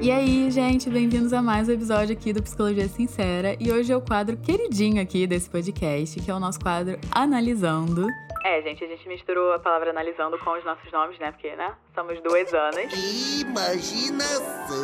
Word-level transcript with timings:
E 0.00 0.12
aí, 0.12 0.48
gente, 0.48 0.88
bem-vindos 0.88 1.32
a 1.32 1.42
mais 1.42 1.68
um 1.68 1.72
episódio 1.72 2.14
aqui 2.14 2.32
do 2.32 2.40
Psicologia 2.40 2.86
Sincera. 2.86 3.56
E 3.58 3.72
hoje 3.72 3.92
é 3.92 3.96
o 3.96 4.00
quadro 4.00 4.36
queridinho 4.36 5.02
aqui 5.02 5.26
desse 5.26 5.50
podcast, 5.50 6.20
que 6.20 6.30
é 6.30 6.34
o 6.34 6.38
nosso 6.38 6.60
quadro 6.60 6.96
Analisando. 7.10 8.06
É, 8.44 8.62
gente, 8.62 8.84
a 8.84 8.86
gente 8.86 9.08
misturou 9.08 9.52
a 9.52 9.58
palavra 9.58 9.90
analisando 9.90 10.38
com 10.38 10.56
os 10.56 10.64
nossos 10.64 10.90
nomes, 10.92 11.18
né? 11.18 11.32
Porque, 11.32 11.54
né? 11.56 11.74
Somos 11.98 12.22
duas 12.22 12.54
Anas. 12.54 12.92
Imaginação! 13.40 14.78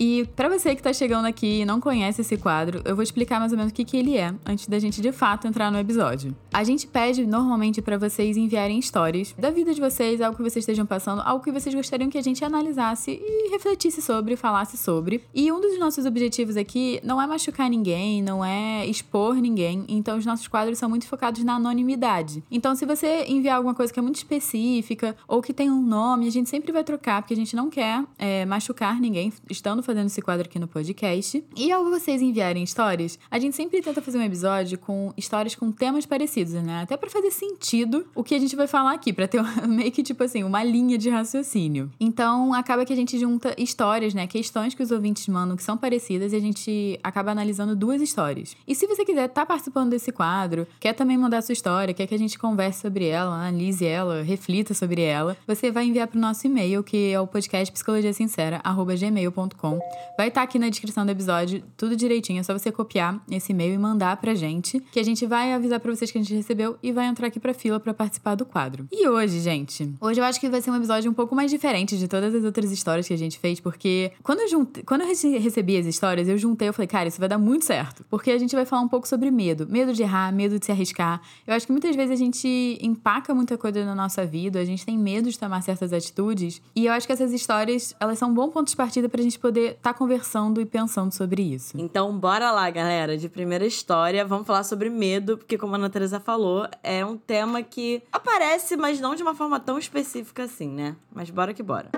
E 0.00 0.26
pra 0.34 0.48
você 0.48 0.74
que 0.74 0.82
tá 0.82 0.92
chegando 0.92 1.26
aqui 1.26 1.60
e 1.60 1.64
não 1.64 1.80
conhece 1.80 2.22
esse 2.22 2.36
quadro, 2.36 2.82
eu 2.84 2.96
vou 2.96 3.02
explicar 3.02 3.38
mais 3.38 3.52
ou 3.52 3.58
menos 3.58 3.70
o 3.70 3.74
que, 3.74 3.84
que 3.84 3.96
ele 3.96 4.16
é, 4.16 4.34
antes 4.44 4.66
da 4.66 4.78
gente 4.78 5.00
de 5.00 5.12
fato 5.12 5.46
entrar 5.46 5.70
no 5.70 5.78
episódio. 5.78 6.34
A 6.52 6.64
gente 6.64 6.88
pede 6.88 7.24
normalmente 7.24 7.80
pra 7.80 7.96
vocês 7.96 8.36
enviarem 8.36 8.78
histórias 8.78 9.32
da 9.38 9.50
vida 9.50 9.72
de 9.72 9.80
vocês, 9.80 10.20
algo 10.20 10.36
que 10.36 10.42
vocês 10.42 10.62
estejam 10.62 10.84
passando, 10.84 11.22
algo 11.22 11.44
que 11.44 11.52
vocês 11.52 11.72
gostariam 11.72 12.10
que 12.10 12.18
a 12.18 12.22
gente 12.22 12.44
analisasse 12.44 13.12
e 13.22 13.50
refletisse 13.50 14.02
sobre, 14.02 14.34
falasse 14.34 14.76
sobre. 14.76 15.22
E 15.32 15.52
um 15.52 15.60
dos 15.60 15.78
nossos 15.78 16.04
objetivos 16.04 16.56
aqui 16.56 16.98
não 17.04 17.22
é 17.22 17.26
machucar 17.26 17.70
ninguém, 17.70 18.22
não 18.22 18.44
é 18.44 18.84
expor 18.86 19.36
ninguém, 19.36 19.84
então 19.86 20.18
os 20.18 20.26
nossos 20.26 20.48
quadros 20.48 20.78
são 20.78 20.88
muito 20.88 21.06
focados 21.06 21.44
na 21.44 21.54
anonimidade. 21.54 22.42
Então, 22.50 22.74
se 22.74 22.84
você 22.84 23.24
enviar 23.28 23.56
alguma 23.56 23.74
coisa 23.74 23.92
que 23.92 24.00
é 24.00 24.02
muito 24.02 24.16
específica 24.16 25.14
ou 25.28 25.40
que 25.40 25.52
tem 25.52 25.70
um 25.70 25.80
nome, 25.80 26.21
a 26.28 26.30
gente 26.30 26.48
sempre 26.48 26.72
vai 26.72 26.84
trocar, 26.84 27.22
porque 27.22 27.34
a 27.34 27.36
gente 27.36 27.54
não 27.56 27.68
quer 27.70 28.04
é, 28.18 28.44
machucar 28.44 29.00
ninguém 29.00 29.32
estando 29.50 29.82
fazendo 29.82 30.06
esse 30.06 30.20
quadro 30.22 30.46
aqui 30.46 30.58
no 30.58 30.66
podcast. 30.68 31.44
E 31.56 31.70
ao 31.72 31.84
vocês 31.84 32.20
enviarem 32.22 32.62
histórias, 32.62 33.18
a 33.30 33.38
gente 33.38 33.54
sempre 33.56 33.80
tenta 33.82 34.00
fazer 34.00 34.18
um 34.18 34.22
episódio 34.22 34.78
com 34.78 35.12
histórias 35.16 35.54
com 35.54 35.70
temas 35.70 36.06
parecidos, 36.06 36.52
né? 36.54 36.82
Até 36.82 36.96
pra 36.96 37.10
fazer 37.10 37.30
sentido 37.30 38.06
o 38.14 38.22
que 38.24 38.34
a 38.34 38.38
gente 38.38 38.54
vai 38.56 38.66
falar 38.66 38.92
aqui, 38.92 39.12
pra 39.12 39.26
ter 39.28 39.40
uma- 39.42 39.66
meio 39.66 39.90
que 39.92 40.02
tipo 40.02 40.22
assim, 40.24 40.42
uma 40.44 40.62
linha 40.62 40.96
de 40.98 41.08
raciocínio. 41.10 41.90
Então, 42.00 42.52
acaba 42.54 42.84
que 42.84 42.92
a 42.92 42.96
gente 42.96 43.18
junta 43.18 43.54
histórias, 43.58 44.14
né? 44.14 44.26
Questões 44.26 44.74
que 44.74 44.82
os 44.82 44.90
ouvintes 44.90 45.26
mandam 45.28 45.56
que 45.56 45.62
são 45.62 45.76
parecidas 45.76 46.32
e 46.32 46.36
a 46.36 46.40
gente 46.40 46.98
acaba 47.02 47.30
analisando 47.30 47.74
duas 47.76 48.00
histórias. 48.00 48.56
E 48.66 48.74
se 48.74 48.86
você 48.86 49.04
quiser 49.04 49.26
estar 49.26 49.46
participando 49.46 49.90
desse 49.90 50.12
quadro, 50.12 50.66
quer 50.80 50.92
também 50.92 51.16
mandar 51.18 51.42
sua 51.42 51.52
história, 51.52 51.94
quer 51.94 52.06
que 52.06 52.14
a 52.14 52.18
gente 52.18 52.38
converse 52.38 52.80
sobre 52.80 53.06
ela, 53.06 53.34
analise 53.34 53.84
ela, 53.84 54.22
reflita 54.22 54.74
sobre 54.74 55.02
ela, 55.02 55.36
você 55.46 55.70
vai 55.70 55.84
enviar 55.86 56.08
pro 56.12 56.20
nosso 56.20 56.46
e-mail, 56.46 56.82
que 56.84 57.10
é 57.10 57.18
o 57.20 57.26
podcast 57.26 57.72
psicologiasincera@gmail.com. 57.72 59.78
Vai 60.16 60.28
estar 60.28 60.42
aqui 60.42 60.58
na 60.58 60.68
descrição 60.68 61.04
do 61.06 61.10
episódio, 61.10 61.62
tudo 61.76 61.96
direitinho, 61.96 62.40
é 62.40 62.42
só 62.42 62.52
você 62.56 62.70
copiar 62.70 63.20
esse 63.30 63.52
e-mail 63.52 63.74
e 63.74 63.78
mandar 63.78 64.16
pra 64.18 64.34
gente, 64.34 64.80
que 64.92 65.00
a 65.00 65.02
gente 65.02 65.26
vai 65.26 65.52
avisar 65.52 65.80
pra 65.80 65.94
vocês 65.94 66.10
que 66.10 66.18
a 66.18 66.22
gente 66.22 66.34
recebeu 66.34 66.76
e 66.82 66.92
vai 66.92 67.06
entrar 67.06 67.28
aqui 67.28 67.40
pra 67.40 67.54
fila 67.54 67.80
pra 67.80 67.94
participar 67.94 68.34
do 68.34 68.44
quadro. 68.44 68.86
E 68.92 69.08
hoje, 69.08 69.40
gente, 69.40 69.92
hoje 70.00 70.20
eu 70.20 70.24
acho 70.24 70.38
que 70.38 70.48
vai 70.48 70.60
ser 70.60 70.70
um 70.70 70.76
episódio 70.76 71.10
um 71.10 71.14
pouco 71.14 71.34
mais 71.34 71.50
diferente 71.50 71.96
de 71.98 72.06
todas 72.06 72.34
as 72.34 72.44
outras 72.44 72.70
histórias 72.70 73.08
que 73.08 73.14
a 73.14 73.18
gente 73.18 73.38
fez, 73.38 73.58
porque 73.58 74.12
quando 74.22 74.40
eu, 74.40 74.48
juntei, 74.48 74.82
quando 74.84 75.00
eu 75.02 75.06
rece- 75.08 75.38
recebi 75.38 75.76
as 75.78 75.86
histórias, 75.86 76.28
eu 76.28 76.36
juntei, 76.36 76.68
eu 76.68 76.72
falei, 76.74 76.86
cara, 76.88 77.08
isso 77.08 77.18
vai 77.18 77.28
dar 77.28 77.38
muito 77.38 77.64
certo. 77.64 78.04
Porque 78.10 78.30
a 78.30 78.38
gente 78.38 78.54
vai 78.54 78.66
falar 78.66 78.82
um 78.82 78.88
pouco 78.88 79.08
sobre 79.08 79.30
medo. 79.30 79.66
Medo 79.68 79.92
de 79.92 80.02
errar, 80.02 80.32
medo 80.32 80.58
de 80.58 80.66
se 80.66 80.72
arriscar. 80.72 81.20
Eu 81.46 81.54
acho 81.54 81.66
que 81.66 81.72
muitas 81.72 81.96
vezes 81.96 82.12
a 82.12 82.16
gente 82.16 82.78
empaca 82.82 83.34
muita 83.34 83.56
coisa 83.56 83.84
na 83.84 83.94
nossa 83.94 84.26
vida, 84.26 84.60
a 84.60 84.64
gente 84.64 84.84
tem 84.84 84.98
medo 84.98 85.30
de 85.30 85.38
tomar 85.38 85.62
certas 85.62 85.91
atitudes. 85.92 86.60
E 86.74 86.86
eu 86.86 86.92
acho 86.92 87.06
que 87.06 87.12
essas 87.12 87.32
histórias, 87.32 87.94
elas 88.00 88.18
são 88.18 88.30
um 88.30 88.34
bom 88.34 88.50
ponto 88.50 88.68
de 88.68 88.76
partida 88.76 89.08
pra 89.08 89.22
gente 89.22 89.38
poder 89.38 89.72
estar 89.72 89.94
conversando 89.94 90.60
e 90.60 90.66
pensando 90.66 91.12
sobre 91.12 91.42
isso. 91.42 91.78
Então, 91.78 92.16
bora 92.18 92.50
lá, 92.50 92.68
galera. 92.70 93.16
De 93.16 93.28
primeira 93.28 93.66
história, 93.66 94.24
vamos 94.24 94.46
falar 94.46 94.64
sobre 94.64 94.88
medo, 94.88 95.38
porque, 95.38 95.58
como 95.58 95.74
a 95.74 95.78
Ana 95.78 95.90
Teresa 95.90 96.20
falou, 96.20 96.66
é 96.82 97.04
um 97.04 97.16
tema 97.16 97.62
que 97.62 98.02
aparece, 98.12 98.76
mas 98.76 99.00
não 99.00 99.14
de 99.14 99.22
uma 99.22 99.34
forma 99.34 99.58
tão 99.60 99.78
específica 99.78 100.44
assim, 100.44 100.68
né? 100.68 100.96
Mas 101.12 101.30
bora 101.30 101.52
que 101.54 101.62
bora. 101.62 101.90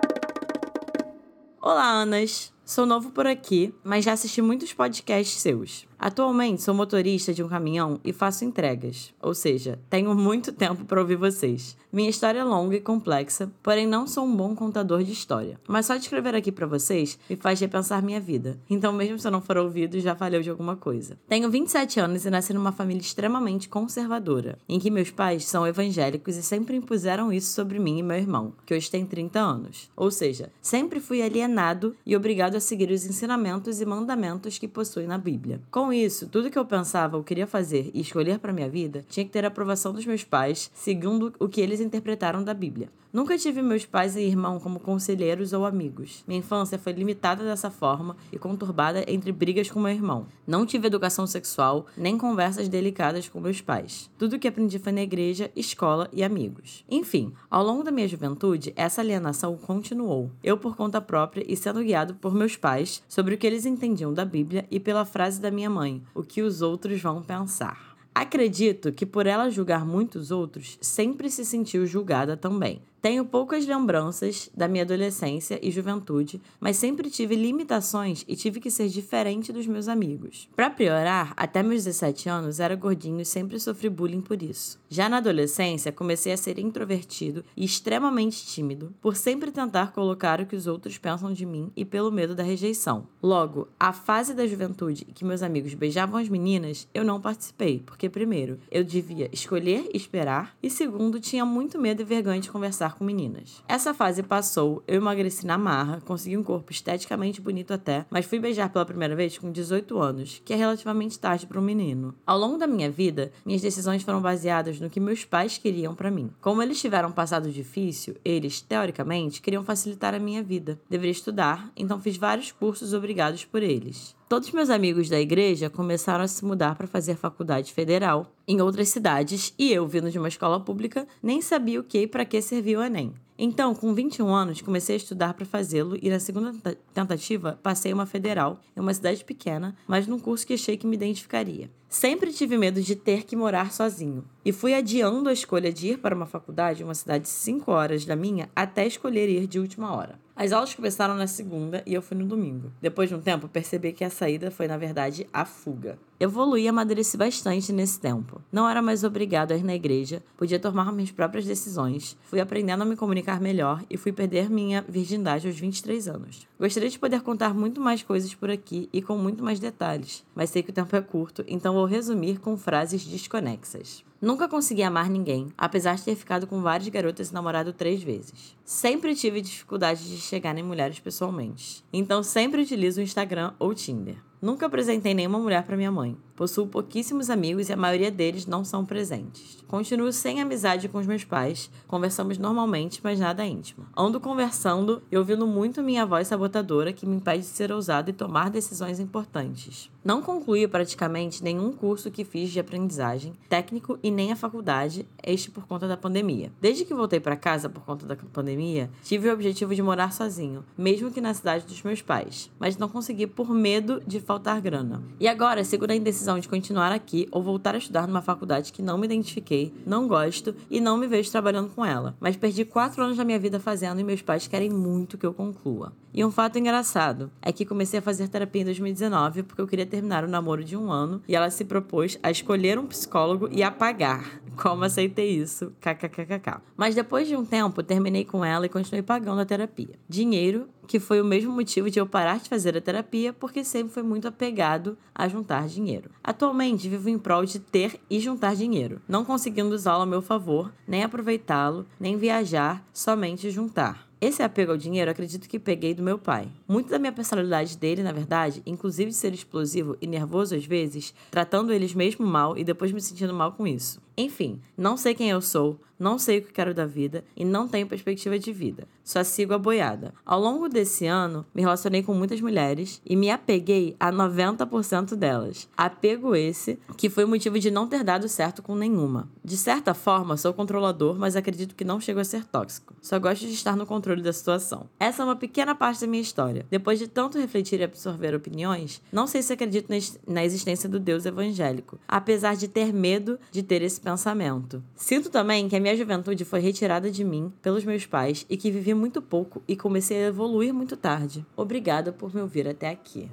Olá, 1.61 1.91
Anas. 1.91 2.53
Sou 2.65 2.87
novo 2.87 3.11
por 3.11 3.27
aqui, 3.27 3.75
mas 3.85 4.07
já 4.07 4.15
assisti 4.15 4.41
muitos 4.41 4.73
podcasts 4.73 5.39
seus. 5.43 5.87
Atualmente 5.99 6.63
sou 6.63 6.75
motorista 6.75 7.33
de 7.33 7.43
um 7.43 7.49
caminhão 7.49 8.01
e 8.05 8.13
faço 8.13 8.45
entregas, 8.45 9.15
ou 9.23 9.35
seja, 9.35 9.79
tenho 9.89 10.15
muito 10.15 10.53
tempo 10.53 10.85
para 10.85 11.01
ouvir 11.01 11.17
vocês. 11.17 11.77
Minha 11.93 12.11
história 12.11 12.41
é 12.41 12.45
longa 12.45 12.77
e 12.77 12.81
complexa, 12.81 13.51
porém 13.63 13.87
não 13.87 14.07
sou 14.07 14.25
um 14.25 14.37
bom 14.37 14.55
contador 14.55 15.03
de 15.03 15.13
história. 15.13 15.59
Mas 15.69 15.87
só 15.87 15.95
de 15.95 16.03
escrever 16.03 16.35
aqui 16.35 16.51
para 16.51 16.67
vocês 16.67 17.19
me 17.31 17.37
faz 17.37 17.61
repensar 17.61 18.03
minha 18.03 18.21
vida. 18.21 18.59
Então, 18.69 18.93
mesmo 18.93 19.19
se 19.19 19.27
eu 19.27 19.31
não 19.31 19.41
for 19.41 19.57
ouvido, 19.57 20.01
já 20.01 20.13
valeu 20.13 20.43
de 20.43 20.51
alguma 20.51 20.77
coisa. 20.77 21.17
Tenho 21.29 21.49
27 21.49 22.01
anos 22.01 22.27
e 22.27 22.31
nasci 22.31 22.53
numa 22.53 22.73
família 22.73 23.01
extremamente 23.01 23.69
conservadora, 23.69 24.59
em 24.69 24.81
que 24.81 24.91
meus 24.91 25.11
pais 25.11 25.47
são 25.47 25.67
evangélicos 25.67 26.37
e 26.37 26.43
sempre 26.43 26.77
impuseram 26.77 27.33
isso 27.33 27.53
sobre 27.53 27.79
mim 27.79 27.99
e 27.99 28.03
meu 28.03 28.17
irmão, 28.17 28.53
que 28.67 28.75
hoje 28.75 28.91
tem 28.91 29.07
30 29.07 29.39
anos. 29.39 29.91
Ou 29.97 30.11
seja, 30.11 30.51
sempre 30.61 30.99
fui 30.99 31.23
alienado 31.23 31.95
e 32.05 32.17
obrigado 32.17 32.54
a 32.57 32.61
seguir 32.61 32.91
os 32.91 33.05
ensinamentos 33.05 33.81
e 33.81 33.87
mandamentos 33.87 34.59
que 34.59 34.69
possuem 34.69 35.07
na 35.07 35.19
Bíblia. 35.19 35.61
Com 35.71 35.93
isso, 35.93 36.29
tudo 36.29 36.51
que 36.51 36.59
eu 36.59 36.65
pensava 36.65 37.17
ou 37.17 37.25
queria 37.25 37.47
fazer 37.47 37.91
e 37.95 38.01
escolher 38.01 38.39
para 38.39 38.53
minha 38.53 38.69
vida 38.69 39.05
tinha 39.09 39.25
que 39.25 39.33
ter 39.33 39.45
a 39.45 39.49
aprovação 39.49 39.93
dos 39.93 40.07
meus 40.07 40.25
pais, 40.25 40.71
segundo 40.75 41.33
o 41.39 41.49
que 41.49 41.61
eles 41.61 41.81
interpretaram 41.81 42.43
da 42.43 42.55
Bíblia. 42.55 42.89
Nunca 43.15 43.39
tive 43.39 43.63
meus 43.63 43.87
pais 43.87 44.17
e 44.17 44.23
irmão 44.23 44.59
como 44.59 44.81
conselheiros 44.81 45.53
ou 45.53 45.65
amigos. 45.65 46.25
Minha 46.27 46.41
infância 46.41 46.77
foi 46.77 46.93
limitada 46.93 47.45
dessa 47.45 47.71
forma 47.71 48.17
e 48.33 48.39
conturbada 48.41 49.05
entre 49.07 49.31
brigas 49.31 49.71
com 49.71 49.79
meu 49.79 49.93
irmão. 49.93 50.27
Não 50.45 50.67
tive 50.67 50.89
educação 50.89 51.25
sexual, 51.25 51.87
nem 51.97 52.19
conversas 52.19 52.69
delicadas 52.69 53.29
com 53.29 53.39
meus 53.39 53.61
pais. 53.61 54.11
Tudo 54.19 54.37
que 54.37 54.49
aprendi 54.49 54.81
foi 54.81 54.91
na 54.91 55.03
igreja, 55.03 55.49
escola 55.55 56.09
e 56.13 56.25
amigos. 56.25 56.85
Enfim, 56.91 57.33
ao 57.49 57.65
longo 57.65 57.85
da 57.85 57.93
minha 57.93 58.09
juventude, 58.09 58.73
essa 58.75 59.01
alienação 59.01 59.57
continuou. 59.59 60.33
Eu 60.43 60.59
por 60.59 60.75
conta 60.75 61.01
própria 61.01 61.45
e 61.47 61.57
sendo 61.57 61.85
guiado 61.85 62.17
por 62.17 62.35
meus 62.35 62.57
pais 62.57 63.01
sobre 63.09 63.37
o 63.37 63.39
que 63.39 63.47
eles 63.47 63.65
entendiam 63.65 64.13
da 64.13 64.25
Bíblia 64.25 64.67
e 64.73 64.81
pela 64.81 65.05
frase 65.05 65.41
da 65.41 65.53
minha 65.53 65.71
mãe: 65.71 66.03
o 66.13 66.25
que 66.25 66.43
os 66.43 66.63
outros 66.63 67.01
vão 67.01 67.23
pensar. 67.23 67.95
Acredito 68.13 68.93
que 68.93 69.07
por 69.07 69.25
ela 69.25 69.51
julgar 69.51 69.87
muitos 69.87 70.33
outros, 70.33 70.79
sempre 70.81 71.31
se 71.31 71.45
sentiu 71.45 71.87
julgada 71.87 72.37
também. 72.37 72.83
Tenho 73.05 73.23
poucas 73.27 73.67
lembranças 73.67 74.49
da 74.57 74.67
minha 74.67 74.83
adolescência 74.83 75.61
e 75.63 75.71
juventude, 75.71 76.41
mas 76.59 76.79
sempre 76.79 77.11
tive 77.11 77.37
limitações 77.37 78.25
e 78.27 78.35
tive 78.35 78.61
que 78.61 78.71
ser 78.71 78.89
diferente 78.89 79.53
dos 79.53 79.67
meus 79.67 79.89
amigos. 79.89 80.49
Para 80.57 80.71
piorar, 80.71 81.35
até 81.37 81.63
meus 81.63 81.85
17 81.85 82.31
anos 82.31 82.61
era 82.61 82.75
gordinho 82.75 83.21
e 83.21 83.25
sempre 83.27 83.61
sofri 83.61 83.91
bullying 83.91 84.23
por 84.23 84.43
isso. 84.43 84.81
Já 84.89 85.07
na 85.07 85.19
adolescência, 85.19 85.93
comecei 85.93 86.33
a 86.33 86.37
ser 86.39 86.59
introvertido 86.59 87.45
e 87.55 87.67
extremamente 87.67 88.47
tímido, 88.47 88.95
por 89.03 89.17
sempre 89.17 89.51
tentar 89.51 89.93
colocar 89.93 90.41
o 90.41 90.47
que 90.47 90.57
os 90.57 90.67
outros 90.67 90.97
pensam 90.97 91.31
de 91.31 91.45
mim 91.45 91.71
e 91.77 91.85
pelo 91.85 92.11
medo 92.11 92.35
da 92.35 92.43
rejeição. 92.43 93.07
Logo, 93.23 93.69
a 93.79 93.93
fase 93.93 94.33
da 94.33 94.47
juventude 94.47 95.05
que 95.05 95.27
meus 95.27 95.43
amigos 95.43 95.75
beijavam 95.75 96.19
as 96.19 96.31
meninas, 96.31 96.89
eu 96.95 97.05
não 97.05 97.21
participei, 97.21 97.83
porque 97.85 98.09
primeiro, 98.09 98.59
eu 98.71 98.83
devia 98.83 99.29
escolher 99.31 99.91
e 99.93 99.97
esperar, 99.99 100.57
e 100.63 100.71
segundo, 100.71 101.21
tinha 101.21 101.45
muito 101.45 101.79
medo 101.79 102.01
e 102.01 102.05
vergonha 102.07 102.41
de 102.41 102.51
conversar 102.51 102.94
com 102.95 103.05
meninas. 103.05 103.63
Essa 103.69 103.93
fase 103.93 104.23
passou, 104.23 104.83
eu 104.87 104.97
emagreci 104.97 105.47
na 105.47 105.59
marra, 105.59 106.01
consegui 106.05 106.37
um 106.37 106.43
corpo 106.43 106.73
esteticamente 106.73 107.41
bonito 107.41 107.73
até, 107.73 108.07
mas 108.11 108.27
fui 108.27 108.39
beijar 108.39 108.71
pela 108.71 108.87
primeira 108.87 109.15
vez 109.15 109.37
com 109.39 109.51
18 109.53 109.99
anos, 109.99 110.43
que 110.45 110.53
é 110.53 110.57
relativamente 110.57 111.19
tarde 111.19 111.47
para 111.47 111.61
um 111.61 111.65
menino. 111.65 112.15
Ao 112.27 112.39
longo 112.39 112.59
da 112.59 112.67
minha 112.67 112.91
vida, 112.91 113.33
minhas 113.45 113.63
decisões 113.63 114.03
foram 114.03 114.21
baseadas 114.21 114.81
no 114.81 114.91
que 114.91 115.01
meus 115.01 115.25
pais 115.25 115.59
queriam 115.59 115.95
para 115.95 116.11
mim. 116.11 116.31
Como 116.41 116.63
eles 116.63 116.81
tiveram 116.81 117.09
um 117.09 117.13
passado 117.13 117.51
difícil, 117.51 118.17
eles, 118.25 118.61
teoricamente, 118.61 119.41
queriam 119.41 119.65
facilitar 119.65 120.15
a 120.15 120.19
minha 120.19 120.43
vida. 120.43 120.81
Deveria 120.89 121.13
estudar, 121.13 121.71
então 121.77 122.01
fiz 122.01 122.17
vários 122.17 122.53
cursos 122.53 122.93
obrigados 122.93 123.45
por 123.45 123.63
eles. 123.63 124.15
Todos 124.29 124.51
meus 124.53 124.71
amigos 124.71 125.09
da 125.09 125.21
igreja 125.21 125.69
começaram 125.69 126.25
a 126.25 126.29
se 126.29 126.45
mudar 126.45 126.75
para 126.75 126.87
fazer 126.87 127.15
faculdade 127.15 127.73
federal 127.73 128.33
em 128.49 128.61
outras 128.61 128.89
cidades 128.89 129.53
e 129.59 129.71
eu, 129.73 129.87
vindo 129.87 130.11
de 130.11 130.19
uma 130.19 130.29
escola 130.29 130.59
pública, 130.59 131.07
nem 131.23 131.43
sabia 131.43 131.79
o 131.79 131.85
que 131.85 131.99
e 132.03 132.07
para 132.07 132.25
que 132.25 132.41
servia 132.41 132.79
o 132.79 132.83
Enem. 132.83 133.13
Então, 133.37 133.75
com 133.75 133.93
21 133.93 134.33
anos, 134.33 134.63
comecei 134.63 134.95
a 134.95 134.97
estudar 134.97 135.35
para 135.35 135.45
fazê-lo 135.45 135.99
e 136.01 136.09
na 136.09 136.19
segunda 136.21 136.53
tenta- 136.53 136.79
tentativa 136.95 137.59
passei 137.63 137.93
uma 137.93 138.07
federal 138.07 138.61
em 138.77 138.81
uma 138.81 138.95
cidade 138.95 139.25
pequena, 139.25 139.77
mas 139.87 140.07
num 140.07 140.19
curso 140.21 140.47
que 140.47 140.55
achei 140.55 140.77
que 140.77 140.87
me 140.87 140.95
identificaria. 140.97 141.69
Sempre 141.89 142.33
tive 142.33 142.57
medo 142.57 142.81
de 142.81 142.95
ter 142.97 143.25
que 143.25 143.37
morar 143.37 143.73
sozinho 143.73 144.25
e 144.45 144.53
fui 144.53 144.73
adiando 144.73 145.29
a 145.29 145.33
escolha 145.33 145.73
de 145.73 145.89
ir 145.89 145.99
para 145.99 146.15
uma 146.15 146.27
faculdade 146.27 146.83
em 146.83 146.85
uma 146.85 146.95
cidade 146.95 147.29
5 147.29 147.71
horas 147.71 148.05
da 148.05 148.17
minha 148.17 148.49
até 148.55 148.87
escolher 148.87 149.29
ir 149.29 149.47
de 149.47 149.59
última 149.59 149.95
hora. 149.95 150.19
As 150.37 150.51
aulas 150.51 150.75
começaram 150.75 151.15
na 151.15 151.29
segunda 151.29 151.81
e 151.87 151.95
eu 151.95 152.03
fui 152.03 152.17
no 152.17 152.27
domingo. 152.27 152.73
Depois 152.83 153.09
de 153.09 153.15
um 153.15 153.21
tempo, 153.21 153.47
percebi 153.47 153.93
que 153.93 154.03
a 154.03 154.11
saída 154.11 154.51
foi, 154.51 154.67
na 154.67 154.77
verdade, 154.77 155.29
a 155.33 155.45
fuga. 155.45 155.97
Evoluí 156.19 156.65
e 156.65 156.69
amadureci 156.69 157.17
bastante 157.17 157.73
nesse 157.73 158.01
tempo. 158.01 158.41
Não 158.51 158.69
era 158.69 158.83
mais 158.83 159.05
obrigado 159.05 159.53
a 159.53 159.57
ir 159.57 159.63
na 159.63 159.77
igreja, 159.77 160.25
podia 160.37 160.59
tomar 160.59 160.91
minhas 160.93 161.13
próprias 161.13 161.45
decisões, 161.45 162.17
fui 162.25 162.41
aprendendo 162.41 162.83
a 162.83 162.85
me 162.85 162.97
comunicar 162.97 163.41
melhor 163.41 163.85
e 163.89 163.97
fui 163.97 164.11
perder 164.11 164.51
minha 164.51 164.85
virgindade 164.89 165.47
aos 165.47 165.59
23 165.59 166.09
anos. 166.09 166.49
Gostaria 166.59 166.91
de 166.91 166.99
poder 166.99 167.23
contar 167.23 167.55
muito 167.55 167.81
mais 167.81 168.03
coisas 168.03 168.35
por 168.35 168.51
aqui 168.51 168.89
e 168.93 169.01
com 169.01 169.17
muito 169.17 169.45
mais 169.45 169.61
detalhes, 169.61 170.25
mas 170.35 170.51
sei 170.51 170.65
que 170.65 170.71
o 170.71 170.75
tempo 170.75 170.97
é 170.97 171.01
curto, 171.01 171.45
então 171.47 171.75
vou 171.75 171.85
resumir 171.85 172.41
com 172.41 172.57
frases 172.57 173.05
desconexas. 173.05 174.05
Nunca 174.25 174.49
consegui 174.49 174.83
amar 174.83 175.11
ninguém, 175.11 175.53
apesar 175.59 175.97
de 175.97 176.03
ter 176.03 176.17
ficado 176.17 176.47
com 176.47 176.63
várias 176.63 176.89
garotas 176.89 177.29
e 177.29 177.35
namorado 177.35 177.75
três 177.75 178.03
vezes. 178.03 178.57
Sempre 178.65 179.15
tive 179.15 179.43
dificuldade 179.43 180.09
de 180.09 180.17
chegar 180.17 180.57
em 180.57 180.63
mulheres 180.63 180.99
pessoalmente, 180.99 181.85
então 181.93 182.23
sempre 182.23 182.63
utilizo 182.63 183.03
o 183.03 183.05
Instagram 183.05 183.53
ou 183.59 183.75
Tinder. 183.75 184.17
Nunca 184.45 184.67
apresentei 184.67 185.15
nenhuma 185.15 185.39
mulher 185.39 185.65
para 185.65 185.75
minha 185.75 185.91
mãe. 185.91 186.19
Possuo 186.37 186.67
pouquíssimos 186.67 187.31
amigos 187.31 187.71
e 187.71 187.73
a 187.73 187.77
maioria 187.79 188.11
deles 188.11 188.45
não 188.45 188.63
são 188.63 188.85
presentes. 188.85 189.65
Continuo 189.67 190.13
sem 190.13 190.43
amizade 190.43 190.87
com 190.87 190.99
os 190.99 191.07
meus 191.07 191.25
pais, 191.25 191.71
conversamos 191.89 192.37
normalmente, 192.37 193.01
mas 193.03 193.19
nada 193.19 193.47
íntimo. 193.47 193.87
Ando 193.97 194.21
conversando 194.21 195.03
e 195.11 195.17
ouvindo 195.17 195.47
muito 195.47 195.83
minha 195.83 196.05
voz 196.05 196.29
sabotadora 196.29 196.93
que 196.93 197.07
me 197.07 197.17
impede 197.17 197.41
de 197.41 197.47
ser 197.47 197.73
ousado 197.73 198.11
e 198.11 198.13
tomar 198.13 198.51
decisões 198.51 199.01
importantes. 199.01 199.91
Não 200.05 200.21
concluí 200.21 200.69
praticamente 200.69 201.43
nenhum 201.43 201.73
curso 201.73 202.11
que 202.11 202.25
fiz 202.25 202.51
de 202.51 202.61
aprendizagem, 202.61 203.33
técnico 203.49 203.99
e 204.03 204.11
nem 204.11 204.31
a 204.31 204.37
faculdade, 204.37 205.09
este 205.23 205.51
por 205.51 205.67
conta 205.67 205.89
da 205.89 205.97
pandemia. 205.97 206.53
Desde 206.61 206.85
que 206.85 206.93
voltei 206.93 207.19
para 207.19 207.37
casa 207.37 207.71
por 207.71 207.85
conta 207.85 208.05
da 208.05 208.15
pandemia, 208.15 208.91
tive 209.03 209.31
o 209.31 209.33
objetivo 209.33 209.75
de 209.75 209.81
morar 209.81 210.13
sozinho, 210.13 210.63
mesmo 210.77 211.11
que 211.11 211.23
na 211.23 211.33
cidade 211.33 211.65
dos 211.65 211.83
meus 211.83 212.03
pais, 212.03 212.51
mas 212.59 212.77
não 212.77 212.89
consegui 212.89 213.27
por 213.27 213.49
medo 213.55 214.03
de 214.07 214.21
faltar 214.35 214.61
grana. 214.61 215.01
E 215.21 215.29
agora 215.29 215.63
sigo 215.63 215.87
na 215.87 215.95
indecisão 215.95 216.41
de 216.41 216.49
continuar 216.49 216.91
aqui 216.91 217.29
ou 217.31 217.41
voltar 217.41 217.77
a 217.77 217.79
estudar 217.79 218.09
numa 218.09 218.21
faculdade 218.21 218.73
que 218.73 218.83
não 218.83 218.99
me 218.99 219.07
identifiquei, 219.07 219.73
não 219.87 220.09
gosto 220.09 220.55
e 220.69 220.81
não 220.81 220.97
me 220.97 221.07
vejo 221.07 221.31
trabalhando 221.31 221.71
com 221.71 221.85
ela. 221.85 222.17
Mas 222.19 222.37
perdi 222.37 222.65
quatro 222.65 223.05
anos 223.05 223.17
da 223.17 223.25
minha 223.25 223.39
vida 223.39 223.61
fazendo 223.61 224.01
e 224.01 224.05
meus 224.05 224.23
pais 224.23 224.49
querem 224.49 224.71
muito 224.71 225.17
que 225.17 225.25
eu 225.25 225.33
conclua. 225.33 225.93
E 226.13 226.25
um 226.25 226.33
fato 226.33 226.59
engraçado 226.59 227.31
é 227.41 227.53
que 227.53 227.65
comecei 227.65 228.01
a 228.01 228.03
fazer 228.03 228.29
terapia 228.29 228.63
em 228.63 228.65
2019 228.65 229.45
porque 229.45 229.63
eu 229.63 229.69
queria 229.69 229.87
terminar 229.87 230.25
o 230.25 230.29
namoro 230.29 230.65
de 230.65 230.77
um 230.77 230.91
ano 230.91 231.23
e 231.29 231.37
ela 231.37 231.49
se 231.49 231.65
propôs 231.65 232.19
a 232.21 232.31
escolher 232.31 232.77
um 232.77 232.87
psicólogo 232.87 233.49
e 233.53 233.63
a 233.63 233.71
pagar. 233.71 234.41
Como 234.57 234.85
aceitei 234.85 235.31
isso? 235.31 235.73
KKKKK. 235.81 236.61
Mas 236.77 236.95
depois 236.95 237.27
de 237.27 237.37
um 237.37 237.45
tempo, 237.45 237.83
terminei 237.83 238.25
com 238.25 238.45
ela 238.45 238.67
e 238.67 238.69
continuei 238.69 239.03
pagando 239.03 239.41
a 239.41 239.45
terapia. 239.45 239.99
Dinheiro, 240.09 240.69
que 240.87 241.01
foi 241.01 241.21
o 241.21 241.25
mesmo 241.25 241.53
motivo 241.53 241.91
de 241.91 241.99
eu 241.99 242.07
parar 242.07 242.39
de 242.39 242.49
fazer 242.49 242.77
a 242.77 242.81
terapia, 242.81 243.33
porque 243.33 243.65
sempre 243.65 243.93
foi 243.93 244.03
muito 244.03 244.29
apegado 244.29 244.97
a 245.15 245.29
juntar 245.29 245.67
dinheiro. 245.67 246.11
Atualmente, 246.23 246.89
vivo 246.89 247.09
em 247.09 247.19
prol 247.19 247.45
de 247.45 247.59
ter 247.59 248.01
e 248.09 248.21
juntar 248.21 248.55
dinheiro, 248.55 249.01
não 249.09 249.25
conseguindo 249.25 249.75
usá-lo 249.75 250.03
a 250.03 250.07
meu 250.07 250.23
favor, 250.23 250.73
nem 250.87 251.03
aproveitá-lo, 251.03 251.87
nem 251.99 252.17
viajar, 252.17 252.85
somente 252.93 253.51
juntar. 253.51 254.05
Esse 254.21 254.43
apego 254.43 254.73
ao 254.73 254.79
dinheiro 254.79 255.11
acredito 255.11 255.47
que 255.47 255.59
peguei 255.59 255.93
do 255.93 256.03
meu 256.03 256.17
pai. 256.17 256.49
Muito 256.67 256.89
da 256.89 256.99
minha 256.99 257.13
personalidade 257.13 257.77
dele, 257.77 258.03
na 258.03 258.11
verdade, 258.11 258.63
inclusive 258.65 259.11
de 259.11 259.17
ser 259.17 259.35
explosivo 259.35 259.99
e 260.01 260.07
nervoso 260.07 260.55
às 260.55 260.65
vezes, 260.65 261.13
tratando 261.31 261.75
eles 261.75 261.93
mesmo 261.93 262.27
mal 262.27 262.57
e 262.57 262.65
depois 262.65 262.91
me 262.91 263.03
sentindo 263.03 263.35
mal 263.35 263.53
com 263.53 263.67
isso. 263.67 264.01
Enfim, 264.17 264.63
não 264.79 264.97
sei 264.97 265.15
quem 265.15 265.29
eu 265.29 265.43
sou, 265.43 265.79
não 265.99 266.19
sei 266.19 266.39
o 266.39 266.43
que 266.43 266.53
quero 266.53 266.75
da 266.75 266.87
vida 266.87 267.25
e 267.37 267.45
não 267.45 267.69
tenho 267.69 267.87
perspectiva 267.87 268.39
de 268.39 268.53
vida. 268.53 268.87
Só 269.03 269.23
sigo 269.23 269.53
a 269.53 269.59
boiada. 269.59 270.15
Ao 270.25 270.41
longo 270.41 270.69
desse 270.69 271.07
ano, 271.07 271.45
me 271.55 271.61
relacionei 271.61 272.03
com 272.03 272.15
muitas 272.15 272.41
mulheres 272.41 273.03
e 273.05 273.15
me 273.15 273.31
apeguei 273.31 273.95
a 274.01 274.11
90% 274.11 275.15
delas. 275.15 275.69
Apego 275.77 276.35
esse 276.35 276.79
que 276.97 277.11
foi 277.11 277.25
o 277.25 277.29
motivo 277.29 277.59
de 277.59 277.71
não 277.71 277.87
ter 277.87 278.03
dado 278.03 278.29
certo 278.29 278.63
com 278.63 278.75
nenhuma. 278.75 279.29
De 279.45 279.57
certa 279.57 279.93
forma, 279.93 280.39
sou 280.39 280.55
controlador, 280.55 281.19
mas 281.19 281.37
acredito 281.37 281.75
que 281.75 281.85
não 281.85 282.01
chego 282.01 282.21
a 282.21 282.25
ser 282.25 282.45
tóxico. 282.45 282.95
Só 283.03 283.19
gosto 283.19 283.47
de 283.47 283.53
estar 283.53 283.77
no 283.77 283.85
controle 283.85 284.23
da 284.23 284.33
situação. 284.33 284.89
Essa 284.99 285.23
é 285.23 285.25
uma 285.25 285.37
pequena 285.37 285.75
parte 285.75 286.01
da 286.01 286.07
minha 286.07 286.23
história. 286.23 286.65
Depois 286.71 286.99
de 286.99 287.07
tanto 287.07 287.39
refletir 287.39 287.81
e 287.81 287.85
absorver 287.85 288.35
opiniões, 288.35 289.03
não 289.13 289.27
sei 289.27 289.43
se 289.43 289.53
acredito 289.53 289.91
na 290.27 290.45
existência 290.45 290.89
do 290.89 290.99
Deus 290.99 291.27
evangélico, 291.27 291.99
apesar 292.09 292.57
de 292.57 292.69
ter 292.69 292.93
medo 292.93 293.39
de 293.51 293.63
ter 293.63 293.83
esse 293.83 294.01
pensamento. 294.01 294.83
Sinto 294.97 295.29
também 295.29 295.69
que 295.69 295.77
a 295.77 295.81
minha 295.85 295.95
juventude 295.95 296.47
foi 296.47 296.61
retirada 296.61 297.11
de 297.11 297.23
mim 297.23 297.53
pelos 297.61 297.85
meus 297.85 298.07
pais 298.07 298.47
e 298.49 298.57
que 298.57 298.71
vivi 298.71 298.95
muito 298.95 299.21
pouco 299.21 299.63
e 299.69 299.77
comecei 299.77 300.17
a 300.25 300.29
evoluir 300.29 300.73
muito 300.73 300.97
tarde. 300.97 301.45
Obrigada 301.55 302.11
por 302.11 302.35
me 302.35 302.41
ouvir 302.41 302.67
até 302.67 302.89
aqui. 302.89 303.31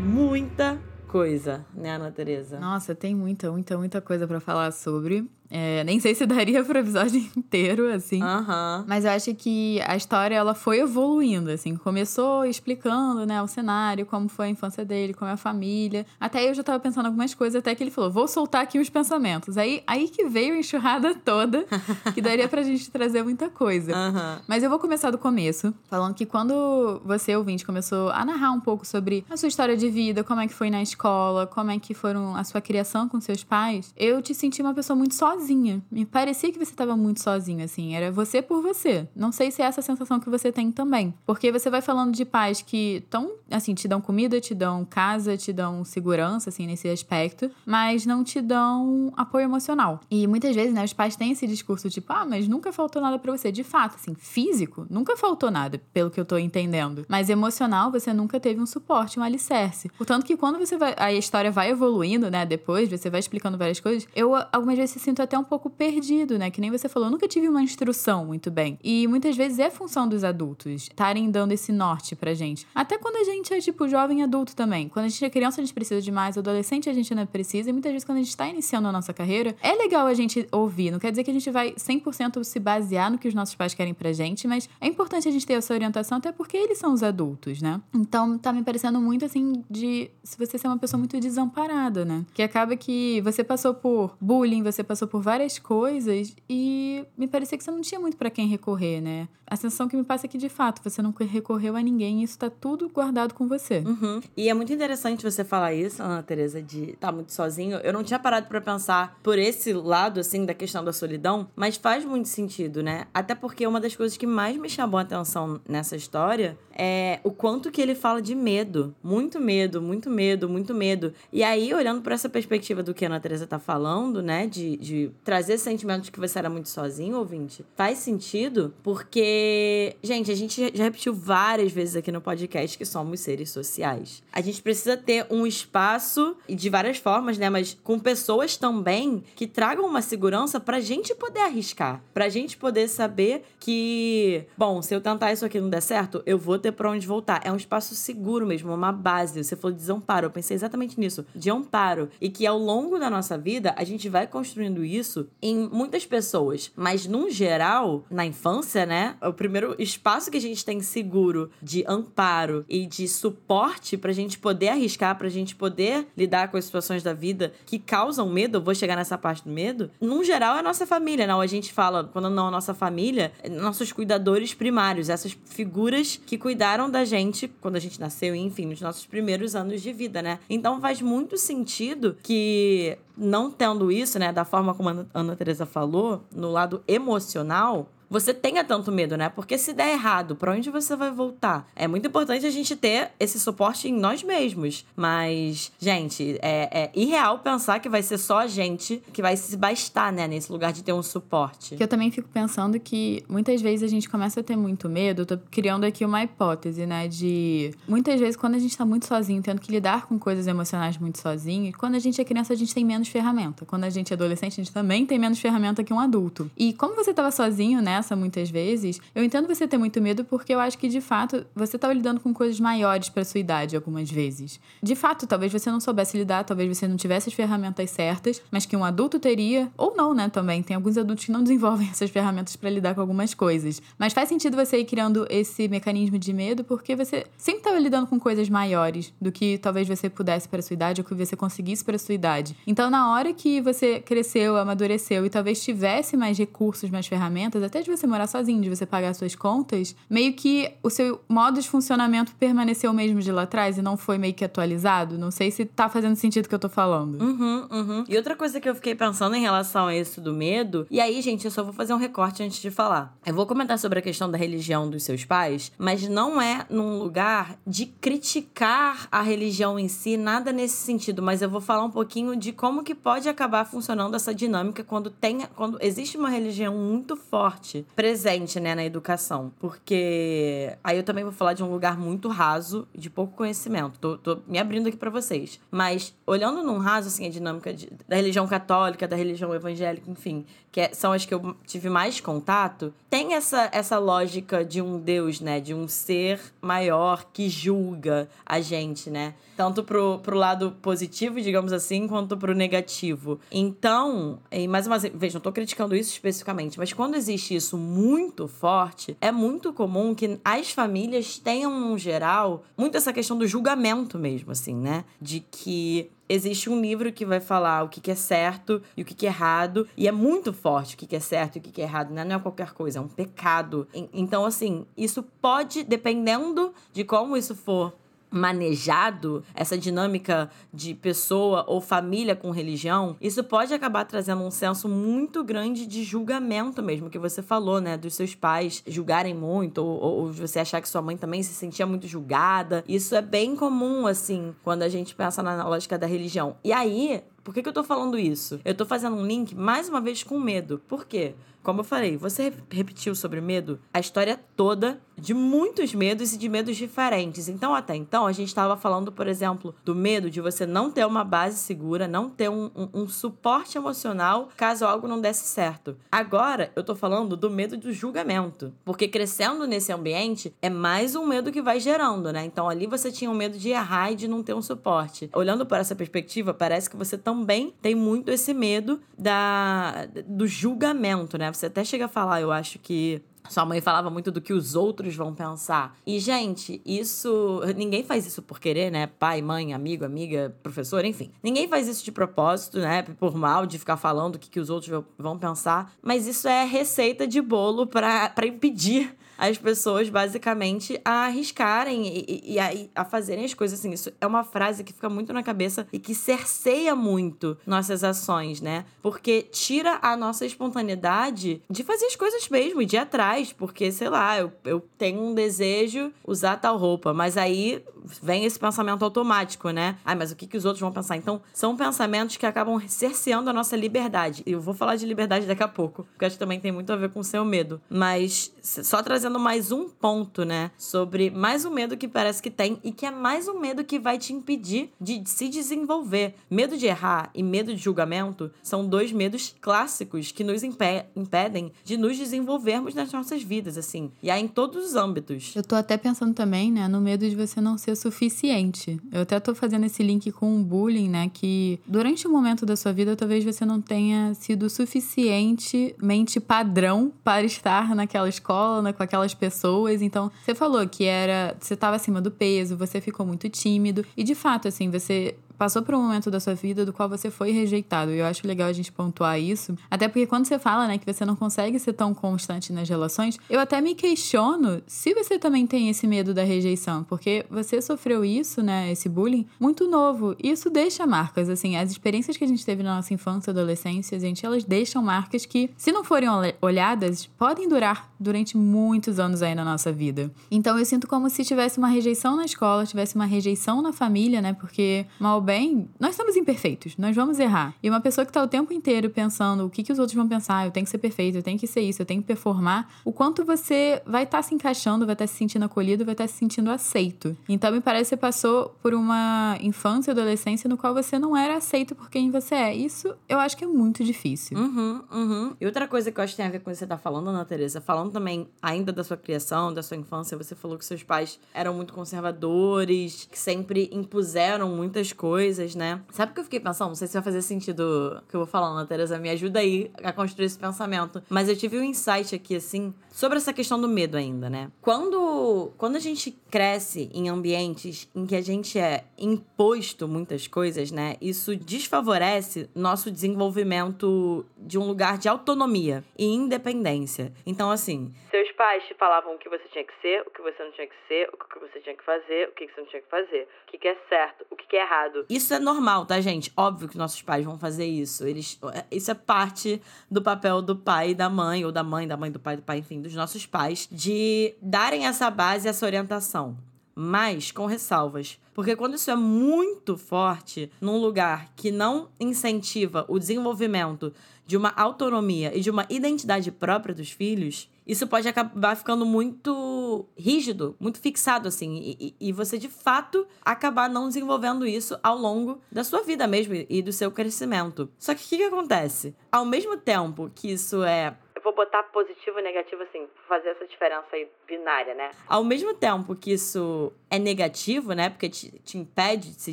Muita 0.00 0.82
coisa, 1.06 1.64
né, 1.72 1.94
Ana 1.94 2.10
Teresa? 2.10 2.58
Nossa, 2.58 2.96
tem 2.96 3.14
muita, 3.14 3.48
muita, 3.52 3.78
muita 3.78 4.00
coisa 4.00 4.26
para 4.26 4.40
falar 4.40 4.72
sobre. 4.72 5.30
É, 5.54 5.84
nem 5.84 6.00
sei 6.00 6.14
se 6.14 6.24
daria 6.24 6.64
pro 6.64 6.78
episódio 6.78 7.20
inteiro, 7.36 7.92
assim. 7.92 8.22
Uhum. 8.22 8.84
Mas 8.86 9.04
eu 9.04 9.10
acho 9.10 9.34
que 9.34 9.82
a 9.86 9.94
história, 9.94 10.34
ela 10.34 10.54
foi 10.54 10.80
evoluindo, 10.80 11.50
assim. 11.50 11.76
Começou 11.76 12.46
explicando, 12.46 13.26
né, 13.26 13.42
o 13.42 13.46
cenário, 13.46 14.06
como 14.06 14.30
foi 14.30 14.46
a 14.46 14.48
infância 14.48 14.82
dele, 14.82 15.12
como 15.12 15.30
é 15.30 15.34
a 15.34 15.36
família. 15.36 16.06
Até 16.18 16.48
eu 16.48 16.54
já 16.54 16.62
tava 16.62 16.80
pensando 16.80 17.04
algumas 17.04 17.34
coisas, 17.34 17.58
até 17.58 17.74
que 17.74 17.84
ele 17.84 17.90
falou, 17.90 18.10
vou 18.10 18.26
soltar 18.26 18.62
aqui 18.62 18.78
os 18.78 18.88
pensamentos. 18.88 19.58
Aí, 19.58 19.82
aí 19.86 20.08
que 20.08 20.24
veio 20.24 20.54
a 20.54 20.56
enxurrada 20.56 21.14
toda, 21.22 21.66
que 22.14 22.22
daria 22.22 22.48
pra 22.48 22.62
gente 22.62 22.90
trazer 22.90 23.22
muita 23.22 23.50
coisa. 23.50 23.92
Uhum. 23.94 24.42
Mas 24.48 24.62
eu 24.62 24.70
vou 24.70 24.78
começar 24.78 25.10
do 25.10 25.18
começo, 25.18 25.74
falando 25.90 26.14
que 26.14 26.24
quando 26.24 27.02
você, 27.04 27.36
ouvinte, 27.36 27.66
começou 27.66 28.08
a 28.08 28.24
narrar 28.24 28.52
um 28.52 28.60
pouco 28.60 28.86
sobre 28.86 29.22
a 29.28 29.36
sua 29.36 29.48
história 29.48 29.76
de 29.76 29.90
vida, 29.90 30.24
como 30.24 30.40
é 30.40 30.46
que 30.46 30.54
foi 30.54 30.70
na 30.70 30.80
escola, 30.82 31.46
como 31.46 31.70
é 31.70 31.78
que 31.78 31.92
foram 31.92 32.34
a 32.34 32.42
sua 32.42 32.62
criação 32.62 33.06
com 33.06 33.20
seus 33.20 33.44
pais, 33.44 33.92
eu 33.98 34.22
te 34.22 34.34
senti 34.34 34.62
uma 34.62 34.72
pessoa 34.72 34.96
muito 34.96 35.14
sozinha 35.14 35.41
sozinha. 35.42 35.82
Me 35.90 36.06
parecia 36.06 36.52
que 36.52 36.58
você 36.58 36.70
estava 36.70 36.96
muito 36.96 37.20
sozinho, 37.20 37.64
assim. 37.64 37.94
Era 37.94 38.10
você 38.10 38.40
por 38.40 38.62
você. 38.62 39.08
Não 39.14 39.32
sei 39.32 39.50
se 39.50 39.60
é 39.60 39.64
essa 39.64 39.82
sensação 39.82 40.20
que 40.20 40.30
você 40.30 40.52
tem 40.52 40.70
também. 40.70 41.12
Porque 41.26 41.50
você 41.50 41.68
vai 41.68 41.82
falando 41.82 42.14
de 42.14 42.24
pais 42.24 42.62
que 42.62 43.02
estão, 43.04 43.32
assim, 43.50 43.74
te 43.74 43.88
dão 43.88 44.00
comida, 44.00 44.40
te 44.40 44.54
dão 44.54 44.84
casa, 44.84 45.36
te 45.36 45.52
dão 45.52 45.84
segurança, 45.84 46.50
assim, 46.50 46.66
nesse 46.66 46.88
aspecto, 46.88 47.50
mas 47.66 48.06
não 48.06 48.22
te 48.22 48.40
dão 48.40 49.12
apoio 49.16 49.44
emocional. 49.44 50.00
E 50.10 50.26
muitas 50.26 50.54
vezes, 50.54 50.72
né, 50.72 50.84
os 50.84 50.92
pais 50.92 51.16
têm 51.16 51.32
esse 51.32 51.46
discurso 51.46 51.90
tipo, 51.90 52.12
ah, 52.12 52.24
mas 52.24 52.46
nunca 52.46 52.72
faltou 52.72 53.02
nada 53.02 53.18
para 53.18 53.36
você. 53.36 53.50
De 53.50 53.64
fato, 53.64 53.96
assim, 53.96 54.14
físico, 54.14 54.86
nunca 54.88 55.16
faltou 55.16 55.50
nada, 55.50 55.80
pelo 55.92 56.10
que 56.10 56.20
eu 56.20 56.24
tô 56.24 56.38
entendendo. 56.38 57.04
Mas 57.08 57.28
emocional, 57.28 57.90
você 57.90 58.12
nunca 58.12 58.38
teve 58.38 58.60
um 58.60 58.66
suporte, 58.66 59.18
um 59.18 59.22
alicerce. 59.22 59.90
Portanto, 59.98 60.24
que 60.24 60.36
quando 60.36 60.58
você 60.58 60.76
vai. 60.76 60.94
A 60.96 61.12
história 61.12 61.50
vai 61.50 61.70
evoluindo, 61.70 62.30
né, 62.30 62.46
depois, 62.46 62.88
você 62.88 63.10
vai 63.10 63.20
explicando 63.20 63.58
várias 63.58 63.80
coisas, 63.80 64.06
eu 64.14 64.34
algumas 64.52 64.76
vezes 64.76 65.02
sinto 65.02 65.21
até 65.22 65.38
um 65.38 65.44
pouco 65.44 65.70
perdido, 65.70 66.38
né? 66.38 66.50
Que 66.50 66.60
nem 66.60 66.70
você 66.70 66.88
falou, 66.88 67.08
eu 67.08 67.12
nunca 67.12 67.28
tive 67.28 67.48
uma 67.48 67.62
instrução 67.62 68.26
muito 68.26 68.50
bem. 68.50 68.78
E 68.82 69.06
muitas 69.06 69.36
vezes 69.36 69.58
é 69.58 69.70
função 69.70 70.08
dos 70.08 70.24
adultos 70.24 70.82
estarem 70.82 71.30
dando 71.30 71.52
esse 71.52 71.72
norte 71.72 72.14
pra 72.14 72.34
gente. 72.34 72.66
Até 72.74 72.98
quando 72.98 73.16
a 73.16 73.24
gente 73.24 73.52
é, 73.52 73.60
tipo, 73.60 73.88
jovem 73.88 74.22
adulto 74.22 74.54
também. 74.54 74.88
Quando 74.88 75.06
a 75.06 75.08
gente 75.08 75.24
é 75.24 75.30
criança, 75.30 75.60
a 75.60 75.64
gente 75.64 75.74
precisa 75.74 76.00
de 76.00 76.10
mais, 76.10 76.36
adolescente 76.36 76.88
a 76.88 76.92
gente 76.92 77.14
não 77.14 77.26
precisa. 77.26 77.70
E 77.70 77.72
muitas 77.72 77.92
vezes, 77.92 78.04
quando 78.04 78.18
a 78.18 78.22
gente 78.22 78.36
tá 78.36 78.46
iniciando 78.46 78.88
a 78.88 78.92
nossa 78.92 79.12
carreira, 79.12 79.54
é 79.62 79.72
legal 79.74 80.06
a 80.06 80.14
gente 80.14 80.46
ouvir. 80.50 80.90
Não 80.90 80.98
quer 80.98 81.10
dizer 81.10 81.24
que 81.24 81.30
a 81.30 81.34
gente 81.34 81.50
vai 81.50 81.72
100% 81.72 82.42
se 82.44 82.58
basear 82.58 83.10
no 83.10 83.18
que 83.18 83.28
os 83.28 83.34
nossos 83.34 83.54
pais 83.54 83.74
querem 83.74 83.94
pra 83.94 84.12
gente, 84.12 84.46
mas 84.46 84.68
é 84.80 84.86
importante 84.86 85.28
a 85.28 85.30
gente 85.30 85.46
ter 85.46 85.54
essa 85.54 85.72
orientação, 85.72 86.18
até 86.18 86.32
porque 86.32 86.56
eles 86.56 86.78
são 86.78 86.92
os 86.92 87.02
adultos, 87.02 87.60
né? 87.60 87.80
Então, 87.94 88.38
tá 88.38 88.52
me 88.52 88.62
parecendo 88.62 89.00
muito 89.00 89.24
assim 89.24 89.64
de 89.70 90.10
se 90.22 90.38
você 90.38 90.58
ser 90.58 90.66
uma 90.66 90.78
pessoa 90.78 90.98
muito 90.98 91.18
desamparada, 91.18 92.04
né? 92.04 92.24
Que 92.34 92.42
acaba 92.42 92.76
que 92.76 93.20
você 93.22 93.42
passou 93.44 93.74
por 93.74 94.16
bullying, 94.20 94.62
você 94.62 94.82
passou 94.82 95.08
por 95.12 95.20
várias 95.20 95.58
coisas 95.58 96.34
e 96.48 97.04
me 97.18 97.28
parecia 97.28 97.58
que 97.58 97.62
você 97.62 97.70
não 97.70 97.82
tinha 97.82 98.00
muito 98.00 98.16
para 98.16 98.30
quem 98.30 98.48
recorrer, 98.48 99.02
né? 99.02 99.28
A 99.46 99.56
sensação 99.56 99.86
que 99.86 99.94
me 99.94 100.02
passa 100.02 100.24
é 100.24 100.28
que, 100.28 100.38
de 100.38 100.48
fato, 100.48 100.80
você 100.82 101.02
não 101.02 101.12
recorreu 101.12 101.76
a 101.76 101.82
ninguém 101.82 102.22
e 102.22 102.24
isso 102.24 102.38
tá 102.38 102.48
tudo 102.48 102.88
guardado 102.88 103.34
com 103.34 103.46
você. 103.46 103.82
Uhum. 103.84 104.22
E 104.34 104.48
é 104.48 104.54
muito 104.54 104.72
interessante 104.72 105.22
você 105.22 105.44
falar 105.44 105.74
isso, 105.74 106.02
Ana 106.02 106.22
Teresa, 106.22 106.62
de 106.62 106.92
estar 106.92 107.08
tá 107.08 107.12
muito 107.12 107.30
sozinho. 107.34 107.76
Eu 107.84 107.92
não 107.92 108.02
tinha 108.02 108.18
parado 108.18 108.46
para 108.46 108.62
pensar 108.62 109.18
por 109.22 109.38
esse 109.38 109.74
lado, 109.74 110.18
assim, 110.20 110.46
da 110.46 110.54
questão 110.54 110.82
da 110.82 110.90
solidão, 110.90 111.46
mas 111.54 111.76
faz 111.76 112.02
muito 112.02 112.28
sentido, 112.28 112.82
né? 112.82 113.06
Até 113.12 113.34
porque 113.34 113.66
uma 113.66 113.78
das 113.78 113.94
coisas 113.94 114.16
que 114.16 114.26
mais 114.26 114.56
me 114.56 114.70
chamou 114.70 114.96
a 114.96 115.02
atenção 115.02 115.60
nessa 115.68 115.96
história 115.96 116.56
é 116.74 117.20
o 117.22 117.30
quanto 117.30 117.70
que 117.70 117.82
ele 117.82 117.94
fala 117.94 118.22
de 118.22 118.34
medo. 118.34 118.94
Muito 119.02 119.38
medo, 119.38 119.82
muito 119.82 120.08
medo, 120.08 120.48
muito 120.48 120.72
medo. 120.72 121.12
E 121.30 121.44
aí, 121.44 121.74
olhando 121.74 122.00
por 122.00 122.12
essa 122.12 122.30
perspectiva 122.30 122.82
do 122.82 122.94
que 122.94 123.04
a 123.04 123.08
Ana 123.08 123.20
Teresa 123.20 123.46
tá 123.46 123.58
falando, 123.58 124.22
né, 124.22 124.46
de, 124.46 124.78
de 124.78 125.01
trazer 125.24 125.58
sentimento 125.58 126.04
de 126.04 126.10
que 126.10 126.20
você 126.20 126.38
era 126.38 126.50
muito 126.50 126.68
sozinho, 126.68 127.16
ouvinte, 127.16 127.64
faz 127.76 127.98
sentido 127.98 128.74
porque, 128.82 129.96
gente, 130.02 130.30
a 130.30 130.34
gente 130.34 130.72
já 130.74 130.84
repetiu 130.84 131.14
várias 131.14 131.72
vezes 131.72 131.96
aqui 131.96 132.12
no 132.12 132.20
podcast 132.20 132.76
que 132.76 132.84
somos 132.84 133.20
seres 133.20 133.50
sociais. 133.50 134.22
A 134.32 134.40
gente 134.40 134.62
precisa 134.62 134.96
ter 134.96 135.26
um 135.30 135.46
espaço, 135.46 136.36
e 136.48 136.54
de 136.54 136.68
várias 136.68 136.98
formas, 136.98 137.38
né? 137.38 137.48
Mas 137.48 137.76
com 137.82 137.98
pessoas 137.98 138.56
também 138.56 139.22
que 139.34 139.46
tragam 139.46 139.86
uma 139.86 140.02
segurança 140.02 140.60
pra 140.60 140.80
gente 140.80 141.14
poder 141.14 141.40
arriscar. 141.40 142.02
Pra 142.12 142.28
gente 142.28 142.56
poder 142.56 142.88
saber 142.88 143.44
que, 143.58 144.44
bom, 144.56 144.82
se 144.82 144.94
eu 144.94 145.00
tentar 145.00 145.32
isso 145.32 145.44
aqui 145.44 145.60
não 145.60 145.70
der 145.70 145.82
certo, 145.82 146.22
eu 146.26 146.38
vou 146.38 146.58
ter 146.58 146.72
pra 146.72 146.90
onde 146.90 147.06
voltar. 147.06 147.40
É 147.44 147.52
um 147.52 147.56
espaço 147.56 147.94
seguro 147.94 148.46
mesmo, 148.46 148.72
uma 148.72 148.92
base. 148.92 149.42
Você 149.42 149.56
falou 149.56 149.72
de 149.72 149.78
desamparo, 149.78 150.26
eu 150.26 150.30
pensei 150.30 150.54
exatamente 150.54 150.98
nisso. 150.98 151.24
De 151.34 151.50
amparo. 151.50 152.08
E 152.20 152.28
que 152.28 152.46
ao 152.46 152.58
longo 152.58 152.98
da 152.98 153.08
nossa 153.08 153.36
vida, 153.38 153.74
a 153.76 153.84
gente 153.84 154.08
vai 154.08 154.26
construindo 154.26 154.84
isso 154.84 154.91
em 155.40 155.68
muitas 155.72 156.04
pessoas. 156.04 156.72
Mas, 156.76 157.06
num 157.06 157.30
geral, 157.30 158.04
na 158.10 158.26
infância, 158.26 158.84
né? 158.84 159.16
O 159.22 159.32
primeiro 159.32 159.74
espaço 159.78 160.30
que 160.30 160.36
a 160.36 160.40
gente 160.40 160.64
tem 160.64 160.80
seguro 160.80 161.50
de 161.62 161.84
amparo 161.86 162.64
e 162.68 162.86
de 162.86 163.06
suporte 163.08 163.96
pra 163.96 164.12
gente 164.12 164.38
poder 164.38 164.68
arriscar, 164.68 165.16
pra 165.16 165.28
gente 165.28 165.54
poder 165.54 166.06
lidar 166.16 166.50
com 166.50 166.56
as 166.56 166.64
situações 166.64 167.02
da 167.02 167.12
vida 167.12 167.52
que 167.66 167.78
causam 167.78 168.28
medo, 168.28 168.58
eu 168.58 168.62
vou 168.62 168.74
chegar 168.74 168.96
nessa 168.96 169.16
parte 169.16 169.44
do 169.44 169.50
medo, 169.50 169.90
num 170.00 170.24
geral 170.24 170.56
é 170.56 170.60
a 170.60 170.62
nossa 170.62 170.86
família, 170.86 171.26
não? 171.26 171.40
A 171.40 171.46
gente 171.46 171.72
fala, 171.72 172.04
quando 172.12 172.28
não 172.30 172.48
a 172.48 172.50
nossa 172.50 172.74
família, 172.74 173.32
nossos 173.50 173.92
cuidadores 173.92 174.54
primários, 174.54 175.08
essas 175.08 175.36
figuras 175.44 176.20
que 176.24 176.38
cuidaram 176.38 176.90
da 176.90 177.04
gente 177.04 177.48
quando 177.60 177.76
a 177.76 177.80
gente 177.80 178.00
nasceu, 178.00 178.34
enfim, 178.34 178.66
nos 178.66 178.80
nossos 178.80 179.06
primeiros 179.06 179.54
anos 179.54 179.80
de 179.80 179.92
vida, 179.92 180.22
né? 180.22 180.38
Então 180.48 180.80
faz 180.80 181.00
muito 181.00 181.36
sentido 181.36 182.16
que 182.22 182.98
não 183.16 183.50
tendo 183.50 183.92
isso, 183.92 184.18
né, 184.18 184.32
da 184.32 184.44
forma 184.44 184.74
como 184.74 184.81
a 184.88 185.06
Ana 185.14 185.36
Teresa 185.36 185.66
falou, 185.66 186.24
no 186.34 186.50
lado 186.50 186.82
emocional, 186.86 187.88
você 188.12 188.34
tenha 188.34 188.62
tanto 188.62 188.92
medo, 188.92 189.16
né? 189.16 189.30
Porque 189.30 189.56
se 189.56 189.72
der 189.72 189.92
errado, 189.92 190.36
para 190.36 190.52
onde 190.52 190.68
você 190.68 190.94
vai 190.94 191.10
voltar? 191.10 191.66
É 191.74 191.88
muito 191.88 192.06
importante 192.06 192.44
a 192.44 192.50
gente 192.50 192.76
ter 192.76 193.10
esse 193.18 193.40
suporte 193.40 193.88
em 193.88 193.92
nós 193.94 194.22
mesmos. 194.22 194.84
Mas, 194.94 195.72
gente, 195.78 196.38
é, 196.42 196.82
é 196.82 196.90
irreal 196.94 197.38
pensar 197.38 197.80
que 197.80 197.88
vai 197.88 198.02
ser 198.02 198.18
só 198.18 198.40
a 198.40 198.46
gente 198.46 199.02
que 199.14 199.22
vai 199.22 199.34
se 199.34 199.56
bastar, 199.56 200.12
né? 200.12 200.28
Nesse 200.28 200.52
lugar 200.52 200.74
de 200.74 200.84
ter 200.84 200.92
um 200.92 201.02
suporte. 201.02 201.74
Que 201.74 201.82
eu 201.82 201.88
também 201.88 202.10
fico 202.10 202.28
pensando 202.28 202.78
que 202.78 203.24
muitas 203.26 203.62
vezes 203.62 203.82
a 203.82 203.88
gente 203.88 204.10
começa 204.10 204.40
a 204.40 204.42
ter 204.42 204.56
muito 204.56 204.90
medo. 204.90 205.22
Eu 205.22 205.26
tô 205.26 205.38
criando 205.50 205.84
aqui 205.84 206.04
uma 206.04 206.22
hipótese, 206.22 206.84
né? 206.84 207.08
De 207.08 207.72
muitas 207.88 208.20
vezes, 208.20 208.36
quando 208.36 208.56
a 208.56 208.58
gente 208.58 208.76
tá 208.76 208.84
muito 208.84 209.06
sozinho, 209.06 209.42
tendo 209.42 209.60
que 209.60 209.72
lidar 209.72 210.06
com 210.06 210.18
coisas 210.18 210.46
emocionais 210.46 210.98
muito 210.98 211.18
sozinho, 211.18 211.72
quando 211.78 211.94
a 211.94 211.98
gente 211.98 212.20
é 212.20 212.24
criança, 212.24 212.52
a 212.52 212.56
gente 212.56 212.74
tem 212.74 212.84
menos 212.84 213.08
ferramenta. 213.08 213.64
Quando 213.64 213.84
a 213.84 213.90
gente 213.90 214.12
é 214.12 214.14
adolescente, 214.14 214.60
a 214.60 214.64
gente 214.64 214.72
também 214.72 215.06
tem 215.06 215.18
menos 215.18 215.38
ferramenta 215.38 215.82
que 215.82 215.94
um 215.94 215.98
adulto. 215.98 216.50
E 216.58 216.74
como 216.74 216.94
você 216.94 217.14
tava 217.14 217.30
sozinho, 217.30 217.80
né? 217.80 218.01
Muitas 218.10 218.50
vezes, 218.50 219.00
eu 219.14 219.22
entendo 219.22 219.46
você 219.46 219.66
ter 219.68 219.78
muito 219.78 220.00
medo 220.00 220.24
porque 220.24 220.54
eu 220.54 220.60
acho 220.60 220.78
que 220.78 220.88
de 220.88 221.00
fato 221.00 221.46
você 221.54 221.76
estava 221.76 221.92
lidando 221.92 222.20
com 222.20 222.32
coisas 222.34 222.58
maiores 222.58 223.08
para 223.08 223.24
sua 223.24 223.40
idade 223.40 223.76
algumas 223.76 224.10
vezes. 224.10 224.60
De 224.82 224.94
fato, 224.94 225.26
talvez 225.26 225.52
você 225.52 225.70
não 225.70 225.80
soubesse 225.80 226.16
lidar, 226.16 226.44
talvez 226.44 226.76
você 226.76 226.88
não 226.88 226.96
tivesse 226.96 227.28
as 227.28 227.34
ferramentas 227.34 227.90
certas, 227.90 228.42
mas 228.50 228.66
que 228.66 228.76
um 228.76 228.84
adulto 228.84 229.18
teria, 229.18 229.70
ou 229.76 229.94
não, 229.94 230.14
né, 230.14 230.28
também. 230.28 230.62
Tem 230.62 230.74
alguns 230.74 230.96
adultos 230.96 231.24
que 231.24 231.32
não 231.32 231.42
desenvolvem 231.44 231.88
essas 231.88 232.10
ferramentas 232.10 232.56
para 232.56 232.70
lidar 232.70 232.94
com 232.94 233.00
algumas 233.00 233.34
coisas. 233.34 233.80
Mas 233.98 234.12
faz 234.12 234.28
sentido 234.28 234.56
você 234.56 234.78
ir 234.78 234.84
criando 234.84 235.26
esse 235.30 235.68
mecanismo 235.68 236.18
de 236.18 236.32
medo 236.32 236.64
porque 236.64 236.96
você 236.96 237.26
sempre 237.36 237.60
estava 237.60 237.78
lidando 237.78 238.06
com 238.06 238.18
coisas 238.18 238.48
maiores 238.48 239.12
do 239.20 239.30
que 239.30 239.58
talvez 239.58 239.86
você 239.86 240.08
pudesse 240.08 240.48
para 240.48 240.62
sua 240.62 240.74
idade 240.74 241.00
ou 241.00 241.04
que 241.06 241.14
você 241.14 241.36
conseguisse 241.36 241.84
para 241.84 241.98
sua 241.98 242.14
idade. 242.14 242.56
Então, 242.66 242.90
na 242.90 243.12
hora 243.12 243.32
que 243.32 243.60
você 243.60 244.00
cresceu, 244.00 244.56
amadureceu 244.56 245.24
e 245.26 245.30
talvez 245.30 245.62
tivesse 245.62 246.16
mais 246.16 246.38
recursos, 246.38 246.90
mais 246.90 247.06
ferramentas, 247.06 247.62
até 247.62 247.82
de 247.82 247.90
você 247.96 248.06
morar 248.06 248.26
sozinho, 248.26 248.60
de 248.60 248.68
você 248.68 248.86
pagar 248.86 249.14
suas 249.14 249.34
contas, 249.34 249.94
meio 250.08 250.32
que 250.32 250.72
o 250.82 250.90
seu 250.90 251.20
modo 251.28 251.60
de 251.60 251.68
funcionamento 251.68 252.34
permaneceu 252.36 252.90
o 252.90 252.94
mesmo 252.94 253.20
de 253.20 253.30
lá 253.30 253.42
atrás 253.42 253.78
e 253.78 253.82
não 253.82 253.96
foi 253.96 254.18
meio 254.18 254.34
que 254.34 254.44
atualizado. 254.44 255.18
Não 255.18 255.30
sei 255.30 255.50
se 255.50 255.64
tá 255.64 255.88
fazendo 255.88 256.16
sentido 256.16 256.46
o 256.46 256.48
que 256.48 256.54
eu 256.54 256.58
tô 256.58 256.68
falando. 256.68 257.22
Uhum, 257.22 257.66
uhum. 257.70 258.04
E 258.08 258.16
outra 258.16 258.36
coisa 258.36 258.60
que 258.60 258.68
eu 258.68 258.74
fiquei 258.74 258.94
pensando 258.94 259.34
em 259.36 259.40
relação 259.40 259.86
a 259.86 259.96
isso 259.96 260.20
do 260.20 260.32
medo, 260.32 260.86
e 260.90 261.00
aí, 261.00 261.20
gente, 261.22 261.44
eu 261.44 261.50
só 261.50 261.62
vou 261.62 261.72
fazer 261.72 261.94
um 261.94 261.98
recorte 261.98 262.42
antes 262.42 262.60
de 262.60 262.70
falar. 262.70 263.16
Eu 263.24 263.34
vou 263.34 263.46
comentar 263.46 263.78
sobre 263.78 263.98
a 263.98 264.02
questão 264.02 264.30
da 264.30 264.38
religião 264.38 264.88
dos 264.88 265.02
seus 265.02 265.24
pais, 265.24 265.72
mas 265.78 266.08
não 266.08 266.40
é 266.40 266.66
num 266.68 266.98
lugar 266.98 267.56
de 267.66 267.86
criticar 267.86 269.08
a 269.10 269.22
religião 269.22 269.78
em 269.78 269.88
si, 269.88 270.16
nada 270.16 270.52
nesse 270.52 270.76
sentido, 270.76 271.22
mas 271.22 271.42
eu 271.42 271.50
vou 271.50 271.60
falar 271.60 271.84
um 271.84 271.90
pouquinho 271.90 272.36
de 272.36 272.52
como 272.52 272.82
que 272.82 272.94
pode 272.94 273.28
acabar 273.28 273.64
funcionando 273.64 274.14
essa 274.14 274.34
dinâmica 274.34 274.84
quando 274.84 275.10
tem, 275.10 275.46
quando 275.54 275.78
existe 275.80 276.16
uma 276.16 276.28
religião 276.28 276.74
muito 276.74 277.16
forte 277.16 277.81
presente, 277.94 278.58
né, 278.60 278.74
na 278.74 278.84
educação. 278.84 279.52
Porque 279.58 280.76
aí 280.82 280.96
eu 280.96 281.02
também 281.02 281.24
vou 281.24 281.32
falar 281.32 281.52
de 281.54 281.62
um 281.62 281.70
lugar 281.70 281.98
muito 281.98 282.28
raso, 282.28 282.86
de 282.94 283.08
pouco 283.08 283.34
conhecimento. 283.36 283.98
Tô, 283.98 284.16
tô 284.16 284.38
me 284.46 284.58
abrindo 284.58 284.88
aqui 284.88 284.96
para 284.96 285.10
vocês. 285.10 285.60
Mas 285.70 286.14
olhando 286.26 286.62
num 286.62 286.78
raso, 286.78 287.08
assim, 287.08 287.26
a 287.26 287.30
dinâmica 287.30 287.72
de, 287.72 287.88
da 288.08 288.16
religião 288.16 288.46
católica, 288.46 289.06
da 289.06 289.16
religião 289.16 289.54
evangélica, 289.54 290.10
enfim, 290.10 290.44
que 290.72 290.80
é, 290.80 290.92
são 290.94 291.12
as 291.12 291.26
que 291.26 291.34
eu 291.34 291.54
tive 291.66 291.90
mais 291.90 292.18
contato, 292.18 292.94
tem 293.10 293.34
essa, 293.34 293.68
essa 293.72 293.98
lógica 293.98 294.64
de 294.64 294.80
um 294.80 294.98
Deus, 294.98 295.38
né, 295.38 295.60
de 295.60 295.74
um 295.74 295.86
ser 295.86 296.40
maior 296.62 297.26
que 297.30 297.48
julga 297.50 298.26
a 298.44 298.58
gente, 298.60 299.10
né? 299.10 299.34
Tanto 299.54 299.84
pro, 299.84 300.18
pro 300.20 300.34
lado 300.34 300.72
positivo, 300.80 301.40
digamos 301.42 301.74
assim, 301.74 302.08
quanto 302.08 302.38
pro 302.38 302.54
negativo. 302.54 303.38
Então, 303.50 304.38
e 304.50 304.66
mais 304.66 304.86
uma 304.86 304.98
vez, 304.98 305.34
não 305.34 305.42
tô 305.42 305.52
criticando 305.52 305.94
isso 305.94 306.12
especificamente, 306.12 306.78
mas 306.78 306.92
quando 306.92 307.16
existe 307.16 307.54
isso 307.54 307.61
muito 307.70 308.48
forte, 308.48 309.16
é 309.20 309.30
muito 309.30 309.72
comum 309.72 310.14
que 310.14 310.38
as 310.44 310.70
famílias 310.70 311.38
tenham, 311.38 311.78
no 311.78 311.96
geral, 311.96 312.64
muito 312.76 312.96
essa 312.96 313.12
questão 313.12 313.36
do 313.36 313.46
julgamento 313.46 314.18
mesmo, 314.18 314.52
assim, 314.52 314.74
né? 314.74 315.04
De 315.20 315.40
que 315.40 316.10
existe 316.28 316.70
um 316.70 316.80
livro 316.80 317.12
que 317.12 317.26
vai 317.26 317.40
falar 317.40 317.82
o 317.82 317.88
que, 317.88 318.10
é 318.10 318.14
certo 318.14 318.82
e 318.96 319.02
o 319.02 319.04
que, 319.04 319.26
é 319.26 319.28
errado. 319.28 319.86
E 319.96 320.08
é 320.08 320.12
muito 320.12 320.52
forte 320.52 320.94
o 320.94 320.98
que, 320.98 321.14
é 321.14 321.20
certo 321.20 321.56
e 321.56 321.58
o 321.58 321.62
que, 321.62 321.80
é 321.80 321.84
errado. 321.84 322.12
Né? 322.12 322.24
Não 322.24 322.36
é 322.36 322.38
qualquer 322.38 322.72
coisa, 322.72 322.98
é 322.98 323.02
um 323.02 323.08
pecado. 323.08 323.86
Então, 324.12 324.44
assim, 324.44 324.86
isso 324.96 325.22
pode, 325.40 325.84
dependendo 325.84 326.72
de 326.92 327.04
como 327.04 327.36
isso 327.36 327.54
for 327.54 327.92
manejado, 328.32 329.44
essa 329.54 329.76
dinâmica 329.76 330.50
de 330.72 330.94
pessoa 330.94 331.64
ou 331.68 331.80
família 331.80 332.34
com 332.34 332.50
religião, 332.50 333.16
isso 333.20 333.44
pode 333.44 333.72
acabar 333.74 334.04
trazendo 334.04 334.42
um 334.42 334.50
senso 334.50 334.88
muito 334.88 335.44
grande 335.44 335.86
de 335.86 336.02
julgamento 336.02 336.82
mesmo, 336.82 337.10
que 337.10 337.18
você 337.18 337.42
falou, 337.42 337.80
né? 337.80 337.96
Dos 337.96 338.14
seus 338.14 338.34
pais 338.34 338.82
julgarem 338.86 339.34
muito, 339.34 339.78
ou, 339.78 340.00
ou 340.00 340.32
você 340.32 340.60
achar 340.60 340.80
que 340.80 340.88
sua 340.88 341.02
mãe 341.02 341.16
também 341.16 341.42
se 341.42 341.52
sentia 341.52 341.86
muito 341.86 342.06
julgada. 342.06 342.82
Isso 342.88 343.14
é 343.14 343.22
bem 343.22 343.54
comum, 343.54 344.06
assim, 344.06 344.54
quando 344.62 344.82
a 344.82 344.88
gente 344.88 345.14
pensa 345.14 345.42
na 345.42 345.66
lógica 345.68 345.98
da 345.98 346.06
religião. 346.06 346.56
E 346.64 346.72
aí, 346.72 347.22
por 347.42 347.52
que, 347.52 347.62
que 347.62 347.68
eu 347.68 347.72
tô 347.72 347.82
falando 347.82 348.18
isso? 348.18 348.60
Eu 348.64 348.74
tô 348.74 348.86
fazendo 348.86 349.16
um 349.16 349.26
link, 349.26 349.54
mais 349.54 349.88
uma 349.88 350.00
vez, 350.00 350.22
com 350.22 350.38
medo. 350.38 350.80
Por 350.88 351.04
quê? 351.06 351.34
Como 351.62 351.80
eu 351.80 351.84
falei, 351.84 352.16
você 352.16 352.52
repetiu 352.68 353.14
sobre 353.14 353.40
medo 353.40 353.78
a 353.94 354.00
história 354.00 354.40
toda 354.56 355.00
de 355.16 355.32
muitos 355.32 355.94
medos 355.94 356.32
e 356.32 356.38
de 356.38 356.48
medos 356.48 356.76
diferentes. 356.76 357.48
Então, 357.48 357.72
até 357.72 357.94
então, 357.94 358.26
a 358.26 358.32
gente 358.32 358.48
estava 358.48 358.76
falando, 358.76 359.12
por 359.12 359.28
exemplo, 359.28 359.72
do 359.84 359.94
medo 359.94 360.28
de 360.28 360.40
você 360.40 360.66
não 360.66 360.90
ter 360.90 361.06
uma 361.06 361.22
base 361.22 361.58
segura, 361.58 362.08
não 362.08 362.28
ter 362.28 362.48
um, 362.48 362.70
um, 362.74 362.88
um, 363.02 363.08
suporte 363.08 363.78
emocional 363.78 364.48
caso 364.56 364.84
algo 364.84 365.06
não 365.06 365.20
desse 365.20 365.44
certo. 365.44 365.96
Agora, 366.10 366.72
eu 366.74 366.82
tô 366.82 366.96
falando 366.96 367.36
do 367.36 367.48
medo 367.48 367.76
do 367.76 367.92
julgamento. 367.92 368.72
Porque 368.84 369.06
crescendo 369.06 369.66
nesse 369.66 369.92
ambiente 369.92 370.52
é 370.60 370.68
mais 370.68 371.14
um 371.14 371.26
medo 371.26 371.52
que 371.52 371.62
vai 371.62 371.78
gerando, 371.78 372.32
né? 372.32 372.44
Então, 372.44 372.68
ali 372.68 372.88
você 372.88 373.12
tinha 373.12 373.30
o 373.30 373.34
um 373.34 373.36
medo 373.36 373.56
de 373.56 373.68
errar 373.68 374.10
e 374.10 374.16
de 374.16 374.26
não 374.26 374.42
ter 374.42 374.54
um 374.54 374.62
suporte. 374.62 375.30
Olhando 375.32 375.64
por 375.64 375.78
essa 375.78 375.94
perspectiva, 375.94 376.52
parece 376.52 376.90
que 376.90 376.96
você 376.96 377.16
também 377.32 377.74
tem 377.80 377.94
muito 377.94 378.30
esse 378.30 378.52
medo 378.52 379.00
da, 379.18 380.06
do 380.26 380.46
julgamento, 380.46 381.38
né? 381.38 381.50
Você 381.50 381.66
até 381.66 381.82
chega 381.82 382.04
a 382.04 382.08
falar, 382.08 382.42
eu 382.42 382.52
acho 382.52 382.78
que 382.78 383.22
sua 383.48 383.64
mãe 383.64 383.80
falava 383.80 384.08
muito 384.10 384.30
do 384.30 384.40
que 384.40 384.52
os 384.52 384.74
outros 384.74 385.16
vão 385.16 385.34
pensar. 385.34 385.96
E, 386.06 386.18
gente, 386.20 386.80
isso. 386.86 387.60
Ninguém 387.74 388.04
faz 388.04 388.26
isso 388.26 388.40
por 388.42 388.60
querer, 388.60 388.90
né? 388.90 389.06
Pai, 389.06 389.42
mãe, 389.42 389.72
amigo, 389.72 390.04
amiga, 390.04 390.54
professor, 390.62 391.04
enfim. 391.04 391.30
Ninguém 391.42 391.66
faz 391.66 391.88
isso 391.88 392.04
de 392.04 392.12
propósito, 392.12 392.78
né? 392.78 393.02
Por 393.02 393.34
mal, 393.34 393.66
de 393.66 393.78
ficar 393.78 393.96
falando 393.96 394.36
o 394.36 394.38
que, 394.38 394.48
que 394.48 394.60
os 394.60 394.70
outros 394.70 395.04
vão 395.18 395.38
pensar. 395.38 395.92
Mas 396.00 396.26
isso 396.26 396.46
é 396.46 396.64
receita 396.64 397.26
de 397.26 397.40
bolo 397.40 397.86
para 397.86 398.46
impedir 398.46 399.16
as 399.38 399.58
pessoas 399.58 400.08
basicamente 400.08 401.00
a 401.04 401.26
arriscarem 401.26 402.06
e, 402.06 402.54
e, 402.54 402.58
a, 402.58 402.70
a 402.94 403.04
fazerem 403.04 403.44
as 403.44 403.54
coisas 403.54 403.78
assim. 403.78 403.92
Isso 403.92 404.12
é 404.20 404.26
uma 404.26 404.44
frase 404.44 404.84
que 404.84 404.92
fica 404.92 405.08
muito 405.08 405.32
na 405.32 405.42
cabeça 405.42 405.86
e 405.92 405.98
que 405.98 406.14
cerceia 406.14 406.94
muito 406.94 407.56
nossas 407.66 408.04
ações, 408.04 408.60
né? 408.60 408.84
Porque 409.02 409.42
tira 409.42 409.98
a 410.02 410.16
nossa 410.16 410.44
espontaneidade 410.46 411.62
de 411.68 411.84
fazer 411.84 412.06
as 412.06 412.16
coisas 412.16 412.48
mesmo, 412.48 412.84
de 412.84 412.96
ir 412.96 412.98
atrás. 412.98 413.52
Porque, 413.52 413.90
sei 413.90 414.08
lá, 414.08 414.38
eu, 414.38 414.52
eu 414.64 414.80
tenho 414.98 415.20
um 415.22 415.34
desejo 415.34 416.12
usar 416.26 416.56
tal 416.56 416.76
roupa, 416.76 417.12
mas 417.12 417.36
aí 417.36 417.82
vem 418.22 418.44
esse 418.44 418.58
pensamento 418.58 419.04
automático, 419.04 419.70
né? 419.70 419.96
Ah, 420.04 420.14
mas 420.14 420.32
o 420.32 420.36
que, 420.36 420.46
que 420.46 420.56
os 420.56 420.64
outros 420.64 420.80
vão 420.80 420.92
pensar? 420.92 421.16
Então, 421.16 421.40
são 421.52 421.76
pensamentos 421.76 422.36
que 422.36 422.46
acabam 422.46 422.80
cerceando 422.88 423.50
a 423.50 423.52
nossa 423.52 423.76
liberdade. 423.76 424.42
E 424.46 424.52
eu 424.52 424.60
vou 424.60 424.74
falar 424.74 424.96
de 424.96 425.06
liberdade 425.06 425.46
daqui 425.46 425.62
a 425.62 425.68
pouco, 425.68 426.04
porque 426.04 426.24
acho 426.24 426.36
que 426.36 426.40
também 426.40 426.60
tem 426.60 426.72
muito 426.72 426.92
a 426.92 426.96
ver 426.96 427.10
com 427.10 427.20
o 427.20 427.24
seu 427.24 427.44
medo. 427.44 427.80
Mas 427.88 428.52
só 428.62 429.02
trazendo 429.22 429.38
mais 429.38 429.70
um 429.70 429.88
ponto, 429.88 430.44
né? 430.44 430.72
Sobre 430.76 431.30
mais 431.30 431.64
um 431.64 431.70
medo 431.70 431.96
que 431.96 432.08
parece 432.08 432.42
que 432.42 432.50
tem 432.50 432.80
e 432.82 432.90
que 432.90 433.06
é 433.06 433.10
mais 433.10 433.46
um 433.46 433.60
medo 433.60 433.84
que 433.84 434.00
vai 434.00 434.18
te 434.18 434.32
impedir 434.32 434.90
de 435.00 435.22
se 435.26 435.48
desenvolver. 435.48 436.34
Medo 436.50 436.76
de 436.76 436.86
errar 436.86 437.30
e 437.32 437.40
medo 437.40 437.72
de 437.72 437.80
julgamento 437.80 438.50
são 438.64 438.84
dois 438.84 439.12
medos 439.12 439.54
clássicos 439.60 440.32
que 440.32 440.42
nos 440.42 440.64
impe 440.64 441.04
impedem 441.14 441.70
de 441.84 441.96
nos 441.96 442.18
desenvolvermos 442.18 442.94
nas 442.94 443.12
nossas 443.12 443.44
vidas, 443.44 443.78
assim. 443.78 444.10
E 444.20 444.28
há 444.28 444.40
em 444.40 444.48
todos 444.48 444.86
os 444.86 444.96
âmbitos. 444.96 445.54
Eu 445.54 445.62
tô 445.62 445.76
até 445.76 445.96
pensando 445.96 446.34
também, 446.34 446.72
né, 446.72 446.88
no 446.88 447.00
medo 447.00 447.28
de 447.28 447.36
você 447.36 447.60
não 447.60 447.78
ser 447.78 447.94
suficiente. 447.94 449.00
Eu 449.12 449.22
até 449.22 449.38
tô 449.38 449.54
fazendo 449.54 449.86
esse 449.86 450.02
link 450.02 450.32
com 450.32 450.60
o 450.60 450.64
bullying, 450.64 451.08
né, 451.08 451.30
que 451.32 451.78
durante 451.86 452.26
um 452.26 452.32
momento 452.32 452.66
da 452.66 452.74
sua 452.74 452.92
vida 452.92 453.14
talvez 453.14 453.44
você 453.44 453.64
não 453.64 453.80
tenha 453.80 454.34
sido 454.34 454.68
suficientemente 454.68 456.40
padrão 456.40 457.12
para 457.22 457.44
estar 457.44 457.94
naquela 457.94 458.28
escola, 458.28 458.92
com 458.92 459.02
aquelas 459.12 459.34
pessoas. 459.34 460.00
Então, 460.00 460.32
você 460.42 460.54
falou 460.54 460.86
que 460.88 461.04
era, 461.04 461.54
você 461.60 461.74
estava 461.74 461.96
acima 461.96 462.20
do 462.20 462.30
peso, 462.30 462.76
você 462.76 463.00
ficou 463.00 463.26
muito 463.26 463.48
tímido 463.50 464.04
e 464.16 464.24
de 464.24 464.34
fato 464.34 464.66
assim, 464.66 464.90
você 464.90 465.36
passou 465.62 465.80
por 465.80 465.94
um 465.94 466.02
momento 466.02 466.28
da 466.28 466.40
sua 466.40 466.56
vida 466.56 466.84
do 466.84 466.92
qual 466.92 467.08
você 467.08 467.30
foi 467.30 467.52
rejeitado. 467.52 468.10
E 468.10 468.18
eu 468.18 468.26
acho 468.26 468.44
legal 468.44 468.68
a 468.68 468.72
gente 468.72 468.90
pontuar 468.90 469.38
isso. 469.38 469.78
Até 469.88 470.08
porque 470.08 470.26
quando 470.26 470.44
você 470.44 470.58
fala, 470.58 470.88
né, 470.88 470.98
que 470.98 471.06
você 471.06 471.24
não 471.24 471.36
consegue 471.36 471.78
ser 471.78 471.92
tão 471.92 472.12
constante 472.12 472.72
nas 472.72 472.88
relações, 472.88 473.38
eu 473.48 473.60
até 473.60 473.80
me 473.80 473.94
questiono 473.94 474.82
se 474.88 475.14
você 475.14 475.38
também 475.38 475.64
tem 475.64 475.88
esse 475.88 476.04
medo 476.04 476.34
da 476.34 476.42
rejeição. 476.42 477.04
Porque 477.04 477.46
você 477.48 477.80
sofreu 477.80 478.24
isso, 478.24 478.60
né, 478.60 478.90
esse 478.90 479.08
bullying, 479.08 479.46
muito 479.60 479.88
novo. 479.88 480.34
E 480.42 480.50
isso 480.50 480.68
deixa 480.68 481.06
marcas, 481.06 481.48
assim. 481.48 481.76
As 481.76 481.92
experiências 481.92 482.36
que 482.36 482.42
a 482.42 482.48
gente 482.48 482.66
teve 482.66 482.82
na 482.82 482.96
nossa 482.96 483.14
infância, 483.14 483.52
adolescência, 483.52 484.18
gente, 484.18 484.44
elas 484.44 484.64
deixam 484.64 485.00
marcas 485.00 485.46
que, 485.46 485.70
se 485.76 485.92
não 485.92 486.02
forem 486.02 486.28
olhadas, 486.60 487.26
podem 487.38 487.68
durar 487.68 488.10
durante 488.18 488.56
muitos 488.56 489.20
anos 489.20 489.42
aí 489.42 489.54
na 489.54 489.64
nossa 489.64 489.92
vida. 489.92 490.28
Então 490.50 490.76
eu 490.76 490.84
sinto 490.84 491.06
como 491.06 491.30
se 491.30 491.44
tivesse 491.44 491.78
uma 491.78 491.88
rejeição 491.88 492.34
na 492.34 492.44
escola, 492.44 492.84
tivesse 492.84 493.14
uma 493.14 493.26
rejeição 493.26 493.80
na 493.80 493.92
família, 493.92 494.42
né? 494.42 494.52
Porque 494.54 495.06
mal 495.20 495.40
bem, 495.52 495.86
nós 496.00 496.16
somos 496.16 496.34
imperfeitos, 496.34 496.96
nós 496.96 497.14
vamos 497.14 497.38
errar. 497.38 497.74
E 497.82 497.90
uma 497.90 498.00
pessoa 498.00 498.24
que 498.24 498.32
tá 498.32 498.42
o 498.42 498.48
tempo 498.48 498.72
inteiro 498.72 499.10
pensando 499.10 499.66
o 499.66 499.68
que, 499.68 499.82
que 499.82 499.92
os 499.92 499.98
outros 499.98 500.16
vão 500.16 500.26
pensar, 500.26 500.64
eu 500.64 500.70
tenho 500.70 500.86
que 500.86 500.90
ser 500.90 500.96
perfeito, 500.96 501.36
eu 501.36 501.42
tenho 501.42 501.58
que 501.58 501.66
ser 501.66 501.82
isso, 501.82 502.00
eu 502.00 502.06
tenho 502.06 502.22
que 502.22 502.26
performar, 502.26 502.88
o 503.04 503.12
quanto 503.12 503.44
você 503.44 504.00
vai 504.06 504.22
estar 504.22 504.38
tá 504.38 504.42
se 504.42 504.54
encaixando, 504.54 505.04
vai 505.04 505.12
estar 505.12 505.24
tá 505.24 505.28
se 505.30 505.34
sentindo 505.34 505.66
acolhido, 505.66 506.06
vai 506.06 506.14
estar 506.14 506.24
tá 506.24 506.28
se 506.28 506.38
sentindo 506.38 506.70
aceito. 506.70 507.36
Então 507.46 507.70
me 507.70 507.82
parece 507.82 508.04
que 508.04 508.08
você 508.08 508.16
passou 508.16 508.74
por 508.82 508.94
uma 508.94 509.58
infância 509.60 510.10
e 510.10 510.12
adolescência 510.12 510.70
no 510.70 510.78
qual 510.78 510.94
você 510.94 511.18
não 511.18 511.36
era 511.36 511.56
aceito 511.58 511.94
por 511.94 512.08
quem 512.08 512.30
você 512.30 512.54
é. 512.54 512.74
Isso 512.74 513.14
eu 513.28 513.38
acho 513.38 513.54
que 513.54 513.64
é 513.64 513.68
muito 513.68 514.02
difícil. 514.02 514.56
Uhum, 514.56 515.02
uhum. 515.12 515.52
E 515.60 515.66
outra 515.66 515.86
coisa 515.86 516.10
que 516.10 516.18
eu 516.18 516.24
acho 516.24 516.32
que 516.32 516.38
tem 516.38 516.46
a 516.46 516.50
ver 516.50 516.60
com 516.60 516.70
o 516.70 516.72
que 516.72 516.78
você 516.78 516.86
tá 516.86 516.96
falando, 516.96 517.28
Ana 517.28 517.44
Tereza, 517.44 517.78
falando 517.78 518.10
também 518.10 518.48
ainda 518.62 518.90
da 518.90 519.04
sua 519.04 519.18
criação, 519.18 519.70
da 519.70 519.82
sua 519.82 519.98
infância, 519.98 520.34
você 520.34 520.54
falou 520.54 520.78
que 520.78 520.84
seus 520.86 521.02
pais 521.02 521.38
eram 521.52 521.74
muito 521.74 521.92
conservadores, 521.92 523.28
que 523.30 523.38
sempre 523.38 523.90
impuseram 523.92 524.70
muitas 524.70 525.12
coisas 525.12 525.31
coisas, 525.32 525.74
né? 525.74 525.98
Sabe 526.10 526.32
o 526.32 526.34
que 526.34 526.40
eu 526.40 526.44
fiquei 526.44 526.60
pensando? 526.60 526.88
Não 526.88 526.94
sei 526.94 527.08
se 527.08 527.14
vai 527.14 527.22
fazer 527.22 527.40
sentido 527.40 528.20
o 528.22 528.28
que 528.28 528.36
eu 528.36 528.40
vou 528.40 528.46
falando, 528.46 528.78
né, 528.78 528.86
Teresa. 528.86 529.18
Me 529.18 529.30
ajuda 529.30 529.60
aí 529.60 529.90
a 530.02 530.12
construir 530.12 530.44
esse 530.44 530.58
pensamento. 530.58 531.22
Mas 531.30 531.48
eu 531.48 531.56
tive 531.56 531.78
um 531.78 531.82
insight 531.82 532.34
aqui, 532.34 532.56
assim, 532.56 532.92
sobre 533.10 533.38
essa 533.38 533.50
questão 533.50 533.80
do 533.80 533.88
medo 533.88 534.18
ainda, 534.18 534.50
né? 534.50 534.70
Quando, 534.82 535.72
quando 535.78 535.96
a 535.96 535.98
gente 535.98 536.30
cresce 536.50 537.08
em 537.14 537.30
ambientes 537.30 538.10
em 538.14 538.26
que 538.26 538.36
a 538.36 538.42
gente 538.42 538.78
é 538.78 539.04
imposto 539.16 540.06
muitas 540.06 540.46
coisas, 540.46 540.90
né? 540.90 541.16
Isso 541.18 541.56
desfavorece 541.56 542.68
nosso 542.74 543.10
desenvolvimento 543.10 544.44
de 544.58 544.76
um 544.78 544.86
lugar 544.86 545.16
de 545.16 545.30
autonomia 545.30 546.04
e 546.18 546.26
independência. 546.26 547.32
Então, 547.46 547.70
assim, 547.70 548.12
seus 548.30 548.51
pais 548.62 548.84
te 548.86 548.94
falavam 548.94 549.34
o 549.34 549.38
que 549.38 549.48
você 549.48 549.64
tinha 549.72 549.82
que 549.82 549.92
ser, 550.00 550.22
o 550.24 550.30
que 550.30 550.40
você 550.40 550.62
não 550.62 550.70
tinha 550.70 550.86
que 550.86 550.94
ser, 551.08 551.28
o 551.32 551.36
que 551.36 551.58
você 551.58 551.80
tinha 551.80 551.96
que 551.96 552.04
fazer, 552.04 552.48
o 552.48 552.52
que 552.52 552.68
você 552.68 552.80
não 552.80 552.86
tinha 552.86 553.02
que 553.02 553.08
fazer, 553.08 553.48
o 553.66 553.76
que 553.76 553.88
é 553.88 553.96
certo, 554.08 554.46
o 554.48 554.54
que 554.54 554.76
é 554.76 554.82
errado. 554.82 555.26
Isso 555.28 555.52
é 555.52 555.58
normal, 555.58 556.06
tá, 556.06 556.20
gente? 556.20 556.52
Óbvio 556.56 556.88
que 556.88 556.96
nossos 556.96 557.20
pais 557.22 557.44
vão 557.44 557.58
fazer 557.58 557.86
isso. 557.86 558.24
Eles, 558.24 558.60
isso 558.88 559.10
é 559.10 559.14
parte 559.14 559.82
do 560.08 560.22
papel 560.22 560.62
do 560.62 560.76
pai 560.76 561.10
e 561.10 561.14
da 561.14 561.28
mãe, 561.28 561.64
ou 561.64 561.72
da 561.72 561.82
mãe, 561.82 562.06
da 562.06 562.16
mãe, 562.16 562.30
do 562.30 562.38
pai, 562.38 562.54
do 562.54 562.62
pai, 562.62 562.78
enfim, 562.78 563.02
dos 563.02 563.16
nossos 563.16 563.44
pais, 563.46 563.88
de 563.90 564.54
darem 564.62 565.06
essa 565.06 565.28
base, 565.28 565.66
essa 565.66 565.84
orientação. 565.84 566.56
Mas 566.94 567.50
com 567.50 567.66
ressalvas. 567.66 568.38
Porque 568.54 568.76
quando 568.76 568.94
isso 568.94 569.10
é 569.10 569.16
muito 569.16 569.98
forte 569.98 570.70
num 570.80 570.98
lugar 570.98 571.48
que 571.56 571.72
não 571.72 572.10
incentiva 572.20 573.04
o 573.08 573.18
desenvolvimento 573.18 574.14
de 574.46 574.56
uma 574.56 574.72
autonomia 574.76 575.50
e 575.52 575.60
de 575.60 575.70
uma 575.70 575.84
identidade 575.90 576.52
própria 576.52 576.94
dos 576.94 577.10
filhos, 577.10 577.71
isso 577.86 578.06
pode 578.06 578.28
acabar 578.28 578.76
ficando 578.76 579.04
muito 579.04 580.06
rígido, 580.16 580.76
muito 580.78 581.00
fixado, 581.00 581.48
assim, 581.48 581.96
e, 581.98 582.14
e, 582.20 582.32
você 582.32 582.58
de 582.58 582.68
fato 582.68 583.26
acabar 583.44 583.88
não 583.88 584.08
desenvolvendo 584.08 584.66
isso 584.66 584.98
ao 585.02 585.18
longo 585.18 585.60
da 585.70 585.82
sua 585.82 586.02
vida 586.02 586.26
mesmo 586.26 586.54
e 586.54 586.82
do 586.82 586.92
seu 586.92 587.10
crescimento. 587.10 587.90
Só 587.98 588.14
que 588.14 588.24
o 588.24 588.28
que, 588.28 588.36
que 588.36 588.44
acontece? 588.44 589.14
Ao 589.30 589.44
mesmo 589.44 589.76
tempo 589.76 590.30
que 590.34 590.52
isso 590.52 590.82
é 590.84 591.16
vou 591.42 591.54
botar 591.54 591.82
positivo 591.84 592.38
e 592.38 592.42
negativo 592.42 592.82
assim, 592.82 593.06
fazer 593.28 593.50
essa 593.50 593.66
diferença 593.66 594.06
aí 594.12 594.28
binária, 594.46 594.94
né? 594.94 595.10
Ao 595.26 595.44
mesmo 595.44 595.74
tempo 595.74 596.14
que 596.14 596.32
isso 596.32 596.92
é 597.10 597.18
negativo, 597.18 597.92
né? 597.92 598.10
Porque 598.10 598.28
te, 598.28 598.50
te 598.60 598.78
impede 598.78 599.34
de 599.34 599.40
se 599.40 599.52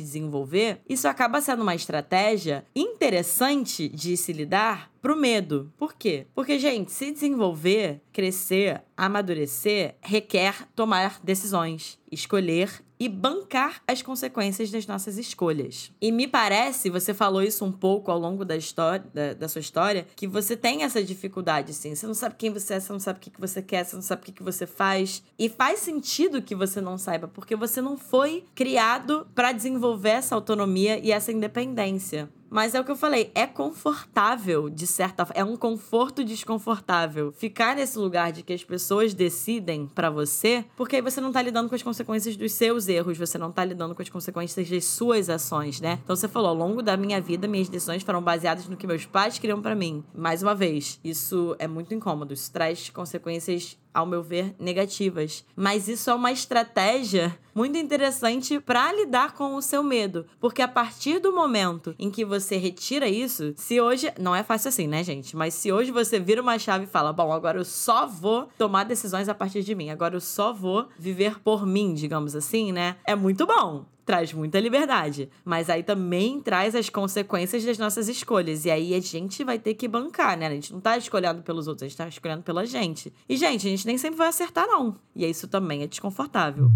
desenvolver, 0.00 0.80
isso 0.88 1.08
acaba 1.08 1.40
sendo 1.40 1.62
uma 1.62 1.74
estratégia 1.74 2.64
interessante 2.74 3.88
de 3.88 4.16
se 4.16 4.32
lidar 4.32 4.90
pro 5.00 5.16
medo. 5.16 5.72
Por 5.76 5.94
quê? 5.94 6.26
Porque, 6.34 6.58
gente, 6.58 6.92
se 6.92 7.10
desenvolver, 7.10 8.00
crescer, 8.12 8.82
amadurecer, 8.96 9.96
requer 10.00 10.68
tomar 10.74 11.20
decisões, 11.22 11.98
escolher 12.10 12.82
e 13.00 13.08
bancar 13.08 13.82
as 13.88 14.02
consequências 14.02 14.70
das 14.70 14.86
nossas 14.86 15.16
escolhas. 15.16 15.90
E 15.98 16.12
me 16.12 16.28
parece, 16.28 16.90
você 16.90 17.14
falou 17.14 17.42
isso 17.42 17.64
um 17.64 17.72
pouco 17.72 18.10
ao 18.10 18.18
longo 18.18 18.44
da 18.44 18.54
história, 18.54 19.06
da, 19.14 19.32
da 19.32 19.48
sua 19.48 19.62
história, 19.62 20.06
que 20.14 20.26
você 20.26 20.54
tem 20.54 20.82
essa 20.82 21.02
dificuldade, 21.02 21.70
assim. 21.70 21.94
Você 21.94 22.06
não 22.06 22.12
sabe 22.12 22.34
quem 22.36 22.52
você 22.52 22.74
é, 22.74 22.80
você 22.80 22.92
não 22.92 23.00
sabe 23.00 23.18
o 23.18 23.22
que, 23.22 23.32
você 23.40 23.62
quer, 23.62 23.84
você 23.84 23.96
não 23.96 24.02
sabe 24.02 24.22
o 24.28 24.32
que 24.32 24.42
você 24.42 24.66
faz. 24.66 25.22
E 25.38 25.48
faz 25.48 25.80
sentido 25.80 26.42
que 26.42 26.54
você 26.54 26.78
não 26.78 26.98
saiba, 26.98 27.26
porque 27.26 27.56
você 27.56 27.80
não 27.80 27.96
foi 27.96 28.44
criado 28.54 29.26
para 29.34 29.52
desenvolver 29.52 30.10
essa 30.10 30.34
autonomia 30.34 30.98
e 30.98 31.10
essa 31.10 31.32
independência. 31.32 32.28
Mas 32.50 32.74
é 32.74 32.80
o 32.80 32.84
que 32.84 32.90
eu 32.90 32.96
falei, 32.96 33.30
é 33.32 33.46
confortável, 33.46 34.68
de 34.68 34.86
certa 34.86 35.24
forma. 35.24 35.40
É 35.40 35.44
um 35.44 35.56
conforto 35.56 36.24
desconfortável. 36.24 37.32
Ficar 37.32 37.76
nesse 37.76 37.96
lugar 37.96 38.32
de 38.32 38.42
que 38.42 38.52
as 38.52 38.64
pessoas 38.64 39.14
decidem 39.14 39.86
para 39.86 40.10
você, 40.10 40.64
porque 40.76 40.96
aí 40.96 41.02
você 41.02 41.20
não 41.20 41.30
tá 41.30 41.40
lidando 41.40 41.68
com 41.68 41.76
as 41.76 41.82
consequências 41.82 42.36
dos 42.36 42.52
seus 42.52 42.88
erros, 42.88 43.16
você 43.16 43.38
não 43.38 43.52
tá 43.52 43.64
lidando 43.64 43.94
com 43.94 44.02
as 44.02 44.08
consequências 44.08 44.68
das 44.68 44.84
suas 44.84 45.30
ações, 45.30 45.80
né? 45.80 46.00
Então 46.02 46.16
você 46.16 46.26
falou, 46.26 46.48
ao 46.48 46.56
longo 46.56 46.82
da 46.82 46.96
minha 46.96 47.20
vida, 47.20 47.46
minhas 47.46 47.68
decisões 47.68 48.02
foram 48.02 48.20
baseadas 48.20 48.66
no 48.66 48.76
que 48.76 48.86
meus 48.86 49.06
pais 49.06 49.38
queriam 49.38 49.62
para 49.62 49.76
mim. 49.76 50.02
Mais 50.12 50.42
uma 50.42 50.54
vez, 50.54 50.98
isso 51.04 51.54
é 51.58 51.68
muito 51.68 51.94
incômodo. 51.94 52.34
Isso 52.34 52.50
traz 52.50 52.90
consequências 52.90 53.78
ao 53.92 54.06
meu 54.06 54.22
ver, 54.22 54.54
negativas. 54.58 55.44
Mas 55.54 55.88
isso 55.88 56.10
é 56.10 56.14
uma 56.14 56.32
estratégia 56.32 57.36
muito 57.54 57.76
interessante 57.76 58.60
para 58.60 58.92
lidar 58.92 59.34
com 59.34 59.54
o 59.56 59.62
seu 59.62 59.82
medo, 59.82 60.24
porque 60.40 60.62
a 60.62 60.68
partir 60.68 61.18
do 61.18 61.32
momento 61.32 61.94
em 61.98 62.10
que 62.10 62.24
você 62.24 62.56
retira 62.56 63.08
isso, 63.08 63.52
se 63.56 63.80
hoje 63.80 64.12
não 64.18 64.34
é 64.34 64.42
fácil 64.42 64.68
assim, 64.68 64.86
né, 64.86 65.02
gente? 65.02 65.36
Mas 65.36 65.54
se 65.54 65.72
hoje 65.72 65.90
você 65.90 66.18
vira 66.18 66.40
uma 66.40 66.58
chave 66.58 66.84
e 66.84 66.88
fala: 66.88 67.12
"Bom, 67.12 67.32
agora 67.32 67.58
eu 67.58 67.64
só 67.64 68.06
vou 68.06 68.48
tomar 68.56 68.84
decisões 68.84 69.28
a 69.28 69.34
partir 69.34 69.62
de 69.62 69.74
mim. 69.74 69.90
Agora 69.90 70.14
eu 70.14 70.20
só 70.20 70.52
vou 70.52 70.88
viver 70.98 71.40
por 71.40 71.66
mim", 71.66 71.92
digamos 71.94 72.36
assim, 72.36 72.72
né? 72.72 72.96
É 73.04 73.14
muito 73.14 73.46
bom 73.46 73.84
traz 74.10 74.32
muita 74.32 74.58
liberdade, 74.58 75.30
mas 75.44 75.70
aí 75.70 75.84
também 75.84 76.40
traz 76.40 76.74
as 76.74 76.90
consequências 76.90 77.64
das 77.64 77.78
nossas 77.78 78.08
escolhas. 78.08 78.64
E 78.64 78.70
aí 78.70 78.92
a 78.92 79.00
gente 79.00 79.44
vai 79.44 79.56
ter 79.56 79.74
que 79.74 79.86
bancar, 79.86 80.36
né? 80.36 80.48
A 80.48 80.50
gente 80.50 80.72
não 80.72 80.80
tá 80.80 80.98
escolhendo 80.98 81.42
pelos 81.42 81.68
outros, 81.68 81.84
a 81.84 81.88
gente 81.88 81.96
tá 81.96 82.08
escolhendo 82.08 82.42
pela 82.42 82.66
gente. 82.66 83.14
E, 83.28 83.36
gente, 83.36 83.68
a 83.68 83.70
gente 83.70 83.86
nem 83.86 83.96
sempre 83.96 84.18
vai 84.18 84.26
acertar, 84.26 84.66
não. 84.66 84.96
E 85.14 85.24
isso 85.24 85.46
também 85.46 85.84
é 85.84 85.86
desconfortável. 85.86 86.68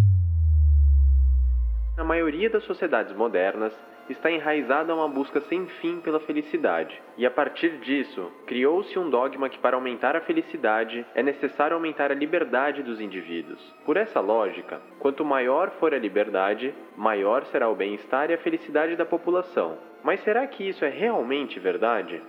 Na 1.97 2.05
maioria 2.05 2.49
das 2.49 2.63
sociedades 2.63 3.13
modernas, 3.17 3.73
está 4.09 4.31
enraizada 4.31 4.93
a 4.93 4.97
uma 4.97 5.09
busca 5.09 5.41
sem 5.43 5.67
fim 5.67 6.01
pela 6.01 6.21
felicidade. 6.21 7.01
E 7.17 7.25
a 7.25 7.31
partir 7.31 7.79
disso, 7.79 8.31
criou-se 8.47 8.99
um 8.99 9.09
dogma 9.09 9.49
que, 9.49 9.59
para 9.59 9.77
aumentar 9.77 10.17
a 10.17 10.21
felicidade, 10.21 11.05
é 11.15 11.23
necessário 11.23 11.75
aumentar 11.75 12.11
a 12.11 12.15
liberdade 12.15 12.83
dos 12.83 13.01
indivíduos. 13.01 13.61
Por 13.85 13.97
essa 13.97 14.21
lógica, 14.21 14.81
quanto 14.99 15.25
maior 15.25 15.71
for 15.79 15.95
a 15.95 15.99
liberdade, 15.99 16.75
maior 16.97 17.45
será 17.47 17.69
o 17.69 17.75
bem-estar 17.75 18.31
e 18.31 18.35
a 18.35 18.39
felicidade 18.39 18.97
da 18.97 19.05
população. 19.05 19.79
Mas 20.03 20.21
será 20.21 20.47
que 20.47 20.69
isso 20.69 20.85
é 20.85 20.91
realmente 20.91 21.59
verdade? 21.59 22.21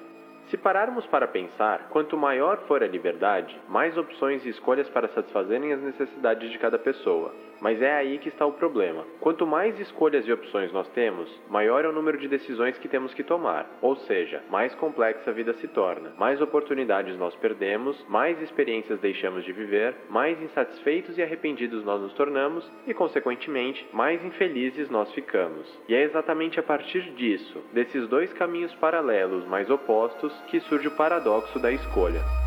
Se 0.47 0.57
pararmos 0.57 1.07
para 1.07 1.27
pensar, 1.27 1.89
quanto 1.89 2.15
maior 2.15 2.59
for 2.67 2.83
a 2.83 2.87
liberdade, 2.87 3.59
mais 3.67 3.97
opções 3.97 4.45
e 4.45 4.49
escolhas 4.49 4.87
para 4.89 5.07
satisfazerem 5.07 5.73
as 5.73 5.81
necessidades 5.81 6.51
de 6.51 6.59
cada 6.59 6.77
pessoa. 6.77 7.33
Mas 7.61 7.81
é 7.81 7.93
aí 7.95 8.17
que 8.17 8.29
está 8.29 8.45
o 8.45 8.53
problema. 8.53 9.05
Quanto 9.19 9.45
mais 9.45 9.79
escolhas 9.79 10.27
e 10.27 10.31
opções 10.31 10.71
nós 10.71 10.87
temos, 10.89 11.29
maior 11.49 11.85
é 11.85 11.87
o 11.87 11.93
número 11.93 12.17
de 12.17 12.27
decisões 12.27 12.77
que 12.77 12.87
temos 12.87 13.13
que 13.13 13.23
tomar. 13.23 13.69
Ou 13.81 13.95
seja, 13.95 14.43
mais 14.49 14.73
complexa 14.75 15.29
a 15.29 15.33
vida 15.33 15.53
se 15.53 15.67
torna. 15.67 16.11
Mais 16.17 16.41
oportunidades 16.41 17.17
nós 17.17 17.35
perdemos, 17.35 18.03
mais 18.07 18.41
experiências 18.41 18.99
deixamos 18.99 19.43
de 19.43 19.51
viver, 19.51 19.95
mais 20.09 20.41
insatisfeitos 20.41 21.17
e 21.17 21.23
arrependidos 21.23 21.83
nós 21.83 22.01
nos 22.01 22.13
tornamos 22.13 22.69
e, 22.85 22.93
consequentemente, 22.93 23.87
mais 23.93 24.23
infelizes 24.23 24.89
nós 24.89 25.11
ficamos. 25.13 25.67
E 25.87 25.95
é 25.95 26.03
exatamente 26.03 26.59
a 26.59 26.63
partir 26.63 27.01
disso, 27.15 27.63
desses 27.73 28.07
dois 28.07 28.31
caminhos 28.33 28.73
paralelos, 28.75 29.45
mas 29.45 29.69
opostos, 29.69 30.33
que 30.47 30.59
surge 30.61 30.87
o 30.87 30.95
paradoxo 30.95 31.59
da 31.59 31.71
escolha. 31.71 32.44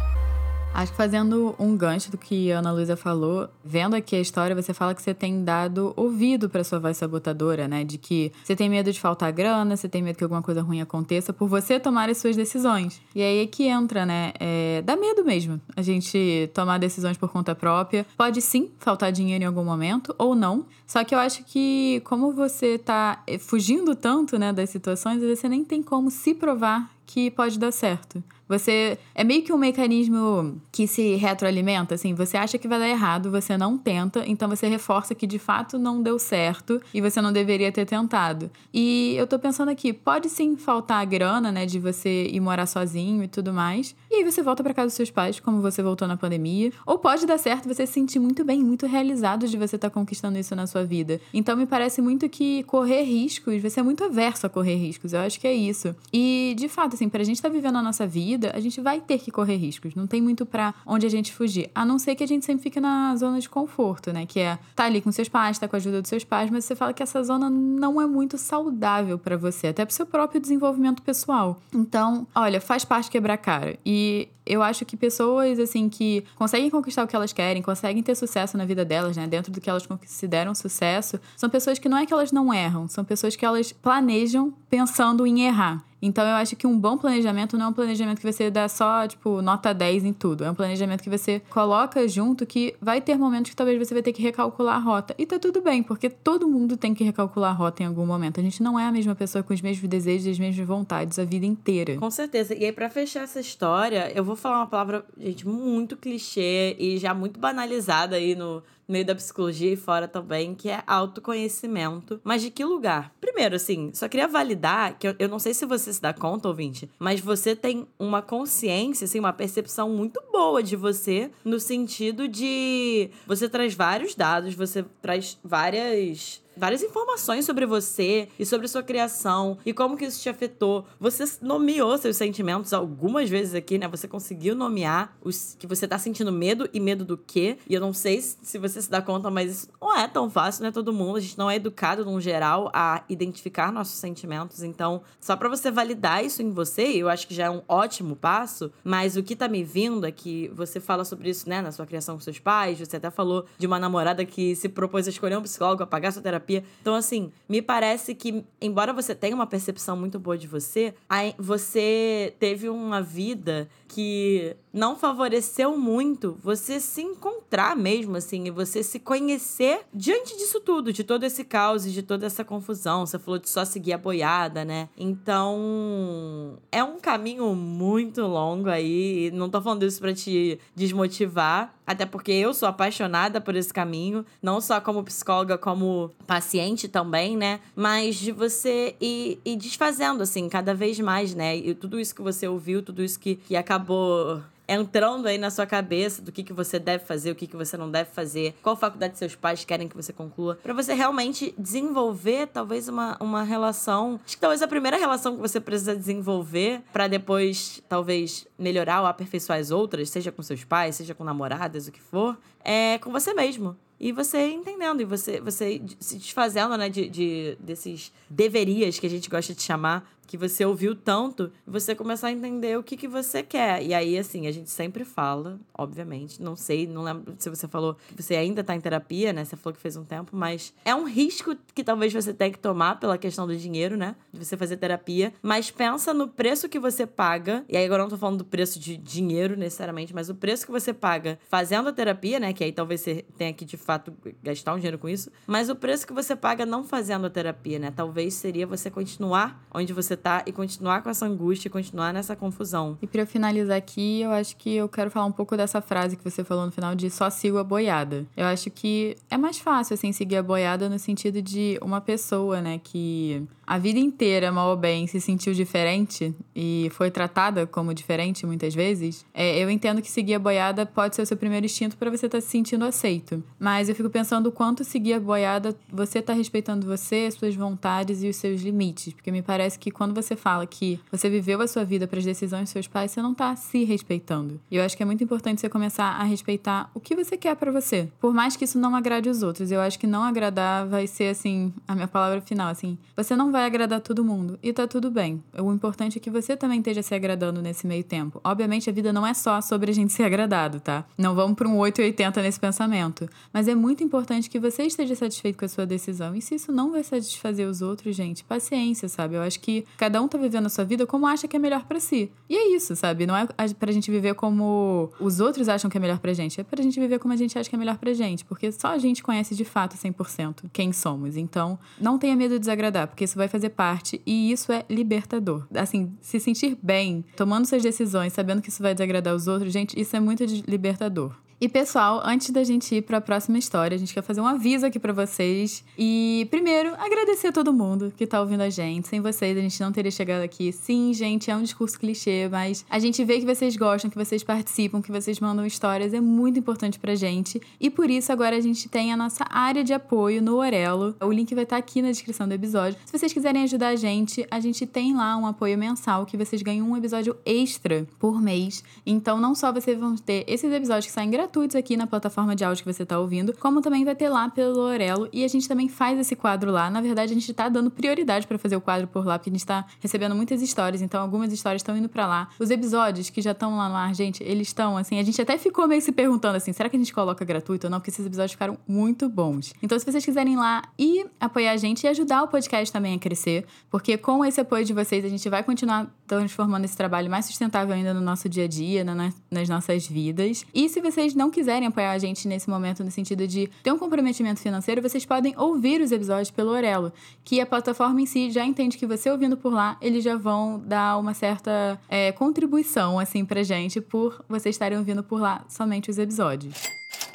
Acho 0.74 0.92
que 0.92 0.96
fazendo 0.96 1.56
um 1.58 1.76
gancho 1.76 2.10
do 2.10 2.16
que 2.16 2.52
a 2.52 2.60
Ana 2.60 2.70
Luísa 2.70 2.96
falou, 2.96 3.48
vendo 3.64 3.96
aqui 3.96 4.14
a 4.14 4.20
história, 4.20 4.54
você 4.54 4.72
fala 4.72 4.94
que 4.94 5.02
você 5.02 5.12
tem 5.12 5.42
dado 5.42 5.92
ouvido 5.96 6.48
para 6.48 6.62
sua 6.62 6.78
voz 6.78 6.96
sabotadora, 6.96 7.66
né? 7.66 7.82
De 7.82 7.98
que 7.98 8.32
você 8.44 8.54
tem 8.54 8.70
medo 8.70 8.92
de 8.92 9.00
faltar 9.00 9.32
grana, 9.32 9.76
você 9.76 9.88
tem 9.88 10.02
medo 10.02 10.16
que 10.16 10.22
alguma 10.22 10.42
coisa 10.42 10.62
ruim 10.62 10.80
aconteça 10.80 11.32
por 11.32 11.48
você 11.48 11.80
tomar 11.80 12.08
as 12.08 12.18
suas 12.18 12.36
decisões. 12.36 13.00
E 13.14 13.22
aí 13.22 13.42
é 13.42 13.46
que 13.46 13.64
entra, 13.64 14.06
né? 14.06 14.32
É, 14.38 14.80
dá 14.82 14.96
medo 14.96 15.24
mesmo 15.24 15.60
a 15.76 15.82
gente 15.82 16.48
tomar 16.54 16.78
decisões 16.78 17.16
por 17.16 17.28
conta 17.28 17.54
própria. 17.54 18.06
Pode 18.16 18.40
sim 18.40 18.70
faltar 18.78 19.10
dinheiro 19.10 19.42
em 19.42 19.46
algum 19.46 19.64
momento, 19.64 20.14
ou 20.16 20.34
não. 20.34 20.64
Só 20.86 21.02
que 21.02 21.14
eu 21.14 21.18
acho 21.18 21.42
que, 21.44 22.00
como 22.04 22.32
você 22.32 22.78
tá 22.78 23.22
eh, 23.26 23.38
fugindo 23.38 23.94
tanto, 23.94 24.38
né, 24.38 24.52
das 24.52 24.70
situações, 24.70 25.22
você 25.22 25.48
nem 25.48 25.64
tem 25.64 25.82
como 25.82 26.10
se 26.10 26.34
provar 26.34 26.88
que 27.08 27.30
pode 27.30 27.58
dar 27.58 27.72
certo. 27.72 28.22
Você 28.46 28.98
é 29.14 29.24
meio 29.24 29.42
que 29.42 29.52
um 29.52 29.58
mecanismo 29.58 30.60
que 30.70 30.86
se 30.86 31.14
retroalimenta, 31.16 31.94
assim, 31.94 32.14
você 32.14 32.36
acha 32.36 32.58
que 32.58 32.68
vai 32.68 32.78
dar 32.78 32.88
errado, 32.88 33.30
você 33.30 33.56
não 33.56 33.76
tenta, 33.78 34.24
então 34.26 34.48
você 34.48 34.68
reforça 34.68 35.14
que 35.14 35.26
de 35.26 35.38
fato 35.38 35.78
não 35.78 36.02
deu 36.02 36.18
certo 36.18 36.80
e 36.92 37.00
você 37.00 37.20
não 37.20 37.32
deveria 37.32 37.72
ter 37.72 37.86
tentado. 37.86 38.50
E 38.72 39.14
eu 39.16 39.26
tô 39.26 39.38
pensando 39.38 39.70
aqui, 39.70 39.92
pode 39.92 40.28
sim 40.28 40.56
faltar 40.56 41.00
a 41.00 41.04
grana, 41.04 41.50
né, 41.50 41.64
de 41.64 41.78
você 41.78 42.26
ir 42.26 42.40
morar 42.40 42.66
sozinho 42.66 43.22
e 43.22 43.28
tudo 43.28 43.52
mais. 43.54 43.96
E 44.18 44.22
aí 44.22 44.24
você 44.24 44.42
volta 44.42 44.64
para 44.64 44.74
casa 44.74 44.88
dos 44.88 44.94
seus 44.94 45.12
pais, 45.12 45.38
como 45.38 45.60
você 45.60 45.80
voltou 45.80 46.08
na 46.08 46.16
pandemia, 46.16 46.72
ou 46.84 46.98
pode 46.98 47.24
dar 47.24 47.38
certo 47.38 47.68
você 47.68 47.86
se 47.86 47.92
sentir 47.92 48.18
muito 48.18 48.44
bem, 48.44 48.64
muito 48.64 48.84
realizado 48.84 49.46
de 49.46 49.56
você 49.56 49.76
estar 49.76 49.90
tá 49.90 49.94
conquistando 49.94 50.36
isso 50.36 50.56
na 50.56 50.66
sua 50.66 50.84
vida. 50.84 51.20
Então 51.32 51.56
me 51.56 51.66
parece 51.66 52.02
muito 52.02 52.28
que 52.28 52.64
correr 52.64 53.02
riscos, 53.02 53.62
você 53.62 53.78
é 53.78 53.82
muito 53.82 54.02
averso 54.02 54.44
a 54.44 54.50
correr 54.50 54.74
riscos. 54.74 55.12
Eu 55.12 55.20
acho 55.20 55.38
que 55.38 55.46
é 55.46 55.54
isso. 55.54 55.94
E 56.12 56.52
de 56.58 56.68
fato, 56.68 56.94
assim, 56.94 57.08
pra 57.08 57.22
gente 57.22 57.36
estar 57.36 57.48
tá 57.48 57.54
vivendo 57.54 57.76
a 57.76 57.82
nossa 57.82 58.08
vida, 58.08 58.50
a 58.56 58.58
gente 58.58 58.80
vai 58.80 59.00
ter 59.00 59.20
que 59.20 59.30
correr 59.30 59.54
riscos. 59.54 59.94
Não 59.94 60.08
tem 60.08 60.20
muito 60.20 60.44
para 60.44 60.74
onde 60.84 61.06
a 61.06 61.08
gente 61.08 61.32
fugir. 61.32 61.70
A 61.72 61.84
não 61.84 61.96
ser 61.96 62.16
que 62.16 62.24
a 62.24 62.26
gente 62.26 62.44
sempre 62.44 62.64
fique 62.64 62.80
na 62.80 63.14
zona 63.14 63.38
de 63.38 63.48
conforto, 63.48 64.12
né? 64.12 64.26
Que 64.26 64.40
é 64.40 64.58
tá 64.74 64.86
ali 64.86 65.00
com 65.00 65.12
seus 65.12 65.28
pais, 65.28 65.60
tá 65.60 65.68
com 65.68 65.76
a 65.76 65.78
ajuda 65.78 66.02
dos 66.02 66.08
seus 66.08 66.24
pais, 66.24 66.50
mas 66.50 66.64
você 66.64 66.74
fala 66.74 66.92
que 66.92 67.04
essa 67.04 67.22
zona 67.22 67.48
não 67.48 68.02
é 68.02 68.06
muito 68.06 68.36
saudável 68.36 69.16
para 69.16 69.36
você, 69.36 69.68
até 69.68 69.84
pro 69.84 69.94
seu 69.94 70.06
próprio 70.06 70.40
desenvolvimento 70.40 71.02
pessoal. 71.02 71.62
Então, 71.72 72.26
olha, 72.34 72.60
faz 72.60 72.84
parte 72.84 73.08
quebrar 73.08 73.36
cara. 73.36 73.78
E 73.86 74.07
eu 74.46 74.62
acho 74.62 74.84
que 74.84 74.96
pessoas, 74.96 75.58
assim, 75.58 75.88
que 75.88 76.24
conseguem 76.36 76.70
conquistar 76.70 77.04
o 77.04 77.06
que 77.06 77.14
elas 77.14 77.32
querem, 77.32 77.62
conseguem 77.62 78.02
ter 78.02 78.14
sucesso 78.14 78.56
na 78.56 78.64
vida 78.64 78.84
delas, 78.84 79.16
né? 79.16 79.26
Dentro 79.26 79.52
do 79.52 79.60
que 79.60 79.68
elas 79.68 79.86
consideram 79.86 80.54
sucesso, 80.54 81.20
são 81.36 81.50
pessoas 81.50 81.78
que 81.78 81.88
não 81.88 81.98
é 81.98 82.06
que 82.06 82.12
elas 82.12 82.32
não 82.32 82.52
erram, 82.52 82.88
são 82.88 83.04
pessoas 83.04 83.36
que 83.36 83.44
elas 83.44 83.72
planejam 83.72 84.52
pensando 84.70 85.26
em 85.26 85.42
errar. 85.42 85.84
Então 86.00 86.24
eu 86.24 86.36
acho 86.36 86.56
que 86.56 86.66
um 86.66 86.78
bom 86.78 86.96
planejamento 86.96 87.56
não 87.56 87.66
é 87.66 87.68
um 87.68 87.72
planejamento 87.72 88.20
que 88.20 88.32
você 88.32 88.50
dá 88.50 88.68
só, 88.68 89.06
tipo, 89.06 89.42
nota 89.42 89.72
10 89.72 90.04
em 90.04 90.12
tudo. 90.12 90.44
É 90.44 90.50
um 90.50 90.54
planejamento 90.54 91.02
que 91.02 91.10
você 91.10 91.40
coloca 91.50 92.06
junto 92.06 92.46
que 92.46 92.74
vai 92.80 93.00
ter 93.00 93.16
momentos 93.16 93.50
que 93.50 93.56
talvez 93.56 93.78
você 93.78 93.94
vai 93.94 94.02
ter 94.02 94.12
que 94.12 94.22
recalcular 94.22 94.76
a 94.76 94.78
rota. 94.78 95.14
E 95.18 95.26
tá 95.26 95.38
tudo 95.38 95.60
bem, 95.60 95.82
porque 95.82 96.08
todo 96.08 96.48
mundo 96.48 96.76
tem 96.76 96.94
que 96.94 97.04
recalcular 97.04 97.50
a 97.50 97.54
rota 97.54 97.82
em 97.82 97.86
algum 97.86 98.06
momento. 98.06 98.40
A 98.40 98.42
gente 98.42 98.62
não 98.62 98.78
é 98.78 98.86
a 98.86 98.92
mesma 98.92 99.14
pessoa 99.14 99.42
com 99.42 99.52
os 99.52 99.60
mesmos 99.60 99.88
desejos 99.88 100.26
e 100.26 100.30
as 100.30 100.38
mesmas 100.38 100.66
vontades 100.66 101.18
a 101.18 101.24
vida 101.24 101.46
inteira. 101.46 101.96
Com 101.96 102.10
certeza. 102.10 102.54
E 102.54 102.64
aí, 102.64 102.72
pra 102.72 102.88
fechar 102.88 103.24
essa 103.24 103.40
história, 103.40 104.12
eu 104.14 104.22
vou 104.22 104.36
falar 104.36 104.58
uma 104.58 104.66
palavra, 104.66 105.04
gente, 105.18 105.46
muito 105.46 105.96
clichê 105.96 106.76
e 106.78 106.98
já 106.98 107.12
muito 107.12 107.38
banalizada 107.40 108.16
aí 108.16 108.34
no, 108.34 108.62
meio 108.88 109.04
da 109.04 109.14
psicologia 109.14 109.72
e 109.72 109.76
fora 109.76 110.08
também, 110.08 110.54
que 110.54 110.70
é 110.70 110.82
autoconhecimento. 110.86 112.20
Mas 112.24 112.42
de 112.42 112.50
que 112.50 112.64
lugar? 112.64 113.12
Primeiro, 113.20 113.54
assim, 113.54 113.90
só 113.92 114.08
queria 114.08 114.26
validar 114.26 114.98
que 114.98 115.06
eu, 115.06 115.14
eu 115.18 115.28
não 115.28 115.38
sei 115.38 115.52
se 115.52 115.66
você 115.66 115.92
se 115.92 116.00
dá 116.00 116.12
conta, 116.12 116.48
ouvinte, 116.48 116.90
mas 116.98 117.20
você 117.20 117.54
tem 117.54 117.86
uma 117.98 118.22
consciência, 118.22 119.04
assim, 119.04 119.18
uma 119.18 119.32
percepção 119.32 119.90
muito 119.90 120.22
boa 120.32 120.62
de 120.62 120.74
você, 120.74 121.30
no 121.44 121.60
sentido 121.60 122.26
de 122.26 123.10
você 123.26 123.48
traz 123.48 123.74
vários 123.74 124.14
dados, 124.14 124.54
você 124.54 124.84
traz 125.02 125.38
várias 125.44 126.42
várias 126.58 126.82
informações 126.82 127.44
sobre 127.44 127.64
você 127.64 128.28
e 128.38 128.44
sobre 128.44 128.68
sua 128.68 128.82
criação 128.82 129.58
e 129.64 129.72
como 129.72 129.96
que 129.96 130.04
isso 130.04 130.20
te 130.20 130.28
afetou. 130.28 130.84
Você 131.00 131.24
nomeou 131.40 131.96
seus 131.98 132.16
sentimentos 132.16 132.72
algumas 132.72 133.30
vezes 133.30 133.54
aqui, 133.54 133.78
né? 133.78 133.88
Você 133.88 134.08
conseguiu 134.08 134.54
nomear 134.54 135.16
os 135.22 135.56
que 135.58 135.66
você 135.66 135.86
tá 135.86 135.98
sentindo 135.98 136.32
medo 136.32 136.68
e 136.72 136.80
medo 136.80 137.04
do 137.04 137.16
quê? 137.16 137.58
E 137.68 137.74
eu 137.74 137.80
não 137.80 137.92
sei 137.92 138.20
se 138.20 138.58
você 138.58 138.82
se 138.82 138.90
dá 138.90 139.00
conta, 139.00 139.30
mas 139.30 139.50
isso 139.50 139.68
não 139.80 139.96
é 139.96 140.08
tão 140.08 140.28
fácil, 140.28 140.64
né? 140.64 140.70
Todo 140.70 140.92
mundo, 140.92 141.16
a 141.16 141.20
gente 141.20 141.38
não 141.38 141.50
é 141.50 141.56
educado 141.56 142.04
no 142.04 142.20
geral 142.20 142.70
a 142.74 143.04
identificar 143.08 143.72
nossos 143.72 143.94
sentimentos. 143.94 144.62
Então, 144.62 145.02
só 145.20 145.36
para 145.36 145.48
você 145.48 145.70
validar 145.70 146.24
isso 146.24 146.42
em 146.42 146.50
você, 146.50 146.82
eu 146.82 147.08
acho 147.08 147.26
que 147.26 147.34
já 147.34 147.44
é 147.44 147.50
um 147.50 147.62
ótimo 147.68 148.16
passo, 148.16 148.72
mas 148.82 149.16
o 149.16 149.22
que 149.22 149.36
tá 149.36 149.48
me 149.48 149.62
vindo 149.62 150.06
é 150.06 150.10
que 150.10 150.48
você 150.54 150.80
fala 150.80 151.04
sobre 151.04 151.30
isso, 151.30 151.48
né, 151.48 151.60
na 151.60 151.70
sua 151.70 151.86
criação 151.86 152.16
com 152.16 152.20
seus 152.20 152.38
pais, 152.38 152.78
você 152.78 152.96
até 152.96 153.10
falou 153.10 153.44
de 153.56 153.66
uma 153.66 153.78
namorada 153.78 154.24
que 154.24 154.56
se 154.56 154.68
propôs 154.68 155.06
a 155.06 155.10
escolher 155.10 155.36
um 155.36 155.42
psicólogo, 155.42 155.82
a 155.82 155.86
pagar 155.86 156.12
sua 156.12 156.22
terapia 156.22 156.47
terapia. 156.48 156.64
Então, 156.80 156.94
assim, 156.94 157.30
me 157.48 157.60
parece 157.60 158.14
que, 158.14 158.44
embora 158.60 158.92
você 158.92 159.14
tenha 159.14 159.34
uma 159.34 159.46
percepção 159.46 159.96
muito 159.96 160.18
boa 160.18 160.36
de 160.36 160.46
você, 160.46 160.94
você 161.38 162.34
teve 162.38 162.68
uma 162.68 163.02
vida 163.02 163.68
que 163.86 164.56
não 164.72 164.96
favoreceu 164.96 165.76
muito 165.76 166.38
você 166.42 166.80
se 166.80 167.02
encontrar 167.02 167.76
mesmo, 167.76 168.16
assim, 168.16 168.46
e 168.46 168.50
você 168.50 168.82
se 168.82 168.98
conhecer 168.98 169.80
diante 169.92 170.36
disso 170.36 170.60
tudo, 170.60 170.92
de 170.92 171.04
todo 171.04 171.24
esse 171.24 171.44
caos 171.44 171.86
e 171.86 171.90
de 171.90 172.02
toda 172.02 172.26
essa 172.26 172.44
confusão. 172.44 173.06
Você 173.06 173.18
falou 173.18 173.38
de 173.38 173.48
só 173.48 173.64
seguir 173.64 173.92
a 173.92 173.98
boiada, 173.98 174.64
né? 174.64 174.88
Então, 174.96 176.58
é 176.70 176.82
um 176.82 176.98
caminho 176.98 177.54
muito 177.54 178.22
longo 178.22 178.68
aí. 178.68 179.30
Não 179.32 179.48
tô 179.48 179.60
falando 179.60 179.84
isso 179.84 180.00
pra 180.00 180.12
te 180.14 180.58
desmotivar, 180.74 181.74
até 181.86 182.04
porque 182.04 182.32
eu 182.32 182.52
sou 182.52 182.68
apaixonada 182.68 183.40
por 183.40 183.56
esse 183.56 183.72
caminho, 183.72 184.24
não 184.42 184.60
só 184.60 184.80
como 184.80 185.02
psicóloga, 185.02 185.56
como 185.56 186.10
paciente 186.26 186.88
também, 186.88 187.36
né? 187.36 187.60
Mas 187.74 188.16
de 188.16 188.32
você 188.32 188.94
ir, 189.00 189.40
ir 189.44 189.56
desfazendo, 189.56 190.22
assim, 190.22 190.48
cada 190.48 190.74
vez 190.74 191.00
mais, 191.00 191.34
né? 191.34 191.56
E 191.56 191.74
tudo 191.74 191.98
isso 191.98 192.14
que 192.14 192.22
você 192.22 192.46
ouviu, 192.46 192.82
tudo 192.82 193.02
isso 193.02 193.18
que, 193.18 193.36
que 193.36 193.56
acabou 193.56 194.42
entrando 194.68 195.26
aí 195.26 195.38
na 195.38 195.50
sua 195.50 195.66
cabeça 195.66 196.20
do 196.20 196.30
que, 196.30 196.44
que 196.44 196.52
você 196.52 196.78
deve 196.78 197.04
fazer, 197.04 197.30
o 197.30 197.34
que, 197.34 197.46
que 197.46 197.56
você 197.56 197.76
não 197.76 197.90
deve 197.90 198.10
fazer, 198.10 198.54
qual 198.62 198.76
faculdade 198.76 199.16
seus 199.16 199.34
pais 199.34 199.64
querem 199.64 199.88
que 199.88 199.96
você 199.96 200.12
conclua, 200.12 200.58
para 200.62 200.74
você 200.74 200.92
realmente 200.92 201.54
desenvolver 201.58 202.48
talvez 202.48 202.88
uma, 202.88 203.16
uma 203.18 203.42
relação. 203.42 204.20
Acho 204.24 204.36
que 204.36 204.40
talvez 204.40 204.60
a 204.60 204.68
primeira 204.68 204.98
relação 204.98 205.34
que 205.34 205.40
você 205.40 205.58
precisa 205.58 205.96
desenvolver 205.96 206.82
para 206.92 207.08
depois 207.08 207.82
talvez 207.88 208.46
melhorar 208.58 209.00
ou 209.00 209.06
aperfeiçoar 209.06 209.58
as 209.58 209.70
outras, 209.70 210.10
seja 210.10 210.30
com 210.30 210.42
seus 210.42 210.64
pais, 210.64 210.96
seja 210.96 211.14
com 211.14 211.24
namoradas, 211.24 211.88
o 211.88 211.92
que 211.92 212.00
for, 212.00 212.36
é 212.62 212.98
com 212.98 213.10
você 213.10 213.32
mesmo. 213.32 213.76
E 214.00 214.12
você 214.12 214.46
entendendo, 214.46 215.00
e 215.00 215.04
você, 215.04 215.40
você 215.40 215.82
se 215.98 216.18
desfazendo, 216.18 216.76
né, 216.76 216.88
de, 216.88 217.08
de, 217.08 217.58
desses 217.58 218.12
deverias 218.30 218.96
que 218.98 219.06
a 219.06 219.10
gente 219.10 219.28
gosta 219.28 219.52
de 219.52 219.60
chamar 219.60 220.08
que 220.28 220.36
você 220.36 220.62
ouviu 220.62 220.94
tanto, 220.94 221.50
você 221.66 221.94
começar 221.94 222.28
a 222.28 222.32
entender 222.32 222.78
o 222.78 222.82
que, 222.82 222.98
que 222.98 223.08
você 223.08 223.42
quer. 223.42 223.82
E 223.82 223.94
aí, 223.94 224.16
assim, 224.18 224.46
a 224.46 224.52
gente 224.52 224.68
sempre 224.68 225.02
fala, 225.02 225.58
obviamente. 225.76 226.42
Não 226.42 226.54
sei, 226.54 226.86
não 226.86 227.02
lembro 227.02 227.34
se 227.38 227.48
você 227.48 227.66
falou 227.66 227.96
que 228.14 228.22
você 228.22 228.36
ainda 228.36 228.62
tá 228.62 228.76
em 228.76 228.80
terapia, 228.80 229.32
né? 229.32 229.42
Você 229.46 229.56
falou 229.56 229.74
que 229.74 229.80
fez 229.80 229.96
um 229.96 230.04
tempo, 230.04 230.36
mas 230.36 230.74
é 230.84 230.94
um 230.94 231.04
risco 231.04 231.56
que 231.74 231.82
talvez 231.82 232.12
você 232.12 232.34
tenha 232.34 232.52
que 232.52 232.58
tomar 232.58 233.00
pela 233.00 233.16
questão 233.16 233.46
do 233.46 233.56
dinheiro, 233.56 233.96
né? 233.96 234.14
De 234.30 234.44
você 234.44 234.54
fazer 234.54 234.76
terapia. 234.76 235.32
Mas 235.42 235.70
pensa 235.70 236.12
no 236.12 236.28
preço 236.28 236.68
que 236.68 236.78
você 236.78 237.06
paga. 237.06 237.64
E 237.66 237.74
aí, 237.74 237.86
agora 237.86 238.02
eu 238.02 238.04
não 238.04 238.10
tô 238.10 238.18
falando 238.18 238.38
do 238.38 238.44
preço 238.44 238.78
de 238.78 238.98
dinheiro 238.98 239.56
necessariamente, 239.56 240.14
mas 240.14 240.28
o 240.28 240.34
preço 240.34 240.66
que 240.66 240.70
você 240.70 240.92
paga 240.92 241.38
fazendo 241.48 241.88
a 241.88 241.92
terapia, 241.92 242.38
né? 242.38 242.52
Que 242.52 242.64
aí 242.64 242.72
talvez 242.72 243.00
você 243.00 243.24
tenha 243.38 243.54
que 243.54 243.64
de 243.64 243.78
fato 243.78 244.12
gastar 244.42 244.74
um 244.74 244.76
dinheiro 244.76 244.98
com 244.98 245.08
isso. 245.08 245.32
Mas 245.46 245.70
o 245.70 245.74
preço 245.74 246.06
que 246.06 246.12
você 246.12 246.36
paga 246.36 246.66
não 246.66 246.84
fazendo 246.84 247.26
a 247.26 247.30
terapia, 247.30 247.78
né? 247.78 247.90
Talvez 247.90 248.34
seria 248.34 248.66
você 248.66 248.90
continuar 248.90 249.66
onde 249.72 249.94
você 249.94 250.17
tá 250.18 250.42
e 250.46 250.52
continuar 250.52 251.02
com 251.02 251.10
essa 251.10 251.26
angústia 251.26 251.68
e 251.68 251.70
continuar 251.70 252.12
nessa 252.12 252.36
confusão. 252.36 252.98
E 253.02 253.18
eu 253.18 253.26
finalizar 253.26 253.76
aqui, 253.76 254.20
eu 254.20 254.30
acho 254.30 254.56
que 254.56 254.74
eu 254.76 254.88
quero 254.88 255.10
falar 255.10 255.26
um 255.26 255.32
pouco 255.32 255.56
dessa 255.56 255.80
frase 255.80 256.16
que 256.16 256.22
você 256.22 256.44
falou 256.44 256.66
no 256.66 256.72
final 256.72 256.94
de 256.94 257.10
só 257.10 257.28
sigo 257.30 257.58
a 257.58 257.64
boiada. 257.64 258.26
Eu 258.36 258.46
acho 258.46 258.70
que 258.70 259.16
é 259.28 259.36
mais 259.36 259.58
fácil, 259.58 259.94
assim, 259.94 260.12
seguir 260.12 260.36
a 260.36 260.42
boiada 260.42 260.88
no 260.88 260.98
sentido 260.98 261.42
de 261.42 261.78
uma 261.82 262.00
pessoa, 262.00 262.60
né, 262.60 262.80
que 262.82 263.46
a 263.68 263.76
vida 263.76 263.98
inteira, 263.98 264.50
mal 264.50 264.70
ou 264.70 264.76
bem, 264.76 265.06
se 265.06 265.20
sentiu 265.20 265.52
diferente 265.52 266.34
e 266.56 266.88
foi 266.92 267.10
tratada 267.10 267.66
como 267.66 267.92
diferente 267.92 268.46
muitas 268.46 268.74
vezes, 268.74 269.26
é, 269.34 269.62
eu 269.62 269.68
entendo 269.68 270.00
que 270.00 270.10
seguir 270.10 270.36
a 270.36 270.38
boiada 270.38 270.86
pode 270.86 271.14
ser 271.14 271.20
o 271.20 271.26
seu 271.26 271.36
primeiro 271.36 271.66
instinto 271.66 271.94
para 271.94 272.10
você 272.10 272.24
estar 272.24 272.38
tá 272.38 272.42
se 272.42 272.48
sentindo 272.48 272.84
aceito. 272.86 273.44
Mas 273.58 273.90
eu 273.90 273.94
fico 273.94 274.08
pensando 274.08 274.46
o 274.46 274.52
quanto 274.52 274.84
seguir 274.84 275.12
a 275.12 275.20
boiada 275.20 275.76
você 275.92 276.22
tá 276.22 276.32
respeitando 276.32 276.86
você, 276.86 277.30
suas 277.30 277.54
vontades 277.54 278.22
e 278.22 278.28
os 278.30 278.36
seus 278.36 278.62
limites. 278.62 279.12
Porque 279.12 279.30
me 279.30 279.42
parece 279.42 279.78
que 279.78 279.90
quando 279.90 280.07
você 280.14 280.34
fala 280.34 280.66
que 280.66 280.98
você 281.12 281.28
viveu 281.28 281.60
a 281.60 281.68
sua 281.68 281.84
vida 281.84 282.06
para 282.06 282.18
as 282.18 282.24
decisões 282.24 282.62
dos 282.62 282.70
seus 282.70 282.86
pais, 282.86 283.10
você 283.10 283.20
não 283.20 283.34
tá 283.34 283.54
se 283.54 283.84
respeitando. 283.84 284.58
E 284.70 284.76
eu 284.76 284.82
acho 284.82 284.96
que 284.96 285.02
é 285.02 285.06
muito 285.06 285.22
importante 285.22 285.60
você 285.60 285.68
começar 285.68 286.06
a 286.06 286.24
respeitar 286.24 286.90
o 286.94 287.00
que 287.00 287.14
você 287.14 287.36
quer 287.36 287.54
para 287.54 287.70
você. 287.70 288.08
Por 288.18 288.32
mais 288.32 288.56
que 288.56 288.64
isso 288.64 288.78
não 288.78 288.96
agrade 288.96 289.28
os 289.28 289.42
outros, 289.42 289.70
eu 289.70 289.80
acho 289.80 289.98
que 289.98 290.06
não 290.06 290.22
agradar 290.22 290.86
vai 290.86 291.06
ser 291.06 291.28
assim, 291.28 291.72
a 291.86 291.94
minha 291.94 292.08
palavra 292.08 292.40
final, 292.40 292.68
assim. 292.68 292.96
Você 293.14 293.36
não 293.36 293.52
vai 293.52 293.58
vai 293.58 293.66
agradar 293.66 294.00
todo 294.00 294.24
mundo. 294.24 294.58
E 294.62 294.72
tá 294.72 294.86
tudo 294.86 295.10
bem. 295.10 295.42
O 295.58 295.72
importante 295.72 296.18
é 296.18 296.20
que 296.20 296.30
você 296.30 296.56
também 296.56 296.78
esteja 296.78 297.02
se 297.02 297.12
agradando 297.14 297.60
nesse 297.60 297.86
meio 297.86 298.04
tempo. 298.04 298.40
Obviamente, 298.44 298.88
a 298.88 298.92
vida 298.92 299.12
não 299.12 299.26
é 299.26 299.34
só 299.34 299.60
sobre 299.60 299.90
a 299.90 299.94
gente 299.94 300.12
ser 300.12 300.22
agradado, 300.22 300.78
tá? 300.78 301.04
Não 301.16 301.34
vamos 301.34 301.56
para 301.56 301.68
um 301.68 301.76
880 301.76 302.40
nesse 302.40 302.60
pensamento. 302.60 303.28
Mas 303.52 303.66
é 303.66 303.74
muito 303.74 304.04
importante 304.04 304.48
que 304.48 304.60
você 304.60 304.84
esteja 304.84 305.16
satisfeito 305.16 305.58
com 305.58 305.64
a 305.64 305.68
sua 305.68 305.84
decisão. 305.84 306.36
E 306.36 306.40
se 306.40 306.54
isso 306.54 306.70
não 306.70 306.92
vai 306.92 307.02
satisfazer 307.02 307.68
os 307.68 307.82
outros, 307.82 308.14
gente, 308.14 308.44
paciência, 308.44 309.08
sabe? 309.08 309.34
Eu 309.34 309.42
acho 309.42 309.58
que 309.58 309.84
cada 309.98 310.22
um 310.22 310.28
tá 310.28 310.38
vivendo 310.38 310.66
a 310.66 310.68
sua 310.68 310.84
vida 310.84 311.04
como 311.06 311.26
acha 311.26 311.48
que 311.48 311.56
é 311.56 311.58
melhor 311.58 311.84
para 311.84 311.98
si. 311.98 312.30
E 312.48 312.56
é 312.56 312.74
isso, 312.74 312.94
sabe? 312.94 313.26
Não 313.26 313.36
é 313.36 313.46
pra 313.78 313.92
gente 313.92 314.10
viver 314.10 314.34
como 314.34 315.10
os 315.20 315.40
outros 315.40 315.68
acham 315.68 315.90
que 315.90 315.96
é 315.96 316.00
melhor 316.00 316.20
pra 316.20 316.32
gente. 316.32 316.60
É 316.60 316.64
pra 316.64 316.80
gente 316.82 316.98
viver 316.98 317.18
como 317.18 317.34
a 317.34 317.36
gente 317.36 317.58
acha 317.58 317.68
que 317.68 317.74
é 317.74 317.78
melhor 317.78 317.98
pra 317.98 318.14
gente. 318.14 318.44
Porque 318.44 318.70
só 318.70 318.88
a 318.88 318.98
gente 318.98 319.22
conhece 319.22 319.56
de 319.56 319.64
fato 319.64 319.96
100% 319.96 320.70
quem 320.72 320.92
somos. 320.92 321.36
Então, 321.36 321.78
não 322.00 322.16
tenha 322.16 322.36
medo 322.36 322.54
de 322.54 322.60
desagradar, 322.60 323.08
porque 323.08 323.24
isso 323.24 323.36
vai 323.36 323.48
fazer 323.48 323.70
parte 323.70 324.22
e 324.24 324.52
isso 324.52 324.70
é 324.70 324.84
libertador. 324.88 325.66
Assim, 325.74 326.16
se 326.20 326.38
sentir 326.38 326.78
bem, 326.80 327.24
tomando 327.36 327.66
suas 327.66 327.82
decisões, 327.82 328.32
sabendo 328.32 328.62
que 328.62 328.68
isso 328.68 328.82
vai 328.82 328.94
desagradar 328.94 329.34
os 329.34 329.48
outros, 329.48 329.72
gente, 329.72 330.00
isso 330.00 330.14
é 330.14 330.20
muito 330.20 330.44
libertador. 330.68 331.34
E 331.60 331.68
pessoal, 331.68 332.22
antes 332.24 332.50
da 332.50 332.62
gente 332.62 332.94
ir 332.94 333.02
para 333.02 333.18
a 333.18 333.20
próxima 333.20 333.58
história, 333.58 333.96
a 333.96 333.98
gente 333.98 334.14
quer 334.14 334.22
fazer 334.22 334.40
um 334.40 334.46
aviso 334.46 334.86
aqui 334.86 334.96
para 334.96 335.12
vocês. 335.12 335.84
E 335.98 336.46
primeiro, 336.52 336.94
agradecer 336.94 337.48
a 337.48 337.52
todo 337.52 337.72
mundo 337.72 338.12
que 338.16 338.28
tá 338.28 338.40
ouvindo 338.40 338.60
a 338.60 338.70
gente. 338.70 339.08
Sem 339.08 339.20
vocês, 339.20 339.58
a 339.58 339.60
gente 339.60 339.80
não 339.80 339.90
teria 339.90 340.12
chegado 340.12 340.42
aqui. 340.42 340.70
Sim, 340.70 341.12
gente, 341.12 341.50
é 341.50 341.56
um 341.56 341.62
discurso 341.64 341.98
clichê, 341.98 342.48
mas 342.48 342.86
a 342.88 343.00
gente 343.00 343.24
vê 343.24 343.40
que 343.40 343.44
vocês 343.44 343.76
gostam, 343.76 344.08
que 344.08 344.16
vocês 344.16 344.44
participam, 344.44 345.02
que 345.02 345.10
vocês 345.10 345.40
mandam 345.40 345.66
histórias, 345.66 346.14
é 346.14 346.20
muito 346.20 346.60
importante 346.60 346.96
pra 346.96 347.16
gente. 347.16 347.60
E 347.80 347.90
por 347.90 348.08
isso 348.08 348.30
agora 348.30 348.54
a 348.54 348.60
gente 348.60 348.88
tem 348.88 349.12
a 349.12 349.16
nossa 349.16 349.44
área 349.50 349.82
de 349.82 349.92
apoio 349.92 350.40
no 350.40 350.58
Orelo. 350.58 351.16
O 351.20 351.32
link 351.32 351.52
vai 351.56 351.64
estar 351.64 351.74
tá 351.74 351.80
aqui 351.80 352.00
na 352.00 352.12
descrição 352.12 352.46
do 352.46 352.54
episódio. 352.54 352.96
Se 353.04 353.18
vocês 353.18 353.32
quiserem 353.32 353.64
ajudar 353.64 353.88
a 353.88 353.96
gente, 353.96 354.46
a 354.48 354.60
gente 354.60 354.86
tem 354.86 355.12
lá 355.12 355.36
um 355.36 355.44
apoio 355.44 355.76
mensal 355.76 356.24
que 356.24 356.36
vocês 356.36 356.62
ganham 356.62 356.88
um 356.88 356.96
episódio 356.96 357.36
extra 357.44 358.06
por 358.16 358.40
mês. 358.40 358.84
Então 359.04 359.40
não 359.40 359.56
só 359.56 359.72
vocês 359.72 359.98
vão 359.98 360.14
ter 360.14 360.44
esses 360.46 360.72
episódios 360.72 361.06
que 361.06 361.12
saem 361.12 361.28
gratuitos, 361.28 361.47
gratuitos 361.48 361.74
aqui 361.74 361.96
na 361.96 362.06
plataforma 362.06 362.54
de 362.54 362.62
áudio 362.62 362.84
que 362.84 362.92
você 362.92 363.02
está 363.02 363.18
ouvindo, 363.18 363.54
como 363.54 363.80
também 363.80 364.04
vai 364.04 364.14
ter 364.14 364.28
lá 364.28 364.50
pelo 364.50 364.80
Orelo. 364.80 365.28
E 365.32 365.42
a 365.44 365.48
gente 365.48 365.66
também 365.66 365.88
faz 365.88 366.18
esse 366.18 366.36
quadro 366.36 366.70
lá. 366.70 366.90
Na 366.90 367.00
verdade, 367.00 367.32
a 367.32 367.34
gente 367.34 367.50
está 367.50 367.68
dando 367.70 367.90
prioridade 367.90 368.46
para 368.46 368.58
fazer 368.58 368.76
o 368.76 368.80
quadro 368.80 369.08
por 369.08 369.26
lá, 369.26 369.38
porque 369.38 369.48
a 369.48 369.52
gente 369.52 369.60
está 369.60 369.86
recebendo 369.98 370.34
muitas 370.34 370.60
histórias, 370.60 371.00
então 371.00 371.20
algumas 371.20 371.50
histórias 371.50 371.80
estão 371.80 371.96
indo 371.96 372.08
para 372.08 372.26
lá. 372.26 372.48
Os 372.58 372.70
episódios 372.70 373.30
que 373.30 373.40
já 373.40 373.52
estão 373.52 373.76
lá 373.78 373.88
no 373.88 373.96
ar, 373.96 374.14
gente, 374.14 374.42
eles 374.44 374.68
estão 374.68 374.98
assim. 374.98 375.18
A 375.18 375.22
gente 375.22 375.40
até 375.40 375.56
ficou 375.56 375.88
meio 375.88 376.02
se 376.02 376.12
perguntando 376.12 376.56
assim: 376.56 376.72
será 376.72 376.88
que 376.90 376.96
a 376.96 376.98
gente 376.98 377.12
coloca 377.12 377.42
gratuito 377.44 377.86
ou 377.86 377.90
não? 377.90 377.98
Porque 377.98 378.10
esses 378.10 378.26
episódios 378.26 378.52
ficaram 378.52 378.76
muito 378.86 379.26
bons. 379.28 379.72
Então, 379.82 379.98
se 379.98 380.04
vocês 380.04 380.24
quiserem 380.24 380.52
ir 380.52 380.56
lá 380.56 380.82
e 380.98 381.24
apoiar 381.40 381.72
a 381.72 381.76
gente 381.78 382.04
e 382.04 382.08
ajudar 382.08 382.42
o 382.42 382.48
podcast 382.48 382.92
também 382.92 383.14
a 383.14 383.18
crescer, 383.18 383.64
porque 383.90 384.18
com 384.18 384.44
esse 384.44 384.60
apoio 384.60 384.84
de 384.84 384.92
vocês, 384.92 385.24
a 385.24 385.28
gente 385.28 385.48
vai 385.48 385.62
continuar 385.62 386.06
transformando 386.26 386.84
esse 386.84 386.96
trabalho 386.96 387.30
mais 387.30 387.46
sustentável 387.46 387.94
ainda 387.94 388.12
no 388.12 388.20
nosso 388.20 388.48
dia 388.50 388.64
a 388.64 388.68
dia, 388.68 389.02
nas 389.50 389.68
nossas 389.68 390.06
vidas. 390.06 390.64
E 390.74 390.88
se 390.88 391.00
vocês 391.00 391.34
não 391.38 391.50
quiserem 391.50 391.86
apoiar 391.86 392.10
a 392.10 392.18
gente 392.18 392.48
nesse 392.48 392.68
momento, 392.68 393.04
no 393.04 393.10
sentido 393.10 393.46
de 393.46 393.70
ter 393.82 393.92
um 393.92 393.98
comprometimento 393.98 394.60
financeiro, 394.60 395.00
vocês 395.00 395.24
podem 395.24 395.54
ouvir 395.56 396.00
os 396.00 396.10
episódios 396.10 396.50
pelo 396.50 396.70
Orelo, 396.70 397.12
que 397.44 397.60
a 397.60 397.66
plataforma 397.66 398.20
em 398.20 398.26
si 398.26 398.50
já 398.50 398.64
entende 398.64 398.98
que 398.98 399.06
você 399.06 399.30
ouvindo 399.30 399.56
por 399.56 399.72
lá, 399.72 399.96
eles 400.02 400.24
já 400.24 400.36
vão 400.36 400.82
dar 400.84 401.16
uma 401.16 401.32
certa 401.32 401.98
é, 402.08 402.32
contribuição, 402.32 403.18
assim, 403.18 403.44
pra 403.44 403.62
gente, 403.62 404.00
por 404.00 404.44
vocês 404.48 404.74
estarem 404.74 404.98
ouvindo 404.98 405.22
por 405.22 405.40
lá 405.40 405.64
somente 405.68 406.10
os 406.10 406.18
episódios. 406.18 406.82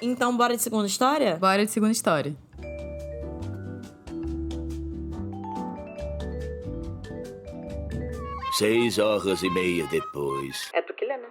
Então, 0.01 0.35
bora 0.35 0.55
de 0.55 0.61
segunda 0.61 0.85
história? 0.85 1.37
Bora 1.37 1.65
de 1.65 1.71
segunda 1.71 1.93
história. 1.93 2.35
Seis 8.57 8.99
horas 8.99 9.41
e 9.41 9.49
meia 9.49 9.87
depois. 9.87 10.69
É 10.73 10.81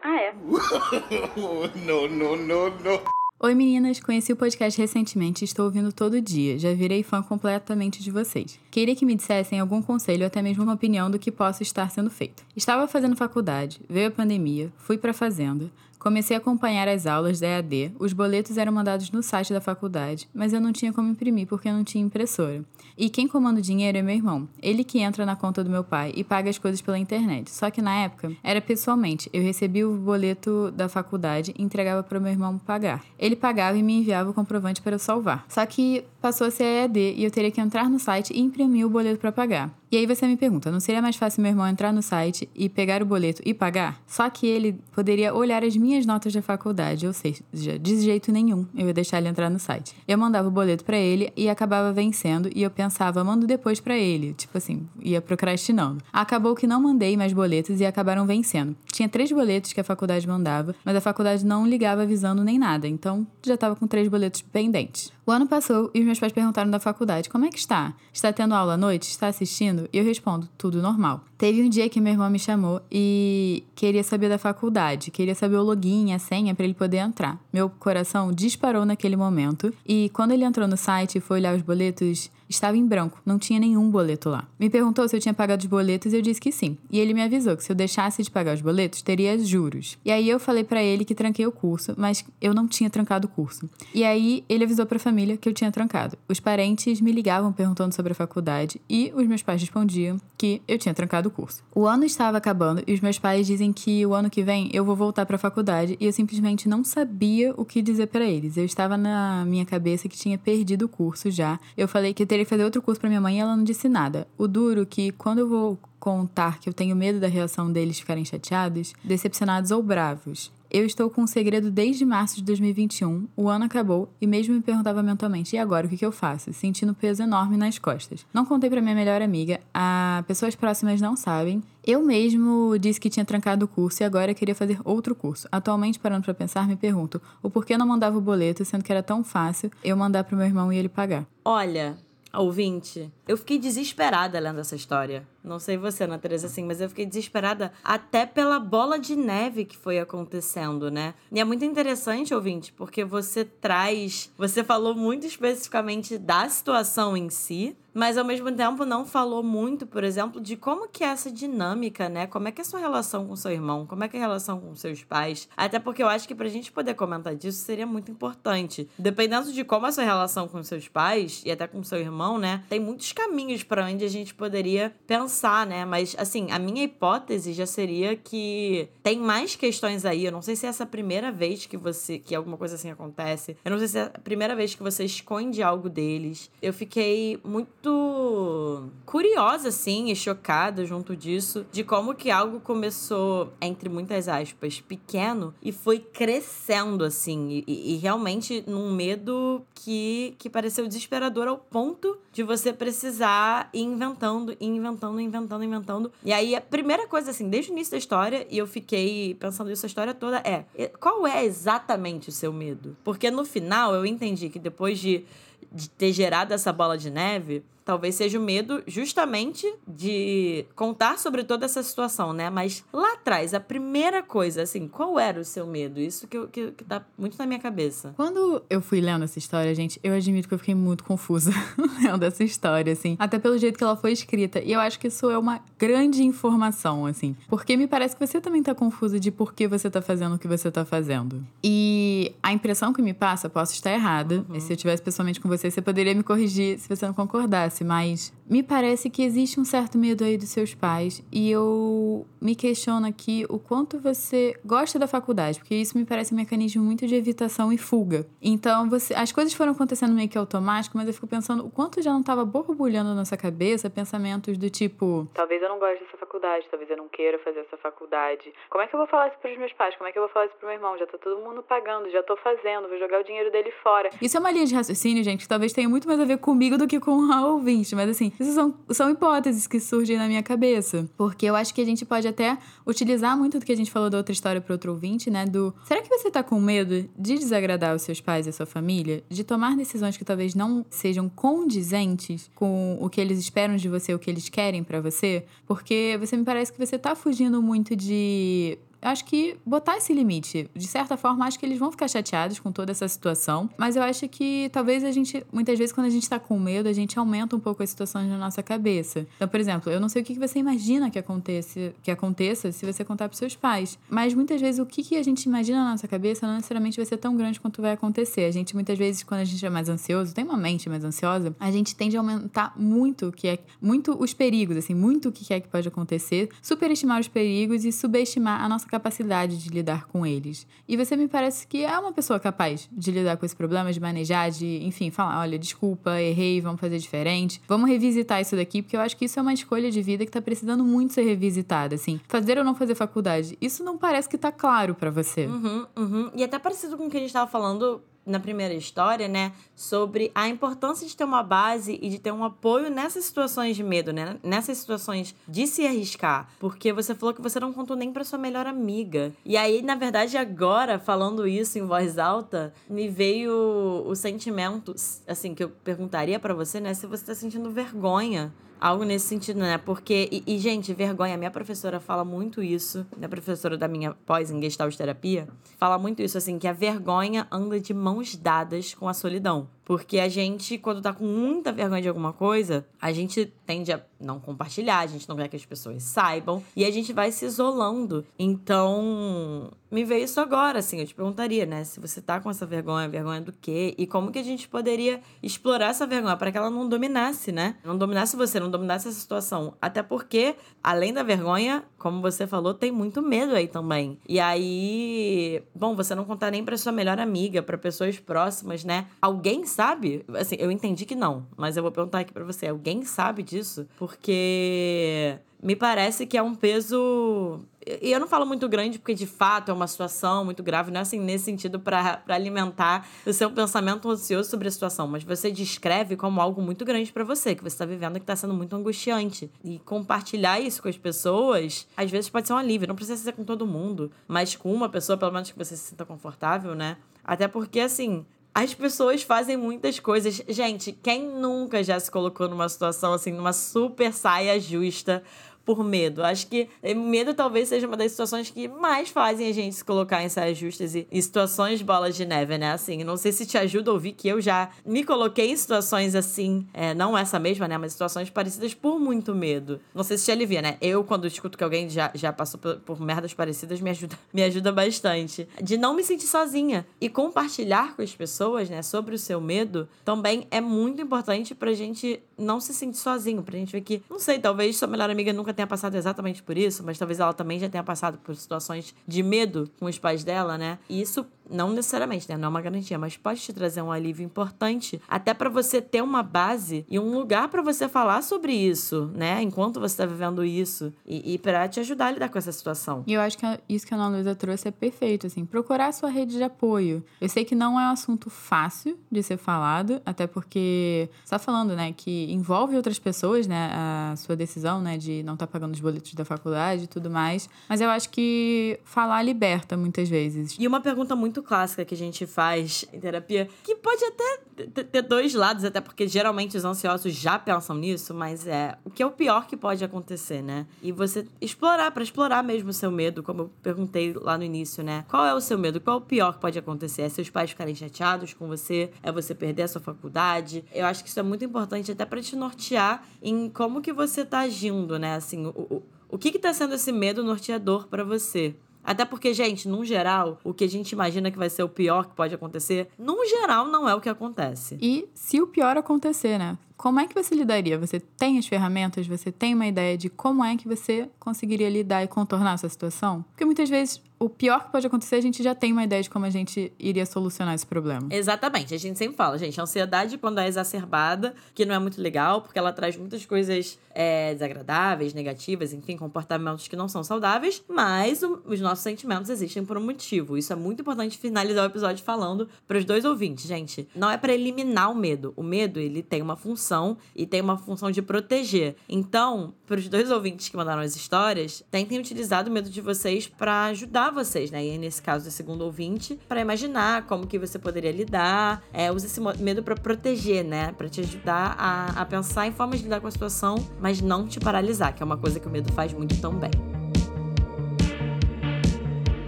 Ah, 0.04 0.20
é. 0.20 0.34
não, 1.86 2.08
não, 2.08 2.36
não, 2.36 2.70
não. 2.80 3.00
Oi 3.38 3.54
meninas, 3.54 4.00
conheci 4.00 4.32
o 4.32 4.36
podcast 4.36 4.80
recentemente 4.80 5.42
e 5.42 5.44
estou 5.44 5.64
ouvindo 5.64 5.92
todo 5.92 6.20
dia. 6.20 6.58
Já 6.58 6.74
virei 6.74 7.04
fã 7.04 7.22
completamente 7.22 8.02
de 8.02 8.10
vocês. 8.10 8.58
Queria 8.68 8.96
que 8.96 9.06
me 9.06 9.14
dissessem 9.14 9.60
algum 9.60 9.80
conselho 9.80 10.22
ou 10.22 10.26
até 10.26 10.42
mesmo 10.42 10.64
uma 10.64 10.74
opinião 10.74 11.08
do 11.08 11.20
que 11.20 11.30
possa 11.30 11.62
estar 11.62 11.88
sendo 11.88 12.10
feito. 12.10 12.42
Estava 12.56 12.88
fazendo 12.88 13.16
faculdade, 13.16 13.80
veio 13.88 14.08
a 14.08 14.12
pandemia, 14.12 14.72
fui 14.76 14.98
para 14.98 15.12
a 15.12 15.14
fazenda, 15.14 15.70
Comecei 16.02 16.36
a 16.36 16.40
acompanhar 16.40 16.88
as 16.88 17.06
aulas 17.06 17.38
da 17.38 17.46
EAD, 17.46 17.92
os 17.96 18.12
boletos 18.12 18.58
eram 18.58 18.72
mandados 18.72 19.12
no 19.12 19.22
site 19.22 19.52
da 19.52 19.60
faculdade, 19.60 20.28
mas 20.34 20.52
eu 20.52 20.60
não 20.60 20.72
tinha 20.72 20.92
como 20.92 21.08
imprimir 21.08 21.46
porque 21.46 21.68
eu 21.68 21.72
não 21.72 21.84
tinha 21.84 22.04
impressora. 22.04 22.64
E 22.98 23.08
quem 23.08 23.28
comanda 23.28 23.60
o 23.60 23.62
dinheiro 23.62 23.96
é 23.96 24.02
meu 24.02 24.16
irmão, 24.16 24.48
ele 24.60 24.82
que 24.82 24.98
entra 24.98 25.24
na 25.24 25.36
conta 25.36 25.62
do 25.62 25.70
meu 25.70 25.84
pai 25.84 26.12
e 26.16 26.24
paga 26.24 26.50
as 26.50 26.58
coisas 26.58 26.80
pela 26.82 26.98
internet. 26.98 27.52
Só 27.52 27.70
que 27.70 27.80
na 27.80 27.94
época 27.94 28.32
era 28.42 28.60
pessoalmente, 28.60 29.30
eu 29.32 29.44
recebia 29.44 29.88
o 29.88 29.96
boleto 29.96 30.72
da 30.72 30.88
faculdade 30.88 31.54
e 31.56 31.62
entregava 31.62 32.02
para 32.02 32.18
o 32.18 32.20
meu 32.20 32.32
irmão 32.32 32.58
pagar. 32.58 33.04
Ele 33.16 33.36
pagava 33.36 33.78
e 33.78 33.82
me 33.84 34.00
enviava 34.00 34.28
o 34.28 34.34
comprovante 34.34 34.82
para 34.82 34.96
eu 34.96 34.98
salvar. 34.98 35.44
Só 35.48 35.64
que 35.64 36.04
passou 36.20 36.48
a 36.48 36.50
ser 36.50 36.64
a 36.64 36.82
EAD 36.82 36.98
e 36.98 37.22
eu 37.22 37.30
teria 37.30 37.52
que 37.52 37.60
entrar 37.60 37.88
no 37.88 38.00
site 38.00 38.32
e 38.34 38.40
imprimir 38.40 38.84
o 38.84 38.90
boleto 38.90 39.20
para 39.20 39.30
pagar. 39.30 39.72
E 39.92 39.96
aí 39.98 40.06
você 40.06 40.26
me 40.26 40.38
pergunta, 40.38 40.72
não 40.72 40.80
seria 40.80 41.02
mais 41.02 41.16
fácil 41.16 41.42
meu 41.42 41.50
irmão 41.50 41.68
entrar 41.68 41.92
no 41.92 42.00
site 42.00 42.48
e 42.54 42.66
pegar 42.66 43.02
o 43.02 43.04
boleto 43.04 43.42
e 43.44 43.52
pagar? 43.52 44.00
Só 44.06 44.30
que 44.30 44.46
ele 44.46 44.80
poderia 44.90 45.34
olhar 45.34 45.62
as 45.62 45.76
minhas 45.76 46.06
notas 46.06 46.32
da 46.32 46.40
faculdade, 46.40 47.06
ou 47.06 47.12
seja, 47.12 47.42
de 47.52 48.00
jeito 48.00 48.32
nenhum 48.32 48.64
eu 48.74 48.86
ia 48.86 48.94
deixar 48.94 49.18
ele 49.18 49.28
entrar 49.28 49.50
no 49.50 49.58
site. 49.58 49.94
Eu 50.08 50.16
mandava 50.16 50.48
o 50.48 50.50
boleto 50.50 50.82
para 50.82 50.96
ele 50.96 51.30
e 51.36 51.46
acabava 51.46 51.92
vencendo 51.92 52.48
e 52.56 52.62
eu 52.62 52.70
pensava, 52.70 53.22
mando 53.22 53.46
depois 53.46 53.80
para 53.80 53.94
ele, 53.94 54.32
tipo 54.32 54.56
assim, 54.56 54.88
ia 54.98 55.20
procrastinando. 55.20 56.02
Acabou 56.10 56.54
que 56.54 56.66
não 56.66 56.80
mandei 56.80 57.14
mais 57.14 57.34
boletos 57.34 57.78
e 57.78 57.84
acabaram 57.84 58.24
vencendo. 58.24 58.74
Tinha 58.90 59.10
três 59.10 59.30
boletos 59.30 59.74
que 59.74 59.80
a 59.82 59.84
faculdade 59.84 60.26
mandava, 60.26 60.74
mas 60.86 60.96
a 60.96 61.02
faculdade 61.02 61.44
não 61.44 61.66
ligava 61.66 62.00
avisando 62.00 62.42
nem 62.42 62.58
nada, 62.58 62.88
então 62.88 63.26
já 63.44 63.58
tava 63.58 63.76
com 63.76 63.86
três 63.86 64.08
boletos 64.08 64.40
pendentes. 64.40 65.12
O 65.24 65.30
ano 65.30 65.46
passou 65.46 65.88
e 65.94 66.00
os 66.00 66.04
meus 66.04 66.18
pais 66.18 66.32
perguntaram 66.32 66.70
da 66.70 66.80
faculdade: 66.80 67.30
como 67.30 67.44
é 67.44 67.48
que 67.48 67.58
está? 67.58 67.94
Está 68.12 68.32
tendo 68.32 68.54
aula 68.54 68.74
à 68.74 68.76
noite? 68.76 69.08
Está 69.08 69.28
assistindo? 69.28 69.88
E 69.92 69.98
eu 69.98 70.04
respondo: 70.04 70.48
tudo 70.58 70.82
normal. 70.82 71.24
Teve 71.38 71.62
um 71.62 71.68
dia 71.68 71.88
que 71.88 72.00
meu 72.00 72.12
irmão 72.12 72.28
me 72.28 72.38
chamou 72.38 72.80
e 72.90 73.64
queria 73.74 74.02
saber 74.02 74.28
da 74.28 74.38
faculdade, 74.38 75.10
queria 75.10 75.34
saber 75.34 75.56
o 75.56 75.62
login, 75.62 76.12
a 76.12 76.18
senha 76.18 76.54
para 76.54 76.64
ele 76.64 76.74
poder 76.74 76.98
entrar. 76.98 77.38
Meu 77.52 77.68
coração 77.68 78.32
disparou 78.32 78.84
naquele 78.84 79.16
momento 79.16 79.72
e 79.86 80.10
quando 80.12 80.32
ele 80.32 80.44
entrou 80.44 80.66
no 80.66 80.76
site 80.76 81.18
e 81.18 81.20
foi 81.20 81.38
olhar 81.38 81.54
os 81.54 81.62
boletos, 81.62 82.30
estava 82.54 82.76
em 82.76 82.86
branco, 82.86 83.20
não 83.24 83.38
tinha 83.38 83.58
nenhum 83.58 83.90
boleto 83.90 84.28
lá. 84.28 84.46
Me 84.58 84.70
perguntou 84.70 85.08
se 85.08 85.16
eu 85.16 85.20
tinha 85.20 85.34
pagado 85.34 85.60
os 85.60 85.66
boletos 85.66 86.12
e 86.12 86.16
eu 86.16 86.22
disse 86.22 86.40
que 86.40 86.52
sim. 86.52 86.76
E 86.90 86.98
ele 86.98 87.14
me 87.14 87.22
avisou 87.22 87.56
que 87.56 87.64
se 87.64 87.72
eu 87.72 87.76
deixasse 87.76 88.22
de 88.22 88.30
pagar 88.30 88.54
os 88.54 88.60
boletos, 88.60 89.02
teria 89.02 89.38
juros. 89.38 89.98
E 90.04 90.10
aí 90.10 90.28
eu 90.28 90.38
falei 90.38 90.64
para 90.64 90.82
ele 90.82 91.04
que 91.04 91.14
tranquei 91.14 91.46
o 91.46 91.52
curso, 91.52 91.94
mas 91.96 92.24
eu 92.40 92.54
não 92.54 92.68
tinha 92.68 92.90
trancado 92.90 93.26
o 93.26 93.30
curso. 93.30 93.68
E 93.94 94.04
aí 94.04 94.44
ele 94.48 94.64
avisou 94.64 94.86
para 94.86 94.96
a 94.96 95.00
família 95.00 95.36
que 95.36 95.48
eu 95.48 95.52
tinha 95.52 95.70
trancado. 95.72 96.16
Os 96.28 96.40
parentes 96.40 97.00
me 97.00 97.12
ligavam 97.12 97.52
perguntando 97.52 97.94
sobre 97.94 98.12
a 98.12 98.14
faculdade 98.14 98.80
e 98.88 99.12
os 99.14 99.26
meus 99.26 99.42
pais 99.42 99.60
respondiam 99.60 100.20
que 100.36 100.60
eu 100.66 100.78
tinha 100.78 100.94
trancado 100.94 101.28
o 101.28 101.30
curso. 101.30 101.62
O 101.74 101.86
ano 101.86 102.04
estava 102.04 102.38
acabando 102.38 102.82
e 102.86 102.94
os 102.94 103.00
meus 103.00 103.18
pais 103.18 103.46
dizem 103.46 103.72
que 103.72 104.04
o 104.04 104.14
ano 104.14 104.28
que 104.28 104.42
vem 104.42 104.70
eu 104.72 104.84
vou 104.84 104.96
voltar 104.96 105.24
para 105.26 105.36
a 105.36 105.38
faculdade 105.38 105.96
e 106.00 106.06
eu 106.06 106.12
simplesmente 106.12 106.68
não 106.68 106.84
sabia 106.84 107.54
o 107.56 107.64
que 107.64 107.80
dizer 107.80 108.08
para 108.08 108.24
eles. 108.24 108.56
Eu 108.56 108.64
estava 108.64 108.96
na 108.96 109.44
minha 109.46 109.64
cabeça 109.64 110.08
que 110.08 110.16
tinha 110.16 110.36
perdido 110.36 110.86
o 110.86 110.88
curso 110.88 111.30
já. 111.30 111.58
Eu 111.76 111.86
falei 111.88 112.12
que 112.12 112.26
teria 112.26 112.41
que 112.44 112.50
fazer 112.50 112.64
outro 112.64 112.82
curso 112.82 113.00
para 113.00 113.08
minha 113.08 113.20
mãe 113.20 113.36
e 113.36 113.40
ela 113.40 113.56
não 113.56 113.64
disse 113.64 113.88
nada. 113.88 114.26
O 114.36 114.46
duro 114.46 114.86
que 114.86 115.12
quando 115.12 115.38
eu 115.38 115.48
vou 115.48 115.78
contar 116.02 116.58
que 116.58 116.68
eu 116.68 116.72
tenho 116.72 116.96
medo 116.96 117.20
da 117.20 117.28
reação 117.28 117.70
deles 117.70 118.00
ficarem 118.00 118.24
chateados, 118.24 118.92
decepcionados 119.04 119.70
ou 119.70 119.80
bravos. 119.80 120.50
Eu 120.68 120.84
estou 120.84 121.08
com 121.08 121.22
um 121.22 121.26
segredo 121.28 121.70
desde 121.70 122.04
março 122.04 122.36
de 122.36 122.42
2021, 122.44 123.28
o 123.36 123.48
ano 123.48 123.66
acabou 123.66 124.08
e 124.20 124.26
mesmo 124.26 124.54
me 124.54 124.62
perguntava 124.62 125.00
mentalmente: 125.00 125.54
e 125.54 125.58
agora 125.58 125.86
o 125.86 125.90
que, 125.90 125.98
que 125.98 126.04
eu 126.04 126.10
faço? 126.10 126.52
Sentindo 126.52 126.92
peso 126.92 127.22
enorme 127.22 127.56
nas 127.56 127.78
costas. 127.78 128.26
Não 128.34 128.44
contei 128.44 128.68
para 128.68 128.80
minha 128.80 128.94
melhor 128.94 129.22
amiga, 129.22 129.60
a 129.72 130.24
pessoas 130.26 130.56
próximas 130.56 131.00
não 131.00 131.14
sabem. 131.14 131.62
Eu 131.86 132.02
mesmo 132.02 132.76
disse 132.80 132.98
que 132.98 133.10
tinha 133.10 133.24
trancado 133.24 133.66
o 133.66 133.68
curso 133.68 134.02
e 134.02 134.04
agora 134.04 134.34
queria 134.34 134.54
fazer 134.54 134.80
outro 134.82 135.14
curso. 135.14 135.46
Atualmente, 135.52 136.00
parando 136.00 136.24
para 136.24 136.34
pensar, 136.34 136.66
me 136.66 136.74
pergunto: 136.74 137.20
o 137.42 137.50
porquê 137.50 137.76
não 137.76 137.86
mandava 137.86 138.18
o 138.18 138.20
boleto, 138.20 138.64
sendo 138.64 138.82
que 138.82 138.90
era 138.90 139.02
tão 139.02 139.22
fácil 139.22 139.70
eu 139.84 139.96
mandar 139.96 140.24
pro 140.24 140.36
meu 140.36 140.46
irmão 140.46 140.72
e 140.72 140.78
ele 140.78 140.88
pagar? 140.88 141.26
Olha, 141.44 141.98
ouvinte, 142.40 143.12
eu 143.26 143.36
fiquei 143.36 143.58
desesperada 143.58 144.38
lendo 144.40 144.60
essa 144.60 144.76
história. 144.76 145.26
Não 145.42 145.58
sei 145.58 145.76
você, 145.76 146.04
Ana 146.04 146.18
Teresa, 146.18 146.46
assim, 146.46 146.64
mas 146.64 146.80
eu 146.80 146.88
fiquei 146.88 147.04
desesperada 147.04 147.72
até 147.82 148.24
pela 148.24 148.60
bola 148.60 148.98
de 148.98 149.16
neve 149.16 149.64
que 149.64 149.76
foi 149.76 149.98
acontecendo, 149.98 150.90
né? 150.90 151.14
E 151.32 151.40
é 151.40 151.44
muito 151.44 151.64
interessante, 151.64 152.34
ouvinte, 152.34 152.72
porque 152.72 153.04
você 153.04 153.44
traz. 153.44 154.30
Você 154.38 154.62
falou 154.62 154.94
muito 154.94 155.26
especificamente 155.26 156.16
da 156.16 156.48
situação 156.48 157.16
em 157.16 157.28
si, 157.28 157.76
mas 157.94 158.16
ao 158.16 158.24
mesmo 158.24 158.50
tempo 158.52 158.84
não 158.84 159.04
falou 159.04 159.42
muito, 159.42 159.86
por 159.86 160.02
exemplo, 160.02 160.40
de 160.40 160.56
como 160.56 160.88
que 160.88 161.04
é 161.04 161.08
essa 161.08 161.30
dinâmica, 161.30 162.08
né? 162.08 162.26
Como 162.26 162.48
é 162.48 162.52
que 162.52 162.60
é 162.60 162.62
a 162.62 162.64
sua 162.64 162.80
relação 162.80 163.26
com 163.26 163.36
seu 163.36 163.50
irmão, 163.50 163.86
como 163.86 164.04
é 164.04 164.08
que 164.08 164.16
é 164.16 164.20
a 164.20 164.22
relação 164.22 164.60
com 164.60 164.74
seus 164.74 165.02
pais. 165.04 165.48
Até 165.56 165.78
porque 165.78 166.02
eu 166.02 166.08
acho 166.08 166.26
que 166.26 166.34
pra 166.34 166.48
gente 166.48 166.72
poder 166.72 166.94
comentar 166.94 167.34
disso 167.34 167.58
seria 167.58 167.86
muito 167.86 168.10
importante. 168.10 168.88
Dependendo 168.98 169.52
de 169.52 169.64
como 169.64 169.86
é 169.86 169.88
a 169.90 169.92
sua 169.92 170.04
relação 170.04 170.48
com 170.48 170.62
seus 170.62 170.88
pais 170.88 171.42
e 171.44 171.50
até 171.50 171.66
com 171.66 171.82
seu 171.82 171.98
irmão, 171.98 172.38
né? 172.38 172.64
Tem 172.68 172.80
muitos 172.80 173.12
caminhos 173.12 173.62
para 173.62 173.84
onde 173.84 174.04
a 174.04 174.08
gente 174.08 174.34
poderia 174.34 174.94
pensar, 175.06 175.31
né? 175.66 175.84
Mas 175.84 176.14
assim, 176.18 176.50
a 176.50 176.58
minha 176.58 176.84
hipótese 176.84 177.52
já 177.52 177.66
seria 177.66 178.16
que 178.16 178.88
tem 179.02 179.18
mais 179.18 179.56
questões 179.56 180.04
aí. 180.04 180.24
Eu 180.24 180.32
não 180.32 180.42
sei 180.42 180.56
se 180.56 180.66
é 180.66 180.68
essa 180.68 180.86
primeira 180.86 181.32
vez 181.32 181.66
que 181.66 181.76
você 181.76 182.18
que 182.18 182.34
alguma 182.34 182.56
coisa 182.56 182.74
assim 182.74 182.90
acontece. 182.90 183.56
Eu 183.64 183.70
não 183.70 183.78
sei 183.78 183.88
se 183.88 183.98
é 183.98 184.02
a 184.02 184.20
primeira 184.20 184.54
vez 184.54 184.74
que 184.74 184.82
você 184.82 185.04
esconde 185.04 185.62
algo 185.62 185.88
deles. 185.88 186.50
Eu 186.60 186.72
fiquei 186.72 187.38
muito 187.44 188.90
curiosa, 189.04 189.68
assim, 189.68 190.10
e 190.10 190.16
chocada 190.16 190.84
junto 190.84 191.16
disso, 191.16 191.66
de 191.70 191.84
como 191.84 192.14
que 192.14 192.30
algo 192.30 192.60
começou, 192.60 193.52
entre 193.60 193.88
muitas 193.88 194.28
aspas, 194.28 194.80
pequeno 194.80 195.54
e 195.62 195.72
foi 195.72 195.98
crescendo, 195.98 197.04
assim, 197.04 197.64
e, 197.66 197.94
e 197.94 197.96
realmente 197.96 198.64
num 198.66 198.92
medo 198.92 199.62
que, 199.74 200.34
que 200.38 200.48
pareceu 200.48 200.86
desesperador 200.86 201.48
ao 201.48 201.58
ponto 201.58 202.18
de 202.32 202.42
você 202.42 202.72
precisar 202.72 203.68
ir 203.72 203.82
inventando, 203.82 204.56
inventando, 204.60 205.20
inventando, 205.22 205.64
inventando. 205.64 206.12
E 206.24 206.32
aí 206.32 206.54
a 206.54 206.60
primeira 206.60 207.06
coisa, 207.06 207.30
assim, 207.30 207.48
desde 207.48 207.70
o 207.70 207.72
início 207.72 207.92
da 207.92 207.98
história, 207.98 208.46
e 208.50 208.58
eu 208.58 208.66
fiquei 208.66 209.34
pensando 209.34 209.70
isso 209.70 209.86
a 209.86 209.88
história 209.88 210.14
toda, 210.14 210.42
é 210.44 210.64
qual 211.00 211.26
é 211.26 211.44
exatamente 211.44 212.28
o 212.28 212.32
seu 212.32 212.52
medo? 212.52 212.96
Porque 213.04 213.30
no 213.30 213.44
final 213.44 213.94
eu 213.94 214.04
entendi 214.04 214.48
que 214.48 214.58
depois 214.58 214.98
de 214.98 215.24
de 215.72 215.88
ter 215.88 216.12
gerado 216.12 216.52
essa 216.52 216.72
bola 216.72 216.98
de 216.98 217.10
neve, 217.10 217.64
talvez 217.84 218.14
seja 218.14 218.38
o 218.38 218.42
medo 218.42 218.82
justamente 218.86 219.66
de 219.86 220.64
contar 220.74 221.18
sobre 221.18 221.44
toda 221.44 221.64
essa 221.64 221.82
situação, 221.82 222.32
né? 222.32 222.50
Mas 222.50 222.84
lá 222.92 223.14
atrás, 223.14 223.54
a 223.54 223.60
primeira 223.60 224.22
coisa, 224.22 224.62
assim, 224.62 224.88
qual 224.88 225.18
era 225.18 225.40
o 225.40 225.44
seu 225.44 225.66
medo? 225.66 226.00
Isso 226.00 226.26
que, 226.26 226.46
que, 226.48 226.72
que 226.72 226.84
tá 226.84 227.04
muito 227.18 227.36
na 227.38 227.46
minha 227.46 227.58
cabeça. 227.58 228.12
Quando 228.16 228.62
eu 228.68 228.80
fui 228.80 229.00
lendo 229.00 229.24
essa 229.24 229.38
história, 229.38 229.74
gente, 229.74 229.98
eu 230.02 230.14
admito 230.14 230.48
que 230.48 230.54
eu 230.54 230.58
fiquei 230.58 230.74
muito 230.74 231.04
confusa 231.04 231.52
lendo 232.02 232.24
essa 232.24 232.44
história, 232.44 232.92
assim. 232.92 233.16
Até 233.18 233.38
pelo 233.38 233.58
jeito 233.58 233.76
que 233.78 233.84
ela 233.84 233.96
foi 233.96 234.12
escrita. 234.12 234.60
E 234.60 234.72
eu 234.72 234.80
acho 234.80 234.98
que 234.98 235.08
isso 235.08 235.30
é 235.30 235.38
uma 235.38 235.60
grande 235.78 236.22
informação, 236.22 237.06
assim. 237.06 237.36
Porque 237.48 237.76
me 237.76 237.86
parece 237.86 238.16
que 238.16 238.26
você 238.26 238.40
também 238.40 238.62
tá 238.62 238.74
confusa 238.74 239.18
de 239.18 239.30
por 239.30 239.54
que 239.54 239.66
você 239.66 239.90
tá 239.90 240.00
fazendo 240.00 240.34
o 240.36 240.38
que 240.38 240.48
você 240.48 240.70
tá 240.70 240.84
fazendo. 240.84 241.44
E 241.62 242.34
a 242.42 242.52
impressão 242.52 242.92
que 242.92 243.02
me 243.02 243.14
passa, 243.14 243.48
posso 243.48 243.72
estar 243.72 243.92
errada. 243.92 244.44
Uhum. 244.48 244.60
Se 244.60 244.72
eu 244.72 244.76
tivesse 244.76 245.02
pessoalmente 245.02 245.40
com 245.40 245.48
você, 245.48 245.70
você 245.70 245.82
poderia 245.82 246.14
me 246.14 246.22
corrigir 246.22 246.78
se 246.78 246.88
você 246.88 247.06
não 247.06 247.14
concordasse. 247.14 247.71
Mas 247.80 248.32
me 248.48 248.62
parece 248.62 249.08
que 249.08 249.22
existe 249.22 249.58
um 249.58 249.64
certo 249.64 249.98
medo 249.98 250.24
aí 250.24 250.36
dos 250.36 250.48
seus 250.48 250.74
pais. 250.74 251.22
E 251.32 251.50
eu 251.50 252.26
me 252.40 252.54
questiono 252.54 253.06
aqui 253.06 253.46
o 253.48 253.58
quanto 253.58 253.98
você 253.98 254.54
gosta 254.64 254.98
da 254.98 255.06
faculdade, 255.06 255.58
porque 255.58 255.74
isso 255.74 255.96
me 255.96 256.04
parece 256.04 256.34
um 256.34 256.36
mecanismo 256.36 256.82
muito 256.82 257.06
de 257.06 257.14
evitação 257.14 257.72
e 257.72 257.78
fuga. 257.78 258.26
Então, 258.40 258.88
você, 258.88 259.14
as 259.14 259.32
coisas 259.32 259.54
foram 259.54 259.72
acontecendo 259.72 260.12
meio 260.12 260.28
que 260.28 260.36
automático, 260.36 260.96
mas 260.96 261.06
eu 261.06 261.14
fico 261.14 261.26
pensando 261.26 261.64
o 261.66 261.70
quanto 261.70 262.02
já 262.02 262.12
não 262.12 262.20
estava 262.20 262.44
borbulhando 262.44 263.10
na 263.10 263.14
nossa 263.14 263.36
cabeça 263.36 263.88
pensamentos 263.88 264.58
do 264.58 264.68
tipo: 264.68 265.28
talvez 265.34 265.62
eu 265.62 265.68
não 265.68 265.78
goste 265.78 266.02
dessa 266.04 266.16
faculdade, 266.16 266.66
talvez 266.70 266.90
eu 266.90 266.96
não 266.96 267.08
queira 267.08 267.38
fazer 267.38 267.60
essa 267.60 267.76
faculdade. 267.76 268.52
Como 268.68 268.82
é 268.82 268.86
que 268.86 268.94
eu 268.94 268.98
vou 268.98 269.06
falar 269.06 269.28
isso 269.28 269.38
pros 269.38 269.56
meus 269.58 269.72
pais? 269.72 269.94
Como 269.96 270.08
é 270.08 270.12
que 270.12 270.18
eu 270.18 270.22
vou 270.22 270.30
falar 270.30 270.46
isso 270.46 270.56
pro 270.56 270.66
meu 270.66 270.76
irmão? 270.76 270.98
Já 270.98 271.06
tá 271.06 271.18
todo 271.18 271.40
mundo 271.42 271.62
pagando, 271.62 272.10
já 272.10 272.22
tô 272.22 272.36
fazendo, 272.36 272.88
vou 272.88 272.98
jogar 272.98 273.20
o 273.20 273.24
dinheiro 273.24 273.50
dele 273.50 273.72
fora. 273.82 274.10
Isso 274.20 274.36
é 274.36 274.40
uma 274.40 274.50
linha 274.50 274.66
de 274.66 274.74
raciocínio, 274.74 275.22
gente, 275.22 275.42
que 275.42 275.48
talvez 275.48 275.72
tenha 275.72 275.88
muito 275.88 276.08
mais 276.08 276.18
a 276.20 276.24
ver 276.24 276.38
comigo 276.38 276.76
do 276.76 276.86
que 276.88 276.98
com 276.98 277.32
a 277.32 277.46
ouvinte, 277.46 277.94
mas 277.94 278.08
assim, 278.08 278.31
isso 278.38 278.52
são, 278.52 278.74
são 278.90 279.10
hipóteses 279.10 279.66
que 279.66 279.80
surgem 279.80 280.16
na 280.16 280.26
minha 280.26 280.42
cabeça. 280.42 281.08
Porque 281.16 281.46
eu 281.46 281.56
acho 281.56 281.74
que 281.74 281.80
a 281.80 281.84
gente 281.84 282.04
pode 282.04 282.26
até 282.26 282.58
utilizar 282.86 283.36
muito 283.36 283.58
do 283.58 283.64
que 283.64 283.72
a 283.72 283.76
gente 283.76 283.90
falou 283.90 284.10
da 284.10 284.18
outra 284.18 284.32
história 284.32 284.60
para 284.60 284.72
outro 284.72 284.92
ouvinte, 284.92 285.30
né? 285.30 285.46
Do 285.46 285.74
será 285.84 286.02
que 286.02 286.08
você 286.08 286.30
tá 286.30 286.42
com 286.42 286.60
medo 286.60 287.08
de 287.18 287.38
desagradar 287.38 287.94
os 287.94 288.02
seus 288.02 288.20
pais 288.20 288.46
e 288.46 288.50
a 288.50 288.52
sua 288.52 288.66
família? 288.66 289.22
De 289.28 289.44
tomar 289.44 289.76
decisões 289.76 290.16
que 290.16 290.24
talvez 290.24 290.54
não 290.54 290.84
sejam 290.90 291.28
condizentes 291.28 292.50
com 292.54 292.98
o 293.00 293.08
que 293.08 293.20
eles 293.20 293.38
esperam 293.38 293.76
de 293.76 293.88
você, 293.88 294.14
o 294.14 294.18
que 294.18 294.30
eles 294.30 294.48
querem 294.48 294.82
para 294.82 295.00
você? 295.00 295.44
Porque 295.66 296.16
você 296.18 296.36
me 296.36 296.44
parece 296.44 296.72
que 296.72 296.78
você 296.78 296.98
tá 296.98 297.14
fugindo 297.14 297.62
muito 297.62 297.94
de 297.96 298.78
eu 299.02 299.08
acho 299.08 299.24
que 299.24 299.56
botar 299.66 299.96
esse 299.96 300.12
limite. 300.14 300.70
De 300.74 300.86
certa 300.86 301.16
forma, 301.16 301.44
acho 301.44 301.58
que 301.58 301.66
eles 301.66 301.78
vão 301.78 301.90
ficar 301.90 302.06
chateados 302.06 302.60
com 302.60 302.70
toda 302.70 302.92
essa 302.92 303.06
situação. 303.08 303.68
Mas 303.76 303.96
eu 303.96 304.02
acho 304.02 304.28
que 304.28 304.70
talvez 304.72 305.02
a 305.02 305.10
gente, 305.10 305.44
muitas 305.52 305.76
vezes, 305.78 305.92
quando 305.92 306.06
a 306.06 306.10
gente 306.10 306.28
tá 306.28 306.38
com 306.38 306.58
medo, 306.58 306.88
a 306.88 306.92
gente 306.92 307.18
aumenta 307.18 307.56
um 307.56 307.60
pouco 307.60 307.82
as 307.82 307.90
situações 307.90 308.28
na 308.28 308.38
nossa 308.38 308.62
cabeça. 308.62 309.26
Então, 309.36 309.48
por 309.48 309.58
exemplo, 309.58 309.90
eu 309.90 310.00
não 310.00 310.08
sei 310.08 310.22
o 310.22 310.24
que 310.24 310.38
você 310.38 310.60
imagina 310.60 311.10
que 311.10 311.18
aconteça, 311.18 311.92
que 312.02 312.10
aconteça 312.10 312.70
se 312.70 312.86
você 312.86 313.04
contar 313.04 313.28
pros 313.28 313.38
seus 313.38 313.56
pais. 313.56 313.98
Mas 314.08 314.34
muitas 314.34 314.60
vezes 314.60 314.78
o 314.78 314.86
que 314.86 315.16
a 315.16 315.22
gente 315.22 315.44
imagina 315.44 315.82
na 315.82 315.90
nossa 315.90 316.06
cabeça 316.06 316.46
não 316.46 316.54
necessariamente 316.54 316.96
vai 316.96 317.04
ser 317.04 317.16
tão 317.16 317.36
grande 317.36 317.58
quanto 317.58 317.82
vai 317.82 317.92
acontecer. 317.92 318.44
A 318.44 318.50
gente, 318.52 318.74
muitas 318.74 318.96
vezes, 318.96 319.24
quando 319.24 319.40
a 319.40 319.44
gente 319.44 319.64
é 319.66 319.70
mais 319.70 319.88
ansioso, 319.88 320.32
tem 320.32 320.44
uma 320.44 320.56
mente 320.56 320.88
mais 320.88 321.04
ansiosa, 321.04 321.54
a 321.58 321.70
gente 321.72 321.96
tende 321.96 322.16
a 322.16 322.20
aumentar 322.20 322.72
muito 322.76 323.28
o 323.28 323.32
que 323.32 323.48
é 323.48 323.58
muito 323.80 324.16
os 324.22 324.32
perigos, 324.32 324.76
assim, 324.76 324.94
muito 324.94 325.28
o 325.28 325.32
que 325.32 325.52
é 325.52 325.60
que 325.60 325.68
pode 325.68 325.88
acontecer, 325.88 326.48
superestimar 326.62 327.20
os 327.20 327.26
perigos 327.26 327.84
e 327.84 327.90
subestimar 327.90 328.62
a 328.62 328.68
nossa 328.68 328.86
capacidade 328.92 329.56
de 329.56 329.70
lidar 329.70 330.06
com 330.06 330.26
eles. 330.26 330.66
E 330.86 330.98
você 330.98 331.16
me 331.16 331.26
parece 331.26 331.66
que 331.66 331.82
é 331.82 331.98
uma 331.98 332.12
pessoa 332.12 332.38
capaz 332.38 332.88
de 332.92 333.10
lidar 333.10 333.38
com 333.38 333.46
esse 333.46 333.56
problema, 333.56 333.90
de 333.90 333.98
manejar, 333.98 334.50
de, 334.50 334.84
enfim, 334.84 335.10
falar: 335.10 335.40
olha, 335.40 335.58
desculpa, 335.58 336.20
errei, 336.20 336.60
vamos 336.60 336.78
fazer 336.78 336.98
diferente. 336.98 337.60
Vamos 337.66 337.88
revisitar 337.88 338.42
isso 338.42 338.54
daqui, 338.54 338.82
porque 338.82 338.94
eu 338.94 339.00
acho 339.00 339.16
que 339.16 339.24
isso 339.24 339.38
é 339.38 339.42
uma 339.42 339.54
escolha 339.54 339.90
de 339.90 340.02
vida 340.02 340.26
que 340.26 340.30
tá 340.30 340.42
precisando 340.42 340.84
muito 340.84 341.14
ser 341.14 341.22
revisitada, 341.22 341.94
assim. 341.94 342.20
Fazer 342.28 342.58
ou 342.58 342.64
não 342.64 342.74
fazer 342.74 342.94
faculdade, 342.94 343.56
isso 343.60 343.82
não 343.82 343.96
parece 343.96 344.28
que 344.28 344.36
tá 344.36 344.52
claro 344.52 344.94
para 344.94 345.10
você. 345.10 345.46
Uhum, 345.46 345.86
uhum. 345.96 346.30
E 346.36 346.44
até 346.44 346.58
parecido 346.58 346.98
com 346.98 347.06
o 347.06 347.10
que 347.10 347.16
a 347.16 347.20
gente 347.20 347.32
tava 347.32 347.50
falando 347.50 348.02
na 348.24 348.38
primeira 348.38 348.74
história, 348.74 349.28
né, 349.28 349.52
sobre 349.74 350.30
a 350.34 350.48
importância 350.48 351.06
de 351.06 351.16
ter 351.16 351.24
uma 351.24 351.42
base 351.42 351.98
e 352.00 352.08
de 352.08 352.18
ter 352.18 352.32
um 352.32 352.44
apoio 352.44 352.90
nessas 352.90 353.24
situações 353.24 353.76
de 353.76 353.82
medo, 353.82 354.12
né, 354.12 354.36
nessas 354.42 354.78
situações 354.78 355.34
de 355.46 355.66
se 355.66 355.86
arriscar, 355.86 356.48
porque 356.58 356.92
você 356.92 357.14
falou 357.14 357.34
que 357.34 357.42
você 357.42 357.58
não 357.58 357.72
contou 357.72 357.96
nem 357.96 358.12
para 358.12 358.24
sua 358.24 358.38
melhor 358.38 358.66
amiga. 358.66 359.32
E 359.44 359.56
aí, 359.56 359.82
na 359.82 359.94
verdade, 359.94 360.36
agora 360.36 360.98
falando 360.98 361.46
isso 361.46 361.78
em 361.78 361.86
voz 361.86 362.18
alta, 362.18 362.72
me 362.88 363.08
veio 363.08 364.04
o 364.06 364.14
sentimento, 364.14 364.94
assim, 365.26 365.54
que 365.54 365.64
eu 365.64 365.68
perguntaria 365.68 366.38
para 366.38 366.54
você, 366.54 366.80
né, 366.80 366.94
se 366.94 367.06
você 367.06 367.24
tá 367.24 367.34
sentindo 367.34 367.70
vergonha 367.70 368.52
Algo 368.82 369.04
nesse 369.04 369.28
sentido, 369.28 369.60
né? 369.60 369.78
Porque, 369.78 370.28
e, 370.32 370.42
e, 370.44 370.58
gente, 370.58 370.92
vergonha, 370.92 371.36
minha 371.36 371.52
professora 371.52 372.00
fala 372.00 372.24
muito 372.24 372.60
isso, 372.60 373.06
a 373.22 373.28
professora 373.28 373.78
da 373.78 373.86
minha 373.86 374.12
pós 374.26 374.50
em 374.50 374.60
Gestalt 374.60 374.96
Terapia, 374.96 375.46
fala 375.78 375.96
muito 375.96 376.20
isso, 376.20 376.36
assim, 376.36 376.58
que 376.58 376.66
a 376.66 376.72
vergonha 376.72 377.46
anda 377.48 377.78
de 377.78 377.94
mãos 377.94 378.34
dadas 378.34 378.92
com 378.92 379.08
a 379.08 379.14
solidão. 379.14 379.68
Porque 379.84 380.18
a 380.18 380.28
gente, 380.28 380.78
quando 380.78 381.02
tá 381.02 381.12
com 381.12 381.24
muita 381.24 381.72
vergonha 381.72 382.02
de 382.02 382.08
alguma 382.08 382.32
coisa, 382.32 382.86
a 383.00 383.12
gente 383.12 383.52
tende 383.66 383.92
a 383.92 384.00
não 384.20 384.38
compartilhar, 384.38 385.00
a 385.00 385.06
gente 385.06 385.28
não 385.28 385.36
quer 385.36 385.48
que 385.48 385.56
as 385.56 385.64
pessoas 385.64 386.02
saibam 386.04 386.62
e 386.76 386.84
a 386.84 386.90
gente 386.90 387.12
vai 387.12 387.32
se 387.32 387.44
isolando. 387.44 388.24
Então, 388.38 389.70
me 389.90 390.04
veio 390.04 390.24
isso 390.24 390.40
agora, 390.40 390.78
assim, 390.78 391.00
eu 391.00 391.06
te 391.06 391.14
perguntaria, 391.14 391.66
né, 391.66 391.84
se 391.84 391.98
você 391.98 392.20
tá 392.20 392.40
com 392.40 392.48
essa 392.48 392.64
vergonha, 392.64 393.08
vergonha 393.08 393.40
do 393.40 393.52
quê? 393.52 393.94
E 393.98 394.06
como 394.06 394.30
que 394.30 394.38
a 394.38 394.42
gente 394.42 394.68
poderia 394.68 395.20
explorar 395.42 395.88
essa 395.88 396.06
vergonha 396.06 396.36
para 396.36 396.52
que 396.52 396.56
ela 396.56 396.70
não 396.70 396.88
dominasse, 396.88 397.50
né? 397.50 397.76
Não 397.84 397.98
dominasse 397.98 398.36
você, 398.36 398.60
não 398.60 398.70
dominasse 398.70 399.08
essa 399.08 399.18
situação. 399.18 399.74
Até 399.82 400.02
porque, 400.02 400.54
além 400.82 401.12
da 401.12 401.22
vergonha, 401.22 401.84
como 401.98 402.22
você 402.22 402.46
falou, 402.46 402.72
tem 402.72 402.92
muito 402.92 403.20
medo 403.20 403.54
aí 403.54 403.66
também. 403.66 404.18
E 404.28 404.38
aí, 404.38 405.62
bom, 405.74 405.94
você 405.94 406.14
não 406.14 406.24
contar 406.24 406.50
nem 406.50 406.64
para 406.64 406.76
sua 406.76 406.92
melhor 406.92 407.18
amiga, 407.18 407.62
para 407.62 407.76
pessoas 407.76 408.18
próximas, 408.18 408.84
né? 408.84 409.06
Alguém 409.20 409.64
sabe? 409.72 410.24
Assim, 410.34 410.56
eu 410.58 410.70
entendi 410.70 411.04
que 411.04 411.14
não, 411.14 411.46
mas 411.56 411.76
eu 411.76 411.82
vou 411.82 411.92
perguntar 411.92 412.20
aqui 412.20 412.32
para 412.32 412.44
você, 412.44 412.68
alguém 412.68 413.02
sabe 413.04 413.42
disso? 413.42 413.86
Porque 413.98 415.38
me 415.62 415.76
parece 415.76 416.26
que 416.26 416.36
é 416.36 416.42
um 416.42 416.54
peso. 416.54 417.60
E 418.00 418.10
eu 418.10 418.18
não 418.20 418.26
falo 418.26 418.44
muito 418.44 418.68
grande 418.68 418.98
porque 418.98 419.14
de 419.14 419.26
fato 419.26 419.70
é 419.70 419.74
uma 419.74 419.86
situação 419.86 420.44
muito 420.44 420.62
grave, 420.62 420.90
não 420.90 420.98
é 420.98 421.02
assim 421.02 421.20
nesse 421.20 421.44
sentido 421.44 421.80
para 421.80 422.22
alimentar 422.28 423.08
o 423.26 423.32
seu 423.32 423.50
pensamento 423.50 424.08
ansioso 424.10 424.50
sobre 424.50 424.68
a 424.68 424.70
situação, 424.70 425.08
mas 425.08 425.24
você 425.24 425.50
descreve 425.50 426.16
como 426.16 426.40
algo 426.40 426.62
muito 426.62 426.84
grande 426.84 427.12
para 427.12 427.24
você, 427.24 427.54
que 427.54 427.62
você 427.62 427.74
está 427.74 427.84
vivendo 427.84 428.14
que 428.14 428.20
está 428.20 428.36
sendo 428.36 428.54
muito 428.54 428.74
angustiante. 428.74 429.50
E 429.64 429.78
compartilhar 429.80 430.60
isso 430.60 430.82
com 430.82 430.88
as 430.88 430.98
pessoas, 430.98 431.88
às 431.96 432.10
vezes 432.10 432.28
pode 432.28 432.46
ser 432.46 432.52
um 432.52 432.58
alívio, 432.58 432.88
não 432.88 432.94
precisa 432.94 433.20
ser 433.22 433.32
com 433.32 433.44
todo 433.44 433.66
mundo, 433.66 434.10
mas 434.28 434.54
com 434.56 434.72
uma 434.72 434.88
pessoa, 434.88 435.16
pelo 435.16 435.32
menos 435.32 435.50
que 435.50 435.58
você 435.58 435.76
se 435.76 435.90
sinta 435.90 436.04
confortável, 436.04 436.74
né? 436.74 436.96
Até 437.24 437.46
porque, 437.46 437.80
assim, 437.80 438.24
as 438.54 438.74
pessoas 438.74 439.22
fazem 439.22 439.56
muitas 439.56 439.98
coisas. 439.98 440.42
Gente, 440.48 440.92
quem 440.92 441.26
nunca 441.26 441.82
já 441.82 441.98
se 441.98 442.10
colocou 442.10 442.48
numa 442.48 442.68
situação 442.68 443.12
assim, 443.12 443.32
numa 443.32 443.52
super 443.52 444.12
saia 444.12 444.60
justa 444.60 445.22
por 445.64 445.84
medo. 445.84 446.22
Acho 446.24 446.46
que 446.46 446.68
medo 446.96 447.34
talvez 447.34 447.68
seja 447.68 447.86
uma 447.86 447.96
das 447.96 448.10
situações 448.10 448.50
que 448.50 448.68
mais 448.68 449.08
fazem 449.08 449.48
a 449.48 449.52
gente 449.52 449.76
se 449.76 449.84
colocar 449.84 450.22
em 450.22 450.28
saias 450.28 450.58
justas 450.58 450.94
e, 450.94 451.06
situações 451.22 451.82
bolas 451.82 452.16
de 452.16 452.24
neve, 452.24 452.58
né? 452.58 452.72
Assim, 452.72 453.04
não 453.04 453.16
sei 453.16 453.32
se 453.32 453.46
te 453.46 453.56
ajuda 453.56 453.90
a 453.90 453.94
ouvir 453.94 454.12
que 454.12 454.28
eu 454.28 454.40
já 454.40 454.70
me 454.84 455.04
coloquei 455.04 455.50
em 455.50 455.56
situações 455.56 456.14
assim, 456.14 456.66
é, 456.72 456.94
não 456.94 457.16
essa 457.16 457.38
mesma, 457.38 457.68
né? 457.68 457.78
Mas 457.78 457.92
situações 457.92 458.30
parecidas 458.30 458.74
por 458.74 458.98
muito 458.98 459.34
medo. 459.34 459.80
Não 459.94 460.02
sei 460.02 460.18
se 460.18 460.24
te 460.24 460.32
alivia, 460.32 460.62
né? 460.62 460.76
Eu, 460.80 461.04
quando 461.04 461.26
escuto 461.26 461.56
que 461.56 461.64
alguém 461.64 461.88
já, 461.88 462.10
já 462.14 462.32
passou 462.32 462.58
por, 462.58 462.76
por 462.80 463.00
merdas 463.00 463.32
parecidas, 463.32 463.80
me 463.80 463.90
ajuda, 463.90 464.18
me 464.32 464.42
ajuda 464.42 464.72
bastante. 464.72 465.48
De 465.62 465.76
não 465.76 465.94
me 465.94 466.02
sentir 466.02 466.26
sozinha. 466.26 466.86
E 467.00 467.08
compartilhar 467.08 467.94
com 467.94 468.02
as 468.02 468.14
pessoas, 468.14 468.68
né, 468.68 468.82
sobre 468.82 469.14
o 469.14 469.18
seu 469.18 469.40
medo, 469.40 469.88
também 470.04 470.46
é 470.50 470.60
muito 470.60 471.00
importante 471.00 471.54
pra 471.54 471.72
gente 471.72 472.20
não 472.38 472.60
se 472.60 472.72
sentir 472.74 472.98
sozinho. 472.98 473.42
Pra 473.42 473.58
gente 473.58 473.72
ver 473.72 473.80
que, 473.80 474.02
não 474.08 474.18
sei, 474.18 474.38
talvez 474.38 474.76
sua 474.76 474.88
melhor 474.88 475.10
amiga 475.10 475.32
nunca 475.32 475.52
tenha 475.52 475.66
passado 475.66 475.94
exatamente 475.94 476.42
por 476.42 476.56
isso, 476.56 476.82
mas 476.82 476.98
talvez 476.98 477.20
ela 477.20 477.32
também 477.32 477.58
já 477.58 477.68
tenha 477.68 477.84
passado 477.84 478.18
por 478.18 478.34
situações 478.34 478.94
de 479.06 479.22
medo 479.22 479.70
com 479.78 479.86
os 479.86 479.98
pais 479.98 480.24
dela, 480.24 480.56
né? 480.58 480.78
E 480.88 481.00
isso 481.00 481.26
não 481.50 481.70
necessariamente, 481.70 482.28
né? 482.28 482.36
Não 482.36 482.46
é 482.46 482.48
uma 482.48 482.60
garantia, 482.60 482.98
mas 482.98 483.16
pode 483.16 483.40
te 483.40 483.52
trazer 483.52 483.82
um 483.82 483.92
alívio 483.92 484.24
importante, 484.24 485.00
até 485.08 485.34
para 485.34 485.48
você 485.48 485.80
ter 485.80 486.02
uma 486.02 486.22
base 486.22 486.84
e 486.88 486.98
um 486.98 487.16
lugar 487.16 487.48
para 487.48 487.62
você 487.62 487.88
falar 487.88 488.22
sobre 488.22 488.52
isso, 488.52 489.10
né? 489.14 489.42
Enquanto 489.42 489.80
você 489.80 489.96
tá 489.96 490.06
vivendo 490.06 490.44
isso 490.44 490.92
e, 491.06 491.34
e 491.34 491.38
para 491.38 491.68
te 491.68 491.80
ajudar 491.80 492.06
a 492.06 492.10
lidar 492.12 492.28
com 492.28 492.38
essa 492.38 492.52
situação. 492.52 493.04
E 493.06 493.12
eu 493.12 493.20
acho 493.20 493.38
que 493.38 493.46
isso 493.68 493.86
que 493.86 493.94
a 493.94 493.96
Ana 493.96 494.08
Luísa 494.08 494.34
trouxe 494.34 494.68
é 494.68 494.70
perfeito, 494.70 495.26
assim, 495.26 495.44
procurar 495.44 495.88
a 495.88 495.92
sua 495.92 496.10
rede 496.10 496.36
de 496.36 496.42
apoio. 496.42 497.04
Eu 497.20 497.28
sei 497.28 497.44
que 497.44 497.54
não 497.54 497.78
é 497.78 497.84
um 497.84 497.92
assunto 497.92 498.30
fácil 498.30 498.98
de 499.10 499.22
ser 499.22 499.36
falado, 499.36 500.00
até 500.04 500.26
porque 500.26 501.08
você 501.24 501.30
tá 501.30 501.38
falando, 501.38 501.74
né, 501.76 501.92
que 501.96 502.32
envolve 502.32 502.76
outras 502.76 502.98
pessoas, 502.98 503.46
né, 503.46 503.70
a 503.72 504.14
sua 504.16 504.36
decisão, 504.36 504.80
né, 504.80 504.96
de 504.98 505.22
não 505.22 505.34
estar 505.34 505.46
tá 505.46 505.52
pagando 505.52 505.74
os 505.74 505.80
boletos 505.80 506.14
da 506.14 506.24
faculdade 506.24 506.84
e 506.84 506.86
tudo 506.86 507.10
mais, 507.10 507.48
mas 507.68 507.80
eu 507.80 507.90
acho 507.90 508.10
que 508.10 508.78
falar 508.84 509.22
liberta 509.22 509.76
muitas 509.76 510.08
vezes. 510.08 510.56
E 510.58 510.66
uma 510.66 510.80
pergunta 510.80 511.14
muito 511.14 511.31
muito 511.32 511.42
clássica 511.42 511.82
que 511.82 511.94
a 511.94 511.98
gente 511.98 512.26
faz 512.26 512.84
em 512.92 513.00
terapia, 513.00 513.48
que 513.64 513.74
pode 513.74 514.04
até 514.04 514.84
ter 514.84 515.00
dois 515.00 515.32
lados, 515.32 515.64
até 515.64 515.80
porque 515.80 516.06
geralmente 516.06 516.58
os 516.58 516.64
ansiosos 516.64 517.14
já 517.14 517.38
pensam 517.38 517.74
nisso, 517.74 518.12
mas 518.12 518.46
é 518.46 518.76
o 518.84 518.90
que 518.90 519.02
é 519.02 519.06
o 519.06 519.10
pior 519.10 519.46
que 519.46 519.56
pode 519.56 519.82
acontecer, 519.82 520.42
né? 520.42 520.66
E 520.82 520.92
você 520.92 521.26
explorar, 521.40 521.90
para 521.90 522.02
explorar 522.02 522.44
mesmo 522.44 522.68
o 522.68 522.72
seu 522.72 522.90
medo, 522.90 523.22
como 523.22 523.42
eu 523.42 523.50
perguntei 523.62 524.12
lá 524.12 524.36
no 524.36 524.44
início, 524.44 524.84
né? 524.84 525.06
Qual 525.08 525.24
é 525.24 525.32
o 525.32 525.40
seu 525.40 525.58
medo? 525.58 525.80
Qual 525.80 525.96
é 525.96 526.00
o 526.00 526.02
pior 526.02 526.34
que 526.34 526.40
pode 526.40 526.58
acontecer? 526.58 527.02
É 527.02 527.08
seus 527.08 527.30
pais 527.30 527.50
ficarem 527.50 527.74
chateados 527.74 528.34
com 528.34 528.46
você? 528.46 528.90
É 529.02 529.10
você 529.10 529.34
perder 529.34 529.62
a 529.62 529.68
sua 529.68 529.80
faculdade? 529.80 530.62
Eu 530.70 530.84
acho 530.84 531.02
que 531.02 531.08
isso 531.08 531.18
é 531.18 531.22
muito 531.22 531.44
importante 531.44 531.90
até 531.90 532.04
para 532.04 532.20
te 532.20 532.36
nortear 532.36 533.02
em 533.22 533.48
como 533.48 533.80
que 533.80 533.92
você 533.92 534.22
tá 534.22 534.40
agindo, 534.40 534.98
né? 534.98 535.14
Assim, 535.14 535.46
o, 535.46 535.50
o, 535.50 535.82
o 536.10 536.18
que 536.18 536.30
que 536.30 536.38
tá 536.38 536.52
sendo 536.52 536.74
esse 536.74 536.92
medo 536.92 537.24
norteador 537.24 537.88
para 537.88 538.04
você? 538.04 538.54
Até 538.84 539.04
porque, 539.04 539.32
gente, 539.32 539.68
num 539.68 539.84
geral, 539.84 540.38
o 540.42 540.52
que 540.52 540.64
a 540.64 540.68
gente 540.68 540.92
imagina 540.92 541.30
que 541.30 541.38
vai 541.38 541.48
ser 541.48 541.62
o 541.62 541.68
pior 541.68 542.06
que 542.06 542.14
pode 542.14 542.34
acontecer, 542.34 542.88
num 542.98 543.24
geral 543.26 543.66
não 543.66 543.88
é 543.88 543.94
o 543.94 544.00
que 544.00 544.08
acontece. 544.08 544.76
E 544.80 545.08
se 545.14 545.40
o 545.40 545.46
pior 545.46 545.76
acontecer, 545.76 546.38
né? 546.38 546.58
Como 546.82 546.98
é 546.98 547.06
que 547.06 547.14
você 547.14 547.32
lidaria? 547.32 547.78
Você 547.78 548.00
tem 548.00 548.40
as 548.40 548.46
ferramentas? 548.48 549.06
Você 549.06 549.30
tem 549.30 549.54
uma 549.54 549.68
ideia 549.68 549.96
de 549.96 550.10
como 550.10 550.44
é 550.44 550.56
que 550.56 550.66
você 550.66 551.08
conseguiria 551.20 551.70
lidar 551.70 552.02
e 552.02 552.08
contornar 552.08 552.54
essa 552.54 552.68
situação? 552.68 553.24
Porque 553.30 553.44
muitas 553.44 553.70
vezes 553.70 554.02
o 554.22 554.28
pior 554.28 554.64
que 554.64 554.70
pode 554.70 554.86
acontecer, 554.86 555.16
a 555.16 555.20
gente 555.20 555.42
já 555.42 555.52
tem 555.52 555.72
uma 555.72 555.82
ideia 555.82 556.00
de 556.00 556.08
como 556.08 556.24
a 556.24 556.30
gente 556.30 556.72
iria 556.78 557.04
solucionar 557.04 557.56
esse 557.56 557.66
problema. 557.66 558.06
Exatamente. 558.08 558.72
A 558.72 558.78
gente 558.78 558.96
sempre 558.96 559.16
fala, 559.16 559.36
gente, 559.36 559.58
a 559.58 559.64
ansiedade, 559.64 560.16
quando 560.16 560.38
é 560.38 560.46
exacerbada, 560.46 561.34
que 561.52 561.66
não 561.66 561.74
é 561.74 561.78
muito 561.80 562.00
legal, 562.00 562.40
porque 562.40 562.56
ela 562.56 562.72
traz 562.72 562.96
muitas 562.96 563.26
coisas 563.26 563.78
é, 563.92 564.32
desagradáveis, 564.32 565.12
negativas, 565.12 565.72
enfim, 565.72 565.96
comportamentos 565.96 566.68
que 566.68 566.76
não 566.76 566.88
são 566.88 567.02
saudáveis, 567.02 567.64
mas 567.68 568.22
o, 568.22 568.40
os 568.46 568.60
nossos 568.60 568.84
sentimentos 568.84 569.28
existem 569.28 569.64
por 569.64 569.76
um 569.76 569.84
motivo. 569.84 570.38
Isso 570.38 570.52
é 570.52 570.56
muito 570.56 570.82
importante 570.82 571.18
finalizar 571.18 571.64
o 571.64 571.66
episódio 571.66 572.04
falando 572.04 572.48
para 572.68 572.78
os 572.78 572.84
dois 572.84 573.04
ouvintes, 573.04 573.46
gente. 573.46 573.88
Não 573.92 574.08
é 574.08 574.16
para 574.16 574.32
eliminar 574.32 574.88
o 574.92 574.94
medo. 574.94 575.32
O 575.36 575.42
medo, 575.42 575.80
ele 575.80 576.00
tem 576.00 576.22
uma 576.22 576.36
função 576.36 576.71
e 577.14 577.26
tem 577.26 577.40
uma 577.40 577.56
função 577.56 577.90
de 577.90 578.00
proteger. 578.00 578.76
Então, 578.88 579.54
para 579.66 579.78
os 579.78 579.88
dois 579.88 580.10
ouvintes 580.10 580.48
que 580.48 580.56
mandaram 580.56 580.82
as 580.82 580.96
histórias, 580.96 581.62
tentem 581.70 581.98
utilizar 581.98 582.46
o 582.46 582.50
medo 582.50 582.70
de 582.70 582.80
vocês 582.80 583.26
para 583.26 583.66
ajudar 583.66 584.10
vocês, 584.10 584.50
né? 584.50 584.64
E 584.64 584.78
nesse 584.78 585.02
caso, 585.02 585.24
do 585.24 585.30
segundo 585.30 585.62
ouvinte, 585.62 586.18
para 586.28 586.40
imaginar 586.40 587.06
como 587.06 587.26
que 587.26 587.38
você 587.38 587.58
poderia 587.58 587.92
lidar. 587.92 588.62
É, 588.72 588.90
use 588.90 589.06
esse 589.06 589.20
medo 589.42 589.62
para 589.62 589.74
proteger, 589.74 590.44
né? 590.44 590.72
Para 590.72 590.88
te 590.88 591.00
ajudar 591.00 591.54
a, 591.58 592.02
a 592.02 592.04
pensar 592.04 592.46
em 592.46 592.52
formas 592.52 592.78
de 592.78 592.84
lidar 592.84 593.00
com 593.00 593.06
a 593.06 593.10
situação, 593.10 593.56
mas 593.80 594.00
não 594.00 594.26
te 594.26 594.40
paralisar, 594.40 594.94
que 594.94 595.02
é 595.02 595.06
uma 595.06 595.16
coisa 595.16 595.38
que 595.38 595.46
o 595.46 595.50
medo 595.50 595.72
faz 595.72 595.92
muito 595.92 596.20
tão 596.20 596.34
bem. 596.34 596.81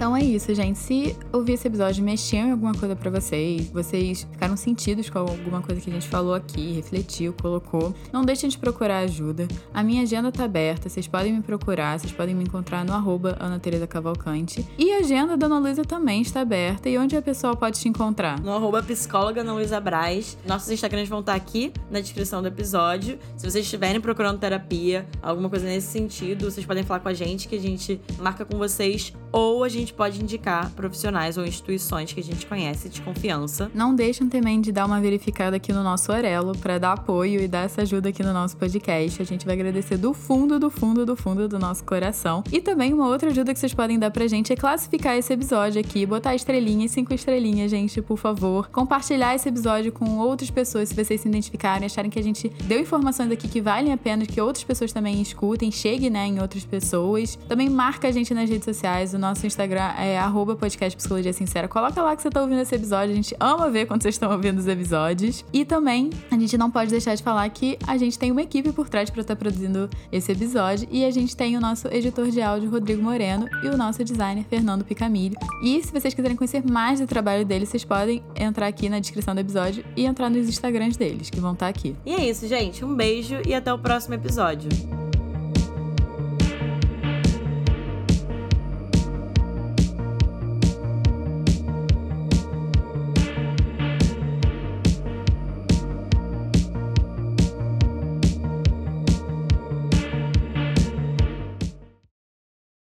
Então 0.05 0.15
é 0.15 0.23
isso, 0.23 0.55
gente. 0.55 0.79
Se 0.79 1.17
ouvir 1.33 1.55
esse 1.55 1.67
episódio 1.67 2.05
mexeu 2.05 2.41
em 2.41 2.51
alguma 2.51 2.75
coisa 2.75 2.95
para 2.95 3.11
vocês, 3.11 3.71
vocês 3.71 4.29
ficaram 4.31 4.55
sentidos 4.55 5.09
com 5.09 5.19
alguma 5.19 5.63
coisa 5.63 5.81
que 5.81 5.89
a 5.89 5.93
gente 5.95 6.07
falou 6.07 6.35
aqui, 6.35 6.73
refletiu, 6.73 7.35
colocou, 7.41 7.95
não 8.13 8.23
deixem 8.23 8.51
de 8.51 8.59
procurar 8.59 8.99
ajuda. 8.99 9.49
A 9.73 9.83
minha 9.83 10.03
agenda 10.03 10.31
tá 10.31 10.45
aberta, 10.45 10.91
vocês 10.91 11.09
podem 11.09 11.33
me 11.33 11.41
procurar, 11.41 11.99
vocês 11.99 12.13
podem 12.13 12.35
me 12.35 12.45
encontrar 12.45 12.85
no 12.85 12.93
arroba 12.93 13.35
Ana 13.41 13.59
Teresa 13.59 13.87
Cavalcante. 13.87 14.69
E 14.77 14.93
a 14.93 14.99
agenda 14.99 15.39
da 15.39 15.47
Ana 15.47 15.59
Luísa 15.59 15.87
também 15.87 16.21
está 16.21 16.43
aberta. 16.43 16.87
E 16.87 16.99
onde 16.99 17.17
a 17.17 17.23
pessoa 17.23 17.57
pode 17.57 17.81
te 17.81 17.89
encontrar? 17.89 18.39
No 18.43 18.53
arroba 18.53 18.83
psicóloga 18.83 19.41
Ana 19.41 19.55
Luísa 19.55 19.81
Braz. 19.81 20.37
Nossos 20.47 20.71
Instagrams 20.71 21.09
vão 21.09 21.21
estar 21.21 21.35
aqui 21.35 21.73
na 21.91 22.01
descrição 22.01 22.43
do 22.43 22.49
episódio. 22.49 23.19
Se 23.39 23.51
vocês 23.51 23.65
estiverem 23.65 24.03
procurando 24.03 24.39
terapia, 24.39 25.07
alguma 25.23 25.49
coisa 25.49 25.65
nesse 25.65 25.87
sentido, 25.87 26.45
vocês 26.51 26.67
podem 26.67 26.83
falar 26.85 27.01
com 27.01 27.09
a 27.09 27.15
gente 27.15 27.49
que 27.49 27.57
a 27.57 27.61
gente 27.61 27.99
marca 28.19 28.45
com 28.45 28.59
vocês 28.59 29.15
ou 29.33 29.65
a 29.65 29.69
gente 29.69 29.94
pode 29.95 30.23
indicar 30.23 30.71
profissionais 30.73 31.39
ou 31.39 31.45
instituições 31.45 32.13
que 32.13 32.21
a 32.21 32.23
gente 32.23 32.47
conhece 32.47 32.89
de 32.89 33.01
confiança. 33.01 33.71
Não 33.75 33.95
deixem 33.95 34.29
também 34.29 34.61
de 34.61 34.73
dar 34.73 34.87
uma 34.87 35.01
verificada 35.01 35.57
aqui 35.57 35.73
no 35.73 35.83
nosso 35.83 36.13
Orelo 36.13 36.57
para 36.59 36.79
dar 36.79 36.93
apoio 36.93 37.41
e 37.41 37.49
dar 37.49 37.65
essa 37.65 37.83
ajuda 37.83 38.09
aqui 38.09 38.23
no 38.23 38.33
nosso 38.33 38.57
podcast. 38.57 39.21
A 39.21 39.25
gente 39.25 39.47
vai 39.47 39.55
agradecer 39.55 39.97
do 39.97 40.13
fundo, 40.13 40.59
do 40.59 40.71
fundo, 40.71 41.07
do 41.07 41.17
fundo 41.17 41.49
do 41.49 41.59
nosso 41.59 41.85
coração. 41.85 42.43
E 42.53 42.61
também 42.61 42.93
uma 42.93 43.07
outra 43.09 43.31
ajuda 43.31 43.53
que 43.53 43.61
vocês 43.61 43.75
podem 43.75 43.99
dar 43.99 44.11
pra 44.11 44.27
gente 44.27 44.53
é 44.53 44.57
classificar 44.57 45.17
esse 45.17 45.33
episódio 45.33 45.81
aqui, 45.81 46.05
botar 46.07 46.35
estrelinhas, 46.35 46.91
cinco 46.91 47.13
estrelinhas, 47.15 47.71
gente, 47.71 48.01
por 48.03 48.19
favor. 48.19 48.69
Compartilhar 48.71 49.35
esse 49.35 49.49
episódio 49.49 49.93
com 49.93 50.19
outras 50.19 50.51
pessoas 50.51 50.89
se 50.89 50.95
vocês 50.95 51.21
se 51.21 51.29
identificarem, 51.29 51.87
acharem 51.87 52.11
que 52.11 52.19
a 52.19 52.23
gente 52.23 52.49
deu 52.65 52.81
informações 52.81 53.31
aqui 53.31 53.49
que 53.49 53.61
valem 53.61 53.93
a 53.93 53.97
pena 53.97 54.27
que 54.27 54.41
outras 54.41 54.65
pessoas 54.65 54.93
também 54.93 55.21
escutem, 55.21 55.71
chegue, 55.71 56.11
né, 56.11 56.27
em 56.27 56.41
outras 56.41 56.65
pessoas. 56.65 57.37
Também 57.49 57.69
marca 57.69 58.09
a 58.09 58.13
gente 58.13 58.33
nas 58.35 58.49
redes 58.49 58.65
sociais, 58.65 59.15
o 59.15 59.19
nosso 59.19 59.47
Instagram 59.47 59.84
Instagram 59.85 60.03
é 60.03 60.19
arroba 60.19 60.57
podcast 60.57 60.97
Psicologia 60.97 61.33
Sincera. 61.33 61.69
Coloca 61.69 62.01
lá 62.03 62.17
que 62.17 62.23
você 62.23 62.31
tá 62.31 62.41
ouvindo 62.41 62.61
esse 62.61 62.75
episódio. 62.75 63.13
A 63.13 63.15
gente 63.15 63.37
ama 63.39 63.71
ver 63.71 63.87
quando 63.87 64.03
vocês 64.03 64.15
estão 64.15 64.31
ouvindo 64.31 64.59
os 64.59 64.67
episódios. 64.67 65.45
E 65.53 65.65
também, 65.65 66.11
a 66.31 66.39
gente 66.39 66.57
não 66.57 66.71
pode 66.71 66.91
deixar 66.91 67.15
de 67.15 67.23
falar 67.23 67.49
que 67.51 67.79
a 67.87 67.97
gente 67.97 68.19
tem 68.19 68.31
uma 68.31 68.43
equipe 68.43 68.73
por 68.73 68.89
trás 68.89 69.11
para 69.11 69.21
estar 69.21 69.35
tá 69.35 69.39
produzindo 69.39 69.89
esse 70.11 70.33
episódio. 70.33 70.89
E 70.91 71.05
a 71.05 71.11
gente 71.11 71.37
tem 71.37 71.57
o 71.57 71.61
nosso 71.61 71.89
editor 71.89 72.29
de 72.31 72.41
áudio, 72.41 72.71
Rodrigo 72.71 73.03
Moreno, 73.03 73.49
e 73.63 73.69
o 73.69 73.77
nosso 73.77 74.03
designer, 74.03 74.45
Fernando 74.49 74.85
Picamilho. 74.85 75.37
E 75.63 75.83
se 75.83 75.93
vocês 75.93 76.15
quiserem 76.15 76.37
conhecer 76.37 76.65
mais 76.65 77.01
do 77.01 77.07
trabalho 77.07 77.45
deles, 77.45 77.69
vocês 77.69 77.85
podem 77.85 78.23
entrar 78.37 78.67
aqui 78.67 78.89
na 78.89 78.99
descrição 78.99 79.35
do 79.35 79.41
episódio 79.41 79.85
e 79.97 80.05
entrar 80.05 80.31
nos 80.31 80.49
Instagrams 80.49 80.97
deles, 80.97 81.31
que 81.31 81.41
vão 81.41 81.53
estar 81.53 81.67
tá 81.67 81.71
aqui. 81.71 81.97
E 82.07 82.13
é 82.15 82.29
isso, 82.29 82.47
gente. 82.47 82.85
Um 82.85 82.95
beijo 82.95 83.41
e 83.47 83.55
até 83.55 83.73
o 83.73 83.79
próximo 83.79 84.15
episódio. 84.15 84.69